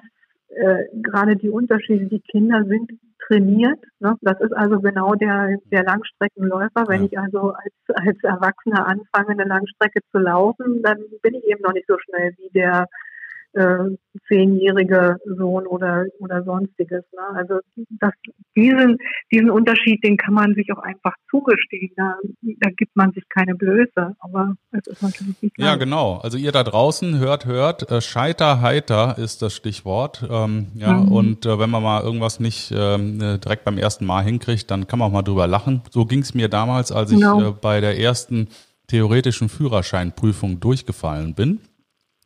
äh, 0.49 0.83
gerade 1.01 1.37
die 1.37 1.49
Unterschiede. 1.49 2.07
Die 2.07 2.19
Kinder 2.19 2.65
sind 2.65 2.91
trainiert. 3.25 3.79
Ne? 3.99 4.17
Das 4.19 4.41
ist 4.41 4.51
also 4.51 4.81
genau 4.81 5.15
der, 5.15 5.57
der 5.71 5.83
Langstreckenläufer. 5.83 6.83
Wenn 6.89 7.03
ja. 7.03 7.07
ich 7.07 7.17
also 7.17 7.53
als, 7.53 7.73
als 7.93 8.17
Erwachsener 8.23 8.85
anfange, 8.85 9.29
eine 9.29 9.45
Langstrecke 9.45 10.01
zu 10.11 10.17
laufen, 10.17 10.83
dann 10.83 10.97
bin 11.21 11.35
ich 11.35 11.45
eben 11.45 11.61
noch 11.61 11.71
nicht 11.71 11.87
so 11.87 11.97
schnell 11.99 12.33
wie 12.37 12.49
der 12.49 12.87
äh, 13.53 13.77
zehnjährige 14.27 15.17
Sohn 15.37 15.67
oder 15.67 16.05
oder 16.19 16.43
sonstiges. 16.43 17.03
Ne? 17.13 17.35
Also 17.35 17.59
das, 17.99 18.11
diesen 18.55 18.97
diesen 19.31 19.49
Unterschied, 19.49 20.03
den 20.03 20.17
kann 20.17 20.33
man 20.33 20.53
sich 20.55 20.71
auch 20.71 20.81
einfach 20.81 21.13
zugestehen. 21.29 21.91
Da, 21.95 22.15
da 22.41 22.69
gibt 22.75 22.95
man 22.95 23.11
sich 23.11 23.23
keine 23.29 23.55
Blöße, 23.55 24.15
aber 24.19 24.55
es 24.71 24.87
ist 24.87 25.03
natürlich 25.03 25.41
nicht. 25.41 25.57
Ja, 25.57 25.75
genau. 25.75 26.17
Also 26.17 26.37
ihr 26.37 26.51
da 26.51 26.63
draußen 26.63 27.19
hört, 27.19 27.45
hört, 27.45 27.89
äh, 27.91 28.01
Scheiter 28.01 28.61
heiter 28.61 29.17
ist 29.17 29.41
das 29.41 29.55
Stichwort. 29.55 30.27
Ähm, 30.29 30.67
ja, 30.75 30.93
mhm. 30.93 31.11
und 31.11 31.45
äh, 31.45 31.59
wenn 31.59 31.69
man 31.69 31.83
mal 31.83 32.03
irgendwas 32.03 32.39
nicht 32.39 32.73
ähm, 32.75 33.21
äh, 33.21 33.37
direkt 33.37 33.65
beim 33.65 33.77
ersten 33.77 34.05
Mal 34.05 34.23
hinkriegt, 34.23 34.69
dann 34.71 34.87
kann 34.87 34.99
man 34.99 35.09
auch 35.09 35.13
mal 35.13 35.21
drüber 35.21 35.47
lachen. 35.47 35.81
So 35.89 36.05
ging 36.05 36.19
es 36.19 36.33
mir 36.33 36.49
damals, 36.49 36.91
als 36.91 37.11
ich 37.11 37.19
genau. 37.19 37.49
äh, 37.49 37.53
bei 37.59 37.81
der 37.81 37.99
ersten 37.99 38.47
theoretischen 38.87 39.49
Führerscheinprüfung 39.49 40.59
durchgefallen 40.59 41.33
bin 41.35 41.59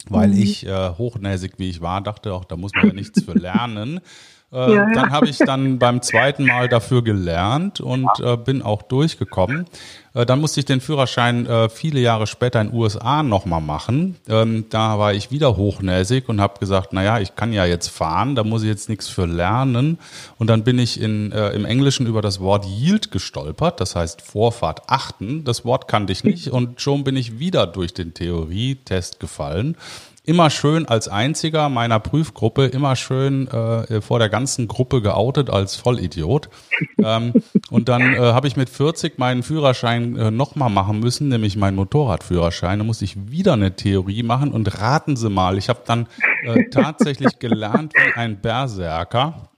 weil 0.10 0.30
mhm. 0.30 0.41
ich 0.41 0.66
äh, 0.66 0.89
hochnäsig 0.97 1.53
wie 1.58 1.70
ich 1.70 1.82
war, 1.82 2.01
dachte 2.01 2.34
auch, 2.34 2.45
da 2.45 2.55
muss 2.55 2.72
man 2.76 2.88
ja 2.88 2.93
nichts 2.93 3.24
für 3.24 3.34
lernen. 3.34 3.99
Äh, 4.51 4.55
ja, 4.55 4.69
ja. 4.69 4.93
Dann 4.93 5.11
habe 5.11 5.27
ich 5.27 5.37
dann 5.39 5.77
beim 5.77 6.01
zweiten 6.01 6.45
Mal 6.45 6.69
dafür 6.69 7.03
gelernt 7.03 7.81
und 7.81 8.07
äh, 8.21 8.37
bin 8.37 8.61
auch 8.61 8.81
durchgekommen. 8.81 9.65
Äh, 10.13 10.25
dann 10.25 10.39
musste 10.39 10.61
ich 10.61 10.65
den 10.65 10.79
Führerschein 10.79 11.45
äh, 11.45 11.67
viele 11.67 11.99
Jahre 11.99 12.27
später 12.27 12.61
in 12.61 12.67
den 12.69 12.75
USA 12.77 13.23
nochmal 13.23 13.59
machen. 13.59 14.15
Ähm, 14.29 14.65
da 14.69 14.97
war 14.99 15.13
ich 15.13 15.31
wieder 15.31 15.57
hochnäsig 15.57 16.29
und 16.29 16.39
habe 16.39 16.59
gesagt, 16.59 16.93
naja, 16.93 17.19
ich 17.19 17.35
kann 17.35 17.51
ja 17.51 17.65
jetzt 17.65 17.89
fahren, 17.89 18.35
da 18.35 18.45
muss 18.45 18.63
ich 18.63 18.69
jetzt 18.69 18.87
nichts 18.87 19.09
für 19.09 19.25
lernen. 19.25 19.99
Und 20.37 20.49
dann 20.49 20.63
bin 20.63 20.79
ich 20.79 21.01
in, 21.01 21.33
äh, 21.33 21.49
im 21.49 21.65
Englischen 21.65 22.07
über 22.07 22.21
das 22.21 22.39
Wort 22.39 22.65
Yield 22.65 23.11
gestolpert, 23.11 23.81
das 23.81 23.97
heißt 23.97 24.21
Vorfahrt 24.21 24.83
achten. 24.87 25.43
Das 25.43 25.65
Wort 25.65 25.89
kannte 25.89 26.13
ich 26.13 26.23
nicht 26.23 26.47
und 26.51 26.79
schon 26.79 27.03
bin 27.03 27.17
ich 27.17 27.37
wieder 27.37 27.67
durch 27.67 27.93
den 27.93 28.13
Theorietest 28.13 29.19
gefallen 29.19 29.75
immer 30.28 30.49
schön 30.49 30.86
als 30.86 31.07
einziger 31.07 31.69
meiner 31.69 31.99
Prüfgruppe, 31.99 32.65
immer 32.65 32.95
schön 32.97 33.47
äh, 33.47 34.01
vor 34.01 34.19
der 34.19 34.28
ganzen 34.28 34.67
Gruppe 34.67 35.01
geoutet 35.01 35.49
als 35.49 35.78
Vollidiot. 35.78 36.49
ähm, 37.03 37.32
und 37.71 37.88
dann 37.88 38.01
äh, 38.13 38.17
habe 38.19 38.47
ich 38.47 38.57
mit 38.57 38.69
40 38.69 39.17
meinen 39.17 39.41
Führerschein 39.41 40.17
äh, 40.17 40.30
nochmal 40.30 40.69
machen 40.69 40.99
müssen, 40.99 41.30
nämlich 41.30 41.55
meinen 41.55 41.75
Motorradführerschein. 41.75 42.80
Da 42.80 42.86
musste 42.86 43.05
ich 43.05 43.32
wieder 43.32 43.53
eine 43.53 43.75
Theorie 43.78 44.21
machen 44.21 44.51
und 44.51 44.80
raten 44.80 45.15
Sie 45.15 45.30
mal, 45.30 45.57
ich 45.57 45.69
habe 45.69 45.80
dann 45.86 46.07
äh, 46.43 46.65
tatsächlich 46.71 47.39
gelernt 47.39 47.93
wie 47.95 48.19
ein 48.19 48.41
Berserker 48.41 49.49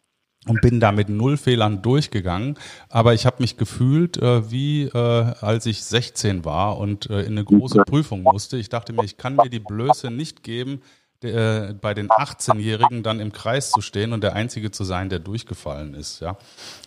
und 0.47 0.61
bin 0.61 0.79
da 0.79 0.91
mit 0.91 1.09
null 1.09 1.37
Fehlern 1.37 1.81
durchgegangen. 1.81 2.57
Aber 2.89 3.13
ich 3.13 3.25
habe 3.25 3.37
mich 3.39 3.57
gefühlt 3.57 4.17
äh, 4.17 4.49
wie 4.51 4.83
äh, 4.83 4.97
als 4.97 5.65
ich 5.65 5.83
16 5.83 6.45
war 6.45 6.77
und 6.77 7.09
äh, 7.09 7.21
in 7.21 7.33
eine 7.33 7.43
große 7.43 7.83
Prüfung 7.85 8.23
musste. 8.23 8.57
Ich 8.57 8.69
dachte 8.69 8.93
mir, 8.93 9.03
ich 9.03 9.17
kann 9.17 9.35
mir 9.35 9.49
die 9.49 9.59
Blöße 9.59 10.09
nicht 10.09 10.43
geben, 10.43 10.81
der, 11.21 11.69
äh, 11.69 11.73
bei 11.73 11.93
den 11.93 12.07
18-Jährigen 12.07 13.03
dann 13.03 13.19
im 13.19 13.33
Kreis 13.33 13.71
zu 13.71 13.81
stehen 13.81 14.13
und 14.13 14.23
der 14.23 14.33
Einzige 14.33 14.71
zu 14.71 14.83
sein, 14.83 15.09
der 15.09 15.19
durchgefallen 15.19 15.93
ist. 15.93 16.21
Ja, 16.21 16.37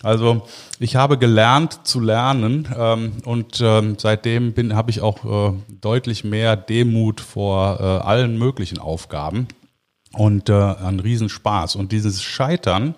also 0.03 0.46
ich 0.78 0.96
habe 0.96 1.18
gelernt 1.18 1.86
zu 1.86 2.00
lernen 2.00 2.68
ähm, 2.74 3.12
und 3.24 3.61
ähm, 3.61 3.96
seitdem 3.98 4.55
bin 4.55 4.74
habe 4.74 4.90
ich 4.90 5.03
auch 5.03 5.53
äh, 5.53 5.55
deutlich 5.80 6.24
mehr 6.24 6.57
Demut 6.57 7.20
vor 7.20 7.78
äh, 7.80 7.82
allen 7.82 8.38
möglichen 8.38 8.78
Aufgaben 8.78 9.48
und 10.14 10.48
äh, 10.48 10.53
einen 10.55 11.00
Riesenspaß. 11.00 11.76
Und 11.76 11.92
dieses 11.92 12.22
Scheitern 12.22 12.94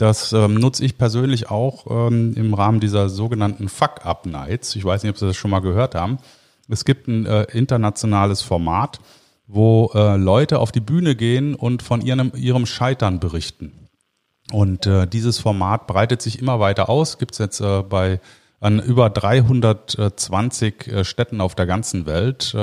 das 0.00 0.32
ähm, 0.32 0.54
nutze 0.54 0.84
ich 0.84 0.96
persönlich 0.96 1.50
auch 1.50 1.86
ähm, 2.08 2.34
im 2.34 2.54
Rahmen 2.54 2.80
dieser 2.80 3.08
sogenannten 3.08 3.68
Fuck-Up-Nights. 3.68 4.76
Ich 4.76 4.84
weiß 4.84 5.02
nicht, 5.02 5.10
ob 5.10 5.18
Sie 5.18 5.26
das 5.26 5.36
schon 5.36 5.50
mal 5.50 5.60
gehört 5.60 5.94
haben. 5.94 6.18
Es 6.68 6.84
gibt 6.84 7.08
ein 7.08 7.26
äh, 7.26 7.42
internationales 7.52 8.42
Format, 8.42 9.00
wo 9.46 9.90
äh, 9.94 10.16
Leute 10.16 10.58
auf 10.60 10.72
die 10.72 10.80
Bühne 10.80 11.16
gehen 11.16 11.54
und 11.54 11.82
von 11.82 12.00
ihrem, 12.00 12.32
ihrem 12.34 12.66
Scheitern 12.66 13.20
berichten. 13.20 13.72
Und 14.52 14.86
äh, 14.86 15.06
dieses 15.06 15.38
Format 15.38 15.86
breitet 15.86 16.22
sich 16.22 16.38
immer 16.40 16.60
weiter 16.60 16.88
aus. 16.88 17.18
Gibt 17.18 17.32
es 17.32 17.38
jetzt 17.38 17.60
äh, 17.60 17.82
bei 17.82 18.20
an 18.60 18.78
über 18.78 19.10
320 19.10 20.86
äh, 20.86 21.04
Städten 21.04 21.40
auf 21.40 21.54
der 21.54 21.66
ganzen 21.66 22.06
Welt. 22.06 22.54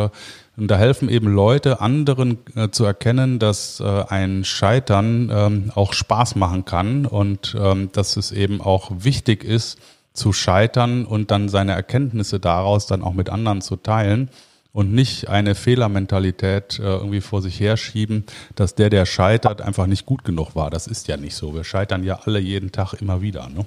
Äh, 0.58 0.62
und 0.62 0.68
da 0.70 0.78
helfen 0.78 1.10
eben 1.10 1.28
Leute, 1.28 1.82
anderen 1.82 2.39
äh, 2.55 2.70
zu 2.70 2.86
erkennen, 2.86 3.39
dass 3.39 3.82
ein 3.82 4.43
Scheitern 4.43 5.32
ähm, 5.34 5.72
auch 5.76 5.93
Spaß 5.93 6.36
machen 6.36 6.66
kann 6.66 7.05
und 7.05 7.55
ähm, 7.60 7.89
dass 7.93 8.18
es 8.18 8.32
eben 8.32 8.62
auch 8.62 8.91
wichtig 8.97 9.43
ist, 9.43 9.80
zu 10.14 10.34
scheitern 10.34 11.05
und 11.05 11.30
dann 11.30 11.47
seine 11.47 11.74
Erkenntnisse 11.74 12.39
daraus 12.39 12.88
dann 12.88 13.03
auch 13.03 13.14
mit 13.14 13.30
anderen 13.30 13.62
zu 13.62 13.76
teilen 13.76 14.32
und 14.74 14.91
nicht 14.91 15.30
eine 15.30 15.53
Fehlermentalität 15.53 16.80
irgendwie 16.80 17.22
vor 17.22 17.43
sich 17.43 17.60
herschieben, 17.60 18.26
dass 18.55 18.74
der, 18.74 18.89
der 18.89 19.05
scheitert, 19.05 19.62
einfach 19.62 19.86
nicht 19.86 20.08
gut 20.08 20.24
genug 20.24 20.55
war. 20.55 20.72
Das 20.72 20.88
ist 20.88 21.08
ja 21.08 21.18
nicht 21.18 21.36
so. 21.36 21.53
Wir 21.53 21.64
scheitern 21.64 22.03
ja 22.03 22.20
alle 22.26 22.39
jeden 22.39 22.72
Tag 22.72 22.93
immer 22.95 23.22
wieder. 23.22 23.47
Ne? 23.49 23.64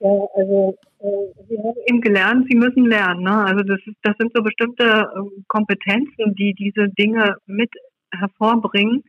Ja, 0.00 0.08
also 0.34 0.70
äh, 0.72 0.91
Sie 1.48 1.58
haben 1.58 1.76
eben 1.86 2.00
gelernt, 2.00 2.46
Sie 2.48 2.56
müssen 2.56 2.86
lernen. 2.86 3.24
Ne? 3.24 3.44
Also 3.44 3.64
das, 3.64 3.80
ist, 3.86 3.96
das 4.02 4.16
sind 4.18 4.32
so 4.34 4.42
bestimmte 4.42 4.84
äh, 4.84 5.42
Kompetenzen, 5.48 6.34
die 6.34 6.54
diese 6.54 6.88
Dinge 6.90 7.36
mit 7.46 7.70
hervorbringen. 8.12 9.02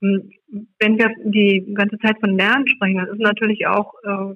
Hm, 0.00 0.30
wenn 0.78 0.98
wir 0.98 1.10
die 1.24 1.72
ganze 1.74 1.98
Zeit 1.98 2.18
von 2.20 2.36
Lernen 2.36 2.68
sprechen, 2.68 2.98
dann 2.98 3.08
ist 3.08 3.20
natürlich 3.20 3.66
auch 3.66 3.94
äh, 4.04 4.34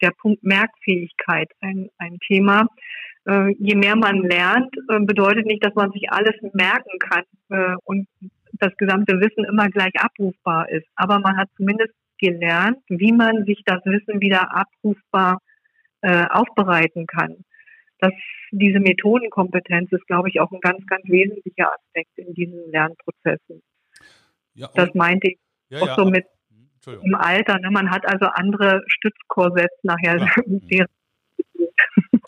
der 0.00 0.12
Punkt 0.20 0.42
Merkfähigkeit 0.42 1.50
ein, 1.60 1.90
ein 1.98 2.18
Thema. 2.26 2.66
Äh, 3.26 3.54
je 3.58 3.76
mehr 3.76 3.94
man 3.94 4.22
lernt, 4.22 4.74
äh, 4.88 5.00
bedeutet 5.00 5.46
nicht, 5.46 5.64
dass 5.64 5.74
man 5.74 5.92
sich 5.92 6.10
alles 6.10 6.34
merken 6.54 6.98
kann 6.98 7.24
äh, 7.50 7.76
und 7.84 8.08
das 8.54 8.74
gesamte 8.76 9.20
Wissen 9.20 9.44
immer 9.44 9.68
gleich 9.68 9.92
abrufbar 9.98 10.68
ist. 10.70 10.86
Aber 10.96 11.20
man 11.20 11.36
hat 11.36 11.48
zumindest 11.56 11.92
gelernt, 12.18 12.78
wie 12.88 13.12
man 13.12 13.44
sich 13.44 13.62
das 13.64 13.84
Wissen 13.84 14.20
wieder 14.20 14.50
abrufbar 14.52 15.38
äh, 16.02 16.26
aufbereiten 16.30 17.06
kann. 17.06 17.44
Das, 18.00 18.12
diese 18.52 18.78
Methodenkompetenz 18.78 19.90
ist, 19.92 20.06
glaube 20.06 20.28
ich, 20.28 20.40
auch 20.40 20.50
ein 20.52 20.60
ganz, 20.60 20.86
ganz 20.86 21.04
wesentlicher 21.06 21.72
Aspekt 21.72 22.16
in 22.16 22.32
diesen 22.34 22.70
Lernprozessen. 22.70 23.62
Ja, 24.54 24.70
das 24.74 24.94
meinte 24.94 25.28
ich 25.28 25.38
ja, 25.70 25.80
auch 25.80 25.86
ja, 25.88 25.94
so 25.96 26.04
mit 26.04 26.26
im 26.86 27.14
Alter. 27.14 27.58
Ne? 27.58 27.70
Man 27.70 27.90
hat 27.90 28.06
also 28.06 28.26
andere 28.26 28.82
Stützkorsetts 28.86 29.78
nachher, 29.82 30.18
ja. 30.18 30.26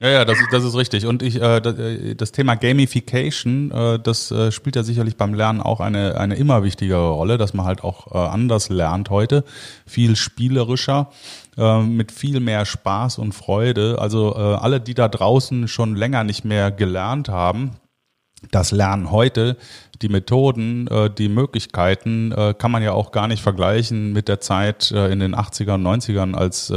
Ja, 0.02 0.08
ja, 0.08 0.24
das 0.24 0.40
ist, 0.40 0.48
das 0.50 0.64
ist 0.64 0.74
richtig. 0.76 1.04
Und 1.04 1.22
ich, 1.22 1.42
äh, 1.42 1.58
äh, 1.58 2.14
das 2.14 2.32
Thema 2.32 2.54
Gamification, 2.54 3.70
äh, 3.70 3.98
das 3.98 4.30
äh, 4.30 4.50
spielt 4.50 4.74
ja 4.74 4.82
sicherlich 4.82 5.18
beim 5.18 5.34
Lernen 5.34 5.60
auch 5.60 5.80
eine, 5.80 6.18
eine 6.18 6.36
immer 6.36 6.62
wichtigere 6.62 7.10
Rolle, 7.10 7.36
dass 7.36 7.52
man 7.52 7.66
halt 7.66 7.84
auch 7.84 8.10
äh, 8.14 8.16
anders 8.16 8.70
lernt 8.70 9.10
heute, 9.10 9.44
viel 9.86 10.16
spielerischer, 10.16 11.10
äh, 11.58 11.82
mit 11.82 12.12
viel 12.12 12.40
mehr 12.40 12.64
Spaß 12.64 13.18
und 13.18 13.32
Freude. 13.32 13.98
Also 13.98 14.34
äh, 14.34 14.38
alle, 14.38 14.80
die 14.80 14.94
da 14.94 15.06
draußen 15.06 15.68
schon 15.68 15.94
länger 15.94 16.24
nicht 16.24 16.46
mehr 16.46 16.70
gelernt 16.70 17.28
haben, 17.28 17.72
das 18.50 18.72
Lernen 18.72 19.10
heute, 19.10 19.56
die 20.02 20.08
Methoden, 20.08 20.86
äh, 20.86 21.10
die 21.10 21.28
Möglichkeiten 21.28 22.32
äh, 22.32 22.54
kann 22.56 22.70
man 22.70 22.82
ja 22.82 22.92
auch 22.92 23.12
gar 23.12 23.28
nicht 23.28 23.42
vergleichen 23.42 24.12
mit 24.12 24.28
der 24.28 24.40
Zeit 24.40 24.90
äh, 24.92 25.12
in 25.12 25.20
den 25.20 25.34
80er 25.34 25.74
und 25.74 25.86
90ern, 25.86 26.34
als, 26.34 26.72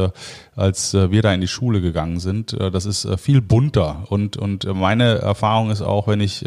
als 0.55 0.93
wir 0.93 1.21
da 1.21 1.33
in 1.33 1.41
die 1.41 1.47
Schule 1.47 1.81
gegangen 1.81 2.19
sind. 2.19 2.53
Das 2.53 2.85
ist 2.85 3.07
viel 3.19 3.41
bunter 3.41 4.03
und, 4.09 4.37
und 4.37 4.65
meine 4.73 5.19
Erfahrung 5.19 5.71
ist 5.71 5.81
auch, 5.81 6.07
wenn 6.07 6.19
ich 6.19 6.45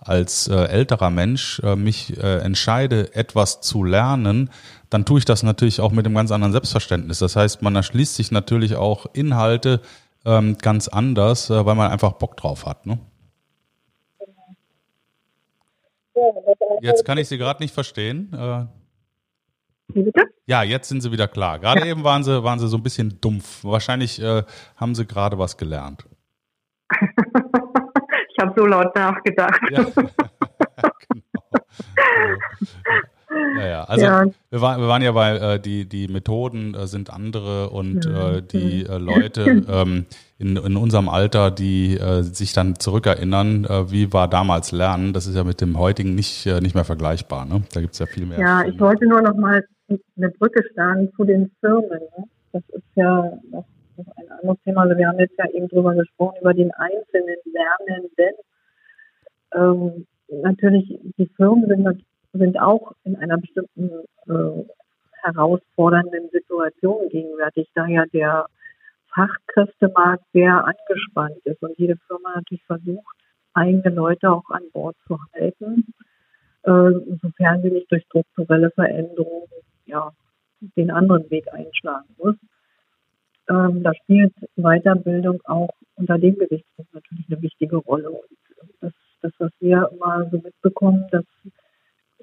als 0.00 0.48
älterer 0.48 1.10
Mensch 1.10 1.60
mich 1.76 2.18
entscheide, 2.18 3.14
etwas 3.14 3.60
zu 3.60 3.84
lernen, 3.84 4.50
dann 4.90 5.04
tue 5.04 5.18
ich 5.18 5.24
das 5.24 5.42
natürlich 5.42 5.80
auch 5.80 5.92
mit 5.92 6.06
einem 6.06 6.14
ganz 6.14 6.30
anderen 6.30 6.52
Selbstverständnis. 6.52 7.18
Das 7.18 7.36
heißt, 7.36 7.62
man 7.62 7.76
erschließt 7.76 8.14
sich 8.14 8.30
natürlich 8.30 8.76
auch 8.76 9.06
Inhalte 9.12 9.80
ähm, 10.24 10.56
ganz 10.58 10.88
anders, 10.88 11.50
weil 11.50 11.74
man 11.74 11.90
einfach 11.90 12.12
Bock 12.12 12.36
drauf 12.36 12.66
hat. 12.66 12.86
Ne? 12.86 12.98
Jetzt 16.80 17.04
kann 17.04 17.18
ich 17.18 17.28
Sie 17.28 17.38
gerade 17.38 17.62
nicht 17.62 17.74
verstehen. 17.74 18.32
Äh, 18.32 18.66
bitte? 19.92 20.24
Ja, 20.46 20.62
jetzt 20.62 20.88
sind 20.88 21.00
Sie 21.00 21.10
wieder 21.12 21.28
klar. 21.28 21.58
Gerade 21.58 21.80
ja. 21.80 21.86
eben 21.86 22.04
waren 22.04 22.22
Sie, 22.22 22.44
waren 22.44 22.58
Sie 22.58 22.68
so 22.68 22.76
ein 22.76 22.82
bisschen 22.82 23.20
dumpf. 23.20 23.64
Wahrscheinlich 23.64 24.20
äh, 24.20 24.42
haben 24.76 24.94
Sie 24.94 25.06
gerade 25.06 25.38
was 25.38 25.56
gelernt. 25.56 26.04
ich 27.00 28.38
habe 28.40 28.52
so 28.56 28.66
laut 28.66 28.94
nachgedacht. 28.94 29.60
Ja. 29.70 29.84
genau. 29.94 30.10
Ja, 33.58 33.66
ja. 33.66 33.84
Also 33.84 34.04
ja. 34.04 34.24
Wir, 34.50 34.60
waren, 34.60 34.80
wir 34.80 34.88
waren 34.88 35.02
ja 35.02 35.12
bei 35.12 35.36
äh, 35.36 35.60
die, 35.60 35.88
die 35.88 36.08
Methoden 36.08 36.74
äh, 36.74 36.86
sind 36.86 37.12
andere 37.12 37.70
und 37.70 38.06
mhm. 38.06 38.14
äh, 38.14 38.42
die 38.42 38.86
äh, 38.86 38.98
Leute 38.98 39.42
ähm, 39.68 40.06
in, 40.38 40.56
in 40.56 40.76
unserem 40.76 41.08
Alter, 41.08 41.50
die 41.50 41.96
äh, 41.96 42.22
sich 42.22 42.52
dann 42.52 42.78
zurückerinnern, 42.78 43.64
äh, 43.64 43.90
wie 43.90 44.12
war 44.12 44.28
damals 44.28 44.72
Lernen, 44.72 45.12
das 45.12 45.26
ist 45.26 45.36
ja 45.36 45.44
mit 45.44 45.60
dem 45.60 45.78
heutigen 45.78 46.14
nicht, 46.14 46.46
äh, 46.46 46.60
nicht 46.60 46.74
mehr 46.74 46.84
vergleichbar. 46.84 47.44
Ne? 47.46 47.62
Da 47.72 47.80
gibt 47.80 47.94
es 47.94 47.98
ja 47.98 48.06
viel 48.06 48.26
mehr. 48.26 48.38
Ja, 48.38 48.64
ich 48.64 48.78
wollte 48.80 49.06
nur 49.06 49.22
noch 49.22 49.36
mal 49.36 49.64
eine 50.16 50.30
Brücke 50.30 50.62
schlagen 50.72 51.12
zu 51.16 51.24
den 51.24 51.50
Firmen. 51.60 52.00
Ne? 52.16 52.24
Das 52.52 52.62
ist 52.70 52.84
ja 52.94 53.32
noch, 53.50 53.64
noch 53.96 54.06
ein 54.16 54.30
anderes 54.40 54.58
Thema. 54.64 54.82
Also 54.82 54.96
wir 54.96 55.08
haben 55.08 55.18
jetzt 55.18 55.38
ja 55.38 55.46
eben 55.50 55.68
drüber 55.68 55.94
gesprochen, 55.94 56.36
über 56.40 56.54
den 56.54 56.70
einzelnen 56.72 57.36
Lernenden. 57.44 58.34
Ähm, 59.54 60.06
natürlich, 60.42 60.98
die 61.18 61.30
Firmen 61.36 61.66
sind 61.68 61.82
sind 62.38 62.60
auch 62.60 62.92
in 63.04 63.16
einer 63.16 63.38
bestimmten 63.38 63.90
äh, 64.28 64.64
herausfordernden 65.22 66.28
Situation 66.30 67.08
gegenwärtig, 67.08 67.68
da 67.74 67.86
ja 67.86 68.04
der 68.12 68.46
Fachkräftemarkt 69.14 70.24
sehr 70.32 70.64
angespannt 70.64 71.38
ist 71.44 71.62
und 71.62 71.78
jede 71.78 71.96
Firma 72.06 72.34
natürlich 72.34 72.64
versucht, 72.64 73.16
eigene 73.54 73.94
Leute 73.94 74.30
auch 74.30 74.48
an 74.50 74.62
Bord 74.72 74.96
zu 75.06 75.18
halten, 75.32 75.94
äh, 76.64 76.90
sofern 77.22 77.62
sie 77.62 77.70
nicht 77.70 77.90
durch 77.90 78.04
strukturelle 78.04 78.70
Veränderungen 78.72 79.48
ja, 79.86 80.10
den 80.76 80.90
anderen 80.90 81.30
Weg 81.30 81.46
einschlagen 81.52 82.08
muss. 82.18 82.36
Ähm, 83.48 83.82
da 83.82 83.94
spielt 83.94 84.32
Weiterbildung 84.56 85.40
auch 85.44 85.70
unter 85.96 86.18
dem 86.18 86.36
Gesichtspunkt 86.36 86.92
natürlich 86.94 87.26
eine 87.30 87.42
wichtige 87.42 87.76
Rolle. 87.76 88.10
Und 88.10 88.24
das, 88.80 88.92
das 89.22 89.32
was 89.38 89.52
wir 89.60 89.90
immer 89.92 90.28
so 90.30 90.38
mitbekommen, 90.38 91.06
dass 91.10 91.24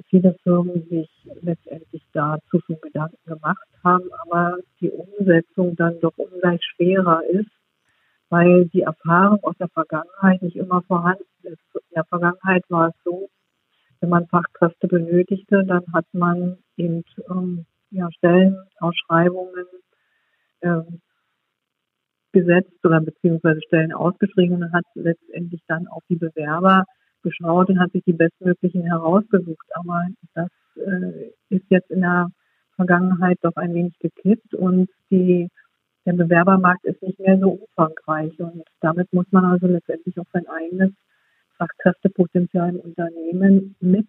viele 0.10 0.36
Firmen 0.44 0.88
sich 0.90 1.10
letztendlich 1.42 2.04
dazu 2.14 2.60
schon 2.66 2.80
Gedanken 2.82 3.18
gemacht 3.26 3.68
haben, 3.84 4.10
aber 4.24 4.58
die 4.80 4.90
Umsetzung 4.90 5.76
dann 5.76 6.00
doch 6.00 6.18
ungleich 6.18 6.62
schwerer 6.76 7.24
ist, 7.30 7.50
weil 8.30 8.66
die 8.68 8.82
Erfahrung 8.82 9.44
aus 9.44 9.56
der 9.58 9.70
Vergangenheit 9.70 10.42
nicht 10.42 10.56
immer 10.56 10.82
vorhanden 10.84 11.26
ist. 11.44 11.60
In 11.74 11.96
der 11.96 12.06
Vergangenheit 12.06 12.64
war 12.70 12.90
es 12.90 12.96
so, 13.04 13.30
wenn 14.00 14.10
man 14.10 14.28
Fachkräfte 14.28 14.88
benötigte, 14.88 15.64
dann 15.66 15.84
hat 15.94 16.06
man 16.12 16.58
eben 16.78 17.04
ähm, 17.30 17.66
ja, 17.92 18.10
Stellenausschreibungen 18.12 19.66
ähm, 20.62 21.02
gesetzt 22.32 22.84
oder 22.84 23.02
beziehungsweise 23.02 23.62
Stellen 23.62 23.94
ausgeschrieben 23.94 24.64
und 24.64 24.74
hat 24.74 24.86
letztendlich 24.96 25.62
dann 25.68 25.88
auch 25.88 26.02
die 26.10 26.16
Bewerber 26.16 26.86
geschaut 27.22 27.70
und 27.70 27.80
hat 27.80 27.92
sich 27.92 28.04
die 28.06 28.14
bestmöglichen 28.14 28.84
herausgesucht. 28.84 29.68
Aber 29.74 30.08
das 30.34 30.50
äh, 30.76 31.32
ist 31.50 31.66
jetzt 31.70 31.92
in 31.92 32.02
der 32.02 32.30
Vergangenheit 32.76 33.38
doch 33.42 33.56
ein 33.56 33.74
wenig 33.74 33.98
gekippt 34.00 34.54
und 34.54 34.90
die, 35.10 35.50
der 36.06 36.14
Bewerbermarkt 36.14 36.86
ist 36.86 37.02
nicht 37.02 37.20
mehr 37.20 37.38
so 37.40 37.52
umfangreich. 37.52 38.40
Und 38.40 38.64
damit 38.80 39.12
muss 39.14 39.26
man 39.32 39.46
also 39.46 39.68
letztendlich 39.68 40.18
auch 40.20 40.26
sein 40.34 40.48
eigenes 40.48 40.92
Fachkräftepotenzial 41.58 42.70
im 42.70 42.80
Unternehmen 42.80 43.76
mit 43.80 44.08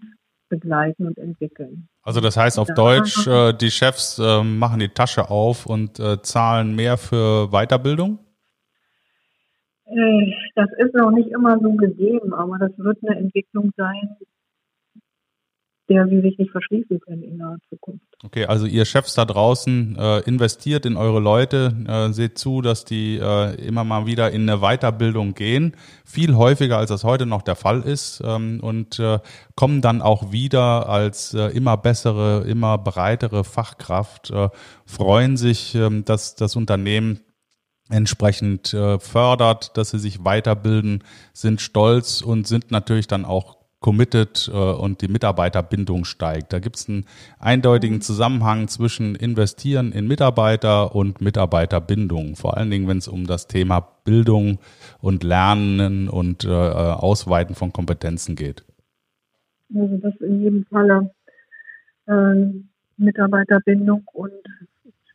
begleiten 0.48 1.06
und 1.06 1.18
entwickeln. 1.18 1.88
Also 2.02 2.20
das 2.20 2.36
heißt 2.36 2.58
auf 2.58 2.68
Deutsch, 2.74 3.26
äh, 3.26 3.54
die 3.54 3.70
Chefs 3.70 4.18
äh, 4.18 4.42
machen 4.42 4.80
die 4.80 4.88
Tasche 4.88 5.30
auf 5.30 5.64
und 5.64 5.98
äh, 5.98 6.20
zahlen 6.20 6.76
mehr 6.76 6.98
für 6.98 7.48
Weiterbildung? 7.50 8.18
Äh, 9.92 10.32
das 10.54 10.68
ist 10.78 10.94
noch 10.94 11.10
nicht 11.10 11.28
immer 11.30 11.58
so 11.60 11.72
gegeben, 11.72 12.32
aber 12.32 12.58
das 12.58 12.72
wird 12.78 12.98
eine 13.02 13.18
Entwicklung 13.18 13.72
sein, 13.76 14.16
der 15.88 16.08
wir 16.08 16.22
sich 16.22 16.38
nicht 16.38 16.50
verschließen 16.50 17.00
können 17.00 17.22
in 17.22 17.36
naher 17.36 17.58
Zukunft. 17.68 18.06
Okay, 18.24 18.46
also 18.46 18.66
ihr 18.66 18.84
Chefs 18.84 19.14
da 19.14 19.24
draußen 19.24 19.96
äh, 19.98 20.20
investiert 20.20 20.86
in 20.86 20.96
eure 20.96 21.20
Leute, 21.20 21.74
äh, 21.86 22.12
seht 22.12 22.38
zu, 22.38 22.62
dass 22.62 22.84
die 22.84 23.18
äh, 23.18 23.54
immer 23.66 23.84
mal 23.84 24.06
wieder 24.06 24.30
in 24.30 24.48
eine 24.48 24.60
Weiterbildung 24.60 25.34
gehen, 25.34 25.76
viel 26.06 26.36
häufiger 26.36 26.78
als 26.78 26.88
das 26.88 27.04
heute 27.04 27.26
noch 27.26 27.42
der 27.42 27.56
Fall 27.56 27.82
ist 27.82 28.22
ähm, 28.24 28.60
und 28.62 28.98
äh, 29.00 29.18
kommen 29.56 29.82
dann 29.82 30.00
auch 30.00 30.32
wieder 30.32 30.88
als 30.88 31.34
äh, 31.34 31.48
immer 31.48 31.76
bessere, 31.76 32.44
immer 32.46 32.78
breitere 32.78 33.44
Fachkraft, 33.44 34.32
freuen 34.86 35.36
sich, 35.36 35.74
ähm, 35.74 36.04
dass 36.04 36.36
das 36.36 36.56
Unternehmen 36.56 37.20
entsprechend 37.92 38.74
äh, 38.74 38.98
fördert, 38.98 39.76
dass 39.76 39.90
sie 39.90 39.98
sich 39.98 40.24
weiterbilden, 40.24 41.04
sind 41.32 41.60
stolz 41.60 42.22
und 42.22 42.46
sind 42.46 42.70
natürlich 42.70 43.06
dann 43.06 43.24
auch 43.24 43.58
committed 43.82 44.50
äh, 44.52 44.56
und 44.56 45.02
die 45.02 45.08
Mitarbeiterbindung 45.08 46.06
steigt. 46.06 46.54
Da 46.54 46.60
gibt 46.60 46.76
es 46.76 46.88
einen 46.88 47.04
eindeutigen 47.38 48.00
Zusammenhang 48.00 48.68
zwischen 48.68 49.14
Investieren 49.14 49.92
in 49.92 50.08
Mitarbeiter 50.08 50.94
und 50.94 51.20
Mitarbeiterbindung. 51.20 52.36
Vor 52.36 52.56
allen 52.56 52.70
Dingen, 52.70 52.88
wenn 52.88 52.98
es 52.98 53.08
um 53.08 53.26
das 53.26 53.48
Thema 53.48 53.80
Bildung 54.04 54.58
und 55.00 55.22
Lernen 55.22 56.08
und 56.08 56.44
äh, 56.44 56.48
Ausweiten 56.48 57.54
von 57.54 57.72
Kompetenzen 57.72 58.36
geht. 58.36 58.64
Also 59.74 59.96
das 59.98 60.14
in 60.20 60.42
jedem 60.42 60.64
Falle 60.64 61.10
äh, 62.06 62.62
Mitarbeiterbindung 62.96 64.02
und 64.12 64.32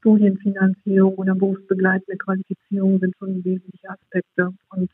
Studienfinanzierung 0.08 1.16
oder 1.16 1.36
berufsbegleitende 1.36 2.18
Qualifizierung 2.18 2.99
sind 2.99 3.14
schon 3.20 3.43
wesentliche 3.43 3.89
Aspekte. 3.89 4.53
Und 4.70 4.89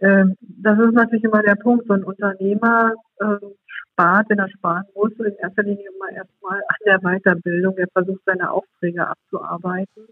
äh, 0.00 0.24
das 0.40 0.78
ist 0.78 0.92
natürlich 0.92 1.24
immer 1.24 1.42
der 1.42 1.54
Punkt. 1.54 1.86
So 1.86 1.94
ein 1.94 2.04
Unternehmer 2.04 2.92
äh, 3.20 3.36
spart, 3.64 4.28
wenn 4.28 4.38
er 4.38 4.50
sparen 4.50 4.84
muss, 4.94 5.12
in 5.12 5.34
erster 5.36 5.62
Linie 5.62 5.88
immer 5.96 6.14
erstmal 6.14 6.58
an 6.58 6.76
der 6.84 6.98
Weiterbildung. 6.98 7.78
Er 7.78 7.88
versucht 7.88 8.20
seine 8.26 8.50
Aufträge 8.50 9.06
abzuarbeiten. 9.06 10.08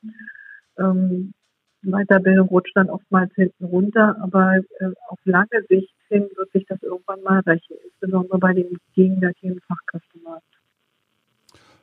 Ähm, 0.79 1.35
Weiterbildung 1.83 2.49
rutscht 2.49 2.77
dann 2.77 2.89
oftmals 2.89 3.35
hinten 3.35 3.65
runter, 3.65 4.17
aber 4.23 4.57
äh, 4.57 4.93
auf 5.09 5.19
lange 5.25 5.63
Sicht 5.69 5.93
hin 6.09 6.27
wird 6.37 6.53
sich 6.53 6.65
das 6.67 6.83
irgendwann 6.83 7.23
mal 7.23 7.41
rächen, 7.41 7.77
insbesondere 7.85 8.39
bei 8.39 8.55
dem 8.55 8.79
gegenwärtigen 8.95 9.61
Fachkräftemarkt. 9.67 10.62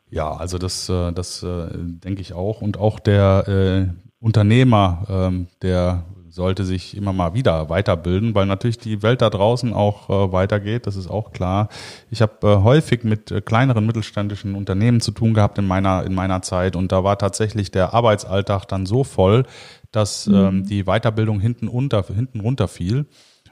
Ja, 0.10 0.32
also 0.32 0.58
das, 0.58 0.90
äh, 0.90 1.12
das 1.12 1.44
äh, 1.44 1.68
denke 1.74 2.22
ich 2.22 2.34
auch. 2.34 2.62
Und 2.62 2.78
auch 2.78 3.00
der 3.00 3.48
äh, 3.48 3.94
Unternehmer, 4.20 5.06
ähm, 5.10 5.48
der 5.62 6.04
sollte 6.30 6.64
sich 6.64 6.96
immer 6.96 7.12
mal 7.12 7.34
wieder 7.34 7.70
weiterbilden, 7.70 8.36
weil 8.36 8.46
natürlich 8.46 8.78
die 8.78 9.02
Welt 9.02 9.22
da 9.22 9.30
draußen 9.30 9.74
auch 9.74 10.10
äh, 10.10 10.32
weitergeht, 10.32 10.88
das 10.88 10.96
ist 10.96 11.10
auch 11.10 11.32
klar. 11.32 11.70
Ich 12.12 12.22
habe 12.22 12.34
äh, 12.48 12.64
häufig 12.64 13.04
mit 13.04 13.32
äh, 13.32 13.42
kleineren 13.42 13.86
mittelständischen 13.86 14.56
Unternehmen 14.56 15.02
zu 15.02 15.12
tun 15.12 15.34
gehabt 15.34 15.58
in 15.58 15.68
meiner 15.68 16.04
in 16.06 16.14
meiner 16.14 16.42
Zeit 16.42 16.76
und 16.76 16.92
da 16.92 17.04
war 17.04 17.18
tatsächlich 17.18 17.72
der 17.72 17.94
Arbeitsalltag 17.94 18.66
dann 18.66 18.86
so 18.86 19.04
voll, 19.04 19.46
dass 19.92 20.28
mhm. 20.28 20.36
ähm, 20.36 20.66
die 20.66 20.84
Weiterbildung 20.84 21.40
hinten 21.40 21.68
unter 21.68 22.04
hinten 22.04 22.42
runter 22.42 22.68
fiel 22.68 23.06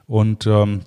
und 0.06 0.46
ähm, 0.46 0.80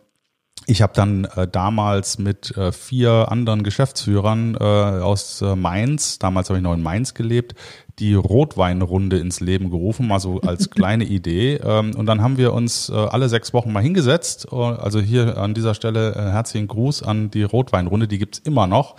ich 0.67 0.81
habe 0.81 0.93
dann 0.93 1.25
äh, 1.35 1.47
damals 1.47 2.19
mit 2.19 2.55
äh, 2.55 2.71
vier 2.71 3.31
anderen 3.31 3.63
Geschäftsführern 3.63 4.55
äh, 4.55 4.63
aus 4.63 5.41
äh, 5.41 5.55
Mainz, 5.55 6.19
damals 6.19 6.49
habe 6.49 6.59
ich 6.59 6.63
noch 6.63 6.73
in 6.73 6.83
Mainz 6.83 7.13
gelebt, 7.13 7.55
die 7.99 8.13
Rotweinrunde 8.13 9.19
ins 9.19 9.39
Leben 9.41 9.69
gerufen, 9.69 10.07
mal 10.07 10.19
so 10.19 10.41
als 10.41 10.69
kleine 10.71 11.03
Idee. 11.03 11.55
Ähm, 11.63 11.95
und 11.95 12.05
dann 12.05 12.21
haben 12.21 12.37
wir 12.37 12.53
uns 12.53 12.89
äh, 12.89 12.93
alle 12.93 13.29
sechs 13.29 13.53
Wochen 13.53 13.71
mal 13.71 13.81
hingesetzt. 13.83 14.47
Äh, 14.51 14.55
also 14.55 14.99
hier 14.99 15.37
an 15.37 15.53
dieser 15.53 15.73
Stelle 15.73 16.13
äh, 16.15 16.31
herzlichen 16.31 16.67
Gruß 16.67 17.03
an 17.03 17.31
die 17.31 17.43
Rotweinrunde, 17.43 18.07
die 18.07 18.17
gibt's 18.17 18.39
immer 18.39 18.67
noch 18.67 18.95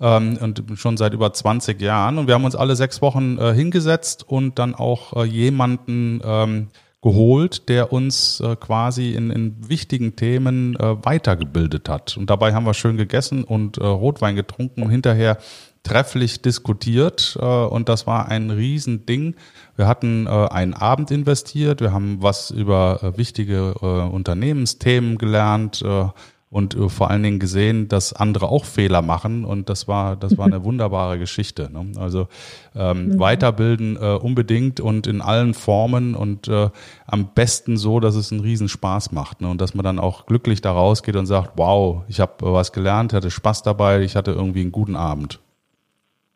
ähm, 0.00 0.38
und 0.40 0.64
schon 0.76 0.96
seit 0.96 1.14
über 1.14 1.32
20 1.32 1.80
Jahren. 1.80 2.18
Und 2.18 2.26
wir 2.26 2.34
haben 2.34 2.44
uns 2.44 2.56
alle 2.56 2.76
sechs 2.76 3.02
Wochen 3.02 3.38
äh, 3.38 3.54
hingesetzt 3.54 4.28
und 4.28 4.58
dann 4.58 4.74
auch 4.74 5.14
äh, 5.14 5.24
jemanden 5.24 6.20
ähm, 6.24 6.68
geholt, 7.04 7.68
der 7.68 7.92
uns 7.92 8.40
äh, 8.40 8.56
quasi 8.56 9.12
in, 9.12 9.30
in 9.30 9.68
wichtigen 9.68 10.16
Themen 10.16 10.74
äh, 10.76 11.04
weitergebildet 11.04 11.90
hat. 11.90 12.16
Und 12.16 12.30
dabei 12.30 12.54
haben 12.54 12.64
wir 12.64 12.72
schön 12.72 12.96
gegessen 12.96 13.44
und 13.44 13.76
äh, 13.76 13.84
Rotwein 13.84 14.36
getrunken 14.36 14.82
und 14.82 14.88
hinterher 14.88 15.36
trefflich 15.82 16.40
diskutiert 16.40 17.36
äh, 17.38 17.44
und 17.44 17.90
das 17.90 18.06
war 18.06 18.28
ein 18.28 18.50
Riesending. 18.50 19.34
Wir 19.76 19.86
hatten 19.86 20.26
äh, 20.26 20.30
einen 20.30 20.72
Abend 20.72 21.10
investiert, 21.10 21.82
wir 21.82 21.92
haben 21.92 22.22
was 22.22 22.50
über 22.50 23.00
äh, 23.02 23.18
wichtige 23.18 23.74
äh, 23.82 23.84
Unternehmensthemen 23.84 25.18
gelernt, 25.18 25.82
äh, 25.82 26.06
und 26.54 26.76
äh, 26.76 26.88
vor 26.88 27.10
allen 27.10 27.24
Dingen 27.24 27.40
gesehen, 27.40 27.88
dass 27.88 28.12
andere 28.12 28.48
auch 28.48 28.64
Fehler 28.64 29.02
machen 29.02 29.44
und 29.44 29.68
das 29.68 29.88
war 29.88 30.14
das 30.14 30.38
war 30.38 30.46
eine 30.46 30.62
wunderbare 30.64 31.18
Geschichte. 31.18 31.68
Ne? 31.72 31.98
Also 31.98 32.28
ähm, 32.76 33.08
mhm. 33.08 33.18
weiterbilden 33.18 33.96
äh, 33.96 34.14
unbedingt 34.14 34.78
und 34.78 35.08
in 35.08 35.20
allen 35.20 35.52
Formen 35.52 36.14
und 36.14 36.46
äh, 36.46 36.70
am 37.06 37.34
besten 37.34 37.76
so, 37.76 37.98
dass 37.98 38.14
es 38.14 38.30
einen 38.30 38.40
Riesenspaß 38.40 39.10
macht 39.10 39.40
ne? 39.40 39.48
und 39.48 39.60
dass 39.60 39.74
man 39.74 39.82
dann 39.82 39.98
auch 39.98 40.26
glücklich 40.26 40.60
da 40.60 40.70
rausgeht 40.70 41.16
und 41.16 41.26
sagt, 41.26 41.54
wow, 41.56 42.04
ich 42.06 42.20
habe 42.20 42.34
was 42.38 42.70
gelernt, 42.70 43.12
hatte 43.14 43.32
Spaß 43.32 43.64
dabei, 43.64 44.02
ich 44.02 44.14
hatte 44.14 44.30
irgendwie 44.30 44.60
einen 44.60 44.70
guten 44.70 44.94
Abend. 44.94 45.40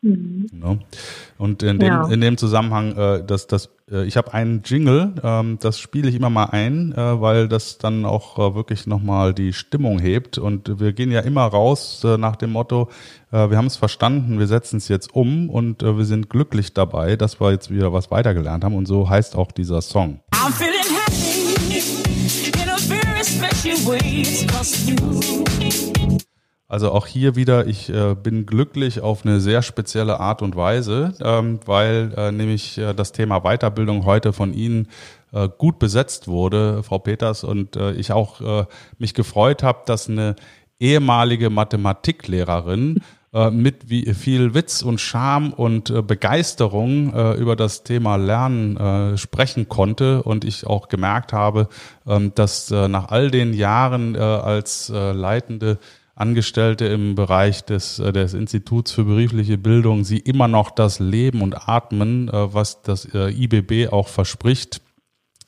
Mhm. 0.01 0.47
Ne? 0.51 0.79
Und 1.37 1.61
in 1.63 1.79
dem, 1.79 1.87
ja. 1.87 2.07
in 2.07 2.21
dem 2.21 2.37
Zusammenhang, 2.37 2.95
äh, 2.95 3.23
dass 3.25 3.47
das, 3.47 3.69
äh, 3.91 4.05
ich 4.05 4.15
habe 4.15 4.33
einen 4.33 4.61
Jingle, 4.63 5.13
ähm, 5.23 5.57
das 5.59 5.79
spiele 5.79 6.07
ich 6.09 6.15
immer 6.15 6.29
mal 6.29 6.45
ein, 6.45 6.93
äh, 6.93 7.21
weil 7.21 7.47
das 7.49 7.77
dann 7.79 8.05
auch 8.05 8.37
äh, 8.37 8.55
wirklich 8.55 8.87
nochmal 8.87 9.33
die 9.33 9.51
Stimmung 9.51 9.99
hebt. 9.99 10.37
Und 10.37 10.79
wir 10.79 10.93
gehen 10.93 11.11
ja 11.11 11.19
immer 11.19 11.43
raus 11.43 12.01
äh, 12.05 12.17
nach 12.17 12.37
dem 12.37 12.51
Motto, 12.51 12.89
äh, 13.31 13.49
wir 13.49 13.57
haben 13.57 13.67
es 13.67 13.75
verstanden, 13.75 14.39
wir 14.39 14.47
setzen 14.47 14.77
es 14.77 14.87
jetzt 14.87 15.13
um 15.13 15.49
und 15.49 15.83
äh, 15.83 15.97
wir 15.97 16.05
sind 16.05 16.29
glücklich 16.29 16.73
dabei, 16.73 17.17
dass 17.17 17.41
wir 17.41 17.51
jetzt 17.51 17.69
wieder 17.69 17.91
was 17.91 18.09
weitergelernt 18.09 18.63
haben. 18.63 18.75
Und 18.75 18.87
so 18.87 19.09
heißt 19.09 19.35
auch 19.35 19.51
dieser 19.51 19.81
Song. 19.81 20.21
I'm 20.31 20.53
feeling 20.53 20.79
happy 21.05 21.79
in 22.61 22.69
a 22.69 22.77
very 22.77 23.23
special 23.23 23.77
way, 23.85 24.23
also 26.69 26.91
auch 26.91 27.07
hier 27.07 27.35
wieder, 27.35 27.65
ich 27.65 27.89
äh, 27.89 28.15
bin 28.15 28.45
glücklich 28.45 29.01
auf 29.01 29.25
eine 29.25 29.39
sehr 29.39 29.63
spezielle 29.63 30.19
Art 30.19 30.43
und 30.43 30.55
Weise, 30.55 31.15
ähm, 31.19 31.59
weil 31.65 32.13
äh, 32.15 32.31
nämlich 32.31 32.77
äh, 32.77 32.93
das 32.93 33.11
Thema 33.11 33.39
Weiterbildung 33.39 34.05
heute 34.05 34.33
von 34.33 34.53
Ihnen 34.53 34.87
äh, 35.31 35.49
gut 35.49 35.79
besetzt 35.79 36.27
wurde, 36.27 36.83
Frau 36.83 36.99
Peters, 36.99 37.43
und 37.43 37.75
äh, 37.75 37.93
ich 37.93 38.11
auch 38.11 38.39
äh, 38.41 38.65
mich 38.99 39.15
gefreut 39.15 39.63
habe, 39.63 39.79
dass 39.87 40.09
eine 40.09 40.35
ehemalige 40.79 41.49
Mathematiklehrerin 41.49 43.01
mit 43.51 43.91
wie 43.91 44.11
viel 44.15 44.55
Witz 44.55 44.81
und 44.81 44.99
Charme 44.99 45.53
und 45.53 46.07
Begeisterung 46.07 47.13
über 47.35 47.55
das 47.55 47.83
Thema 47.83 48.15
Lernen 48.15 49.19
sprechen 49.19 49.69
konnte 49.69 50.23
und 50.23 50.43
ich 50.43 50.65
auch 50.65 50.87
gemerkt 50.87 51.31
habe, 51.31 51.67
ähm, 52.07 52.31
dass 52.33 52.71
nach 52.71 53.09
all 53.09 53.29
den 53.29 53.53
Jahren 53.53 54.15
als 54.15 54.89
leitende 54.89 55.77
Angestellte 56.19 56.85
im 56.85 57.15
Bereich 57.15 57.63
des, 57.63 57.99
äh, 57.99 58.11
des 58.11 58.33
Instituts 58.33 58.91
für 58.91 59.05
berufliche 59.05 59.57
Bildung, 59.57 60.03
sie 60.03 60.17
immer 60.17 60.47
noch 60.47 60.71
das 60.71 60.99
Leben 60.99 61.41
und 61.41 61.69
Atmen, 61.69 62.27
äh, 62.27 62.53
was 62.53 62.81
das 62.81 63.05
äh, 63.13 63.29
IBB 63.31 63.91
auch 63.91 64.07
verspricht, 64.07 64.81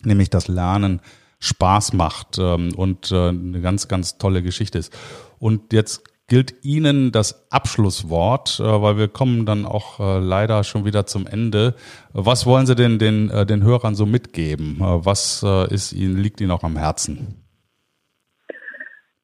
nämlich 0.04 0.30
das 0.30 0.48
Lernen 0.48 1.02
Spaß 1.40 1.94
macht 1.94 2.38
ähm, 2.40 2.74
und 2.76 3.12
eine 3.12 3.62
ganz, 3.62 3.88
ganz 3.88 4.20
tolle 4.20 4.44
Geschichte 4.44 4.78
ist. 4.78 4.94
Und 5.40 5.74
jetzt 5.74 6.04
gilt 6.28 6.64
Ihnen 6.64 7.12
das 7.12 7.52
Abschlusswort, 7.52 8.60
weil 8.60 8.98
wir 8.98 9.08
kommen 9.08 9.48
dann 9.48 9.66
auch 9.66 10.00
leider 10.00 10.64
schon 10.64 10.86
wieder 10.86 11.08
zum 11.08 11.26
Ende. 11.26 11.76
Was 12.14 12.46
wollen 12.46 12.68
Sie 12.68 12.76
denn 12.76 13.00
den, 13.00 13.28
den 13.48 13.64
Hörern 13.64 13.96
so 13.96 14.06
mitgeben? 14.06 14.78
Was 14.80 15.44
ist 15.70 15.94
Ihnen, 15.94 16.18
liegt 16.18 16.40
Ihnen 16.40 16.52
auch 16.52 16.64
am 16.64 16.78
Herzen? 16.78 17.42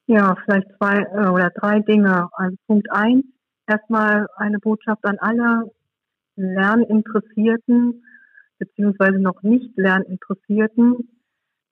Ja, 0.07 0.35
vielleicht 0.43 0.67
zwei 0.77 0.99
äh, 0.99 1.27
oder 1.27 1.49
drei 1.49 1.79
Dinge. 1.81 2.29
Also 2.31 2.55
Punkt 2.65 2.89
eins, 2.91 3.25
erstmal 3.67 4.27
eine 4.37 4.59
Botschaft 4.59 5.03
an 5.05 5.17
alle 5.19 5.69
Lerninteressierten 6.37 8.03
beziehungsweise 8.57 9.19
noch 9.19 9.43
nicht 9.43 9.77
Lerninteressierten. 9.77 11.09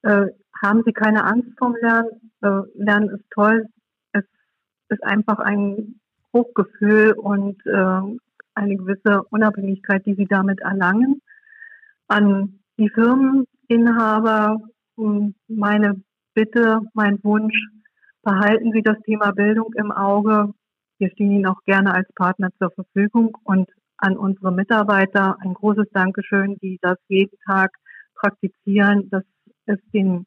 Äh, 0.04 0.28
haben 0.62 0.84
Sie 0.86 0.94
keine 0.94 1.24
Angst 1.24 1.50
vom 1.58 1.76
Lernen. 1.82 2.32
Äh, 2.42 2.62
Lernen 2.76 3.10
ist 3.10 3.26
toll. 3.32 3.68
Es 4.12 4.24
ist 4.90 5.04
einfach 5.04 5.40
ein 5.40 6.00
Hochgefühl 6.34 7.14
und 7.14 7.66
äh, 7.66 8.18
eine 8.54 8.76
gewisse 8.76 9.24
Unabhängigkeit, 9.30 10.06
die 10.06 10.16
Sie 10.16 10.26
damit 10.26 10.60
erlangen. 10.60 11.22
An 12.08 12.60
die 12.78 12.90
Firmeninhaber 12.90 14.60
hm, 14.98 15.36
meine 15.48 16.02
Bitte, 16.34 16.82
mein 16.94 17.24
Wunsch, 17.24 17.56
Behalten 18.26 18.72
Sie 18.72 18.82
das 18.82 18.98
Thema 19.04 19.34
Bildung 19.34 19.72
im 19.76 19.92
Auge. 19.92 20.52
Wir 20.98 21.12
stehen 21.12 21.30
Ihnen 21.30 21.46
auch 21.46 21.62
gerne 21.66 21.94
als 21.94 22.12
Partner 22.16 22.50
zur 22.58 22.72
Verfügung 22.72 23.38
und 23.44 23.70
an 23.98 24.18
unsere 24.18 24.52
Mitarbeiter 24.52 25.38
ein 25.42 25.54
großes 25.54 25.86
Dankeschön, 25.94 26.58
die 26.58 26.80
das 26.82 26.98
jeden 27.08 27.38
Tag 27.46 27.70
praktizieren, 28.16 29.12
dass 29.12 29.22
es 29.68 29.78
den 29.94 30.26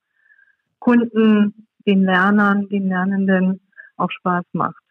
Kunden, 0.78 1.66
den 1.88 2.05
Lernern, 2.05 2.68
den 2.68 2.86
Lernenden 2.86 3.61
auch 3.96 4.12
Spaß 4.12 4.44
macht. 4.53 4.88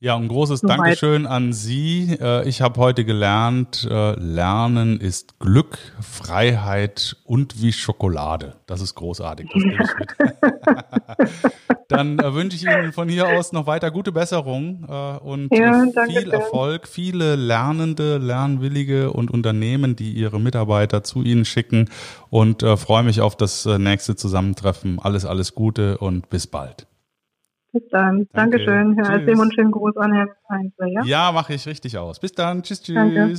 Ja, 0.00 0.14
ein 0.14 0.28
großes 0.28 0.60
Soweit. 0.60 0.78
Dankeschön 0.78 1.26
an 1.26 1.52
Sie. 1.52 2.16
Äh, 2.20 2.48
ich 2.48 2.62
habe 2.62 2.80
heute 2.80 3.04
gelernt, 3.04 3.84
äh, 3.90 4.12
Lernen 4.12 5.00
ist 5.00 5.40
Glück, 5.40 5.76
Freiheit 6.00 7.16
und 7.24 7.60
wie 7.60 7.72
Schokolade. 7.72 8.54
Das 8.66 8.80
ist 8.80 8.94
großartig. 8.94 9.50
Das 9.52 9.60
nehme 9.60 9.82
ich 9.82 9.98
mit. 9.98 11.52
Dann 11.88 12.20
äh, 12.20 12.32
wünsche 12.32 12.56
ich 12.56 12.62
Ihnen 12.62 12.92
von 12.92 13.08
hier 13.08 13.26
aus 13.26 13.50
noch 13.50 13.66
weiter 13.66 13.90
gute 13.90 14.12
Besserung 14.12 14.84
und 14.84 15.48
ja, 15.52 15.84
viel 16.06 16.30
Erfolg, 16.30 16.86
viele 16.86 17.34
Lernende, 17.34 18.18
Lernwillige 18.18 19.10
und 19.10 19.32
Unternehmen, 19.32 19.96
die 19.96 20.12
ihre 20.12 20.38
Mitarbeiter 20.38 21.02
zu 21.02 21.22
Ihnen 21.22 21.44
schicken 21.44 21.88
und 22.30 22.62
freue 22.62 23.02
mich 23.02 23.20
auf 23.20 23.36
das 23.36 23.64
nächste 23.64 24.16
Zusammentreffen. 24.16 25.00
Alles, 25.00 25.24
alles 25.24 25.54
Gute 25.54 25.98
und 25.98 26.28
bis 26.28 26.46
bald. 26.46 26.86
Bis 27.72 27.82
dann. 27.90 28.26
Danke. 28.32 28.58
Dankeschön, 28.58 28.94
Herr 28.94 29.40
und 29.40 29.54
schönen 29.54 29.70
Gruß 29.70 29.96
an 29.96 30.12
Herrn 30.12 30.30
Heinze. 30.48 30.86
Ja? 30.86 31.02
Ja, 31.04 31.32
mache 31.32 31.54
ich 31.54 31.66
richtig 31.66 31.98
aus. 31.98 32.18
Bis 32.18 32.32
dann. 32.32 32.62
Tschüss, 32.62 32.82
tschüss. 32.82 32.94
Danke. 32.94 33.34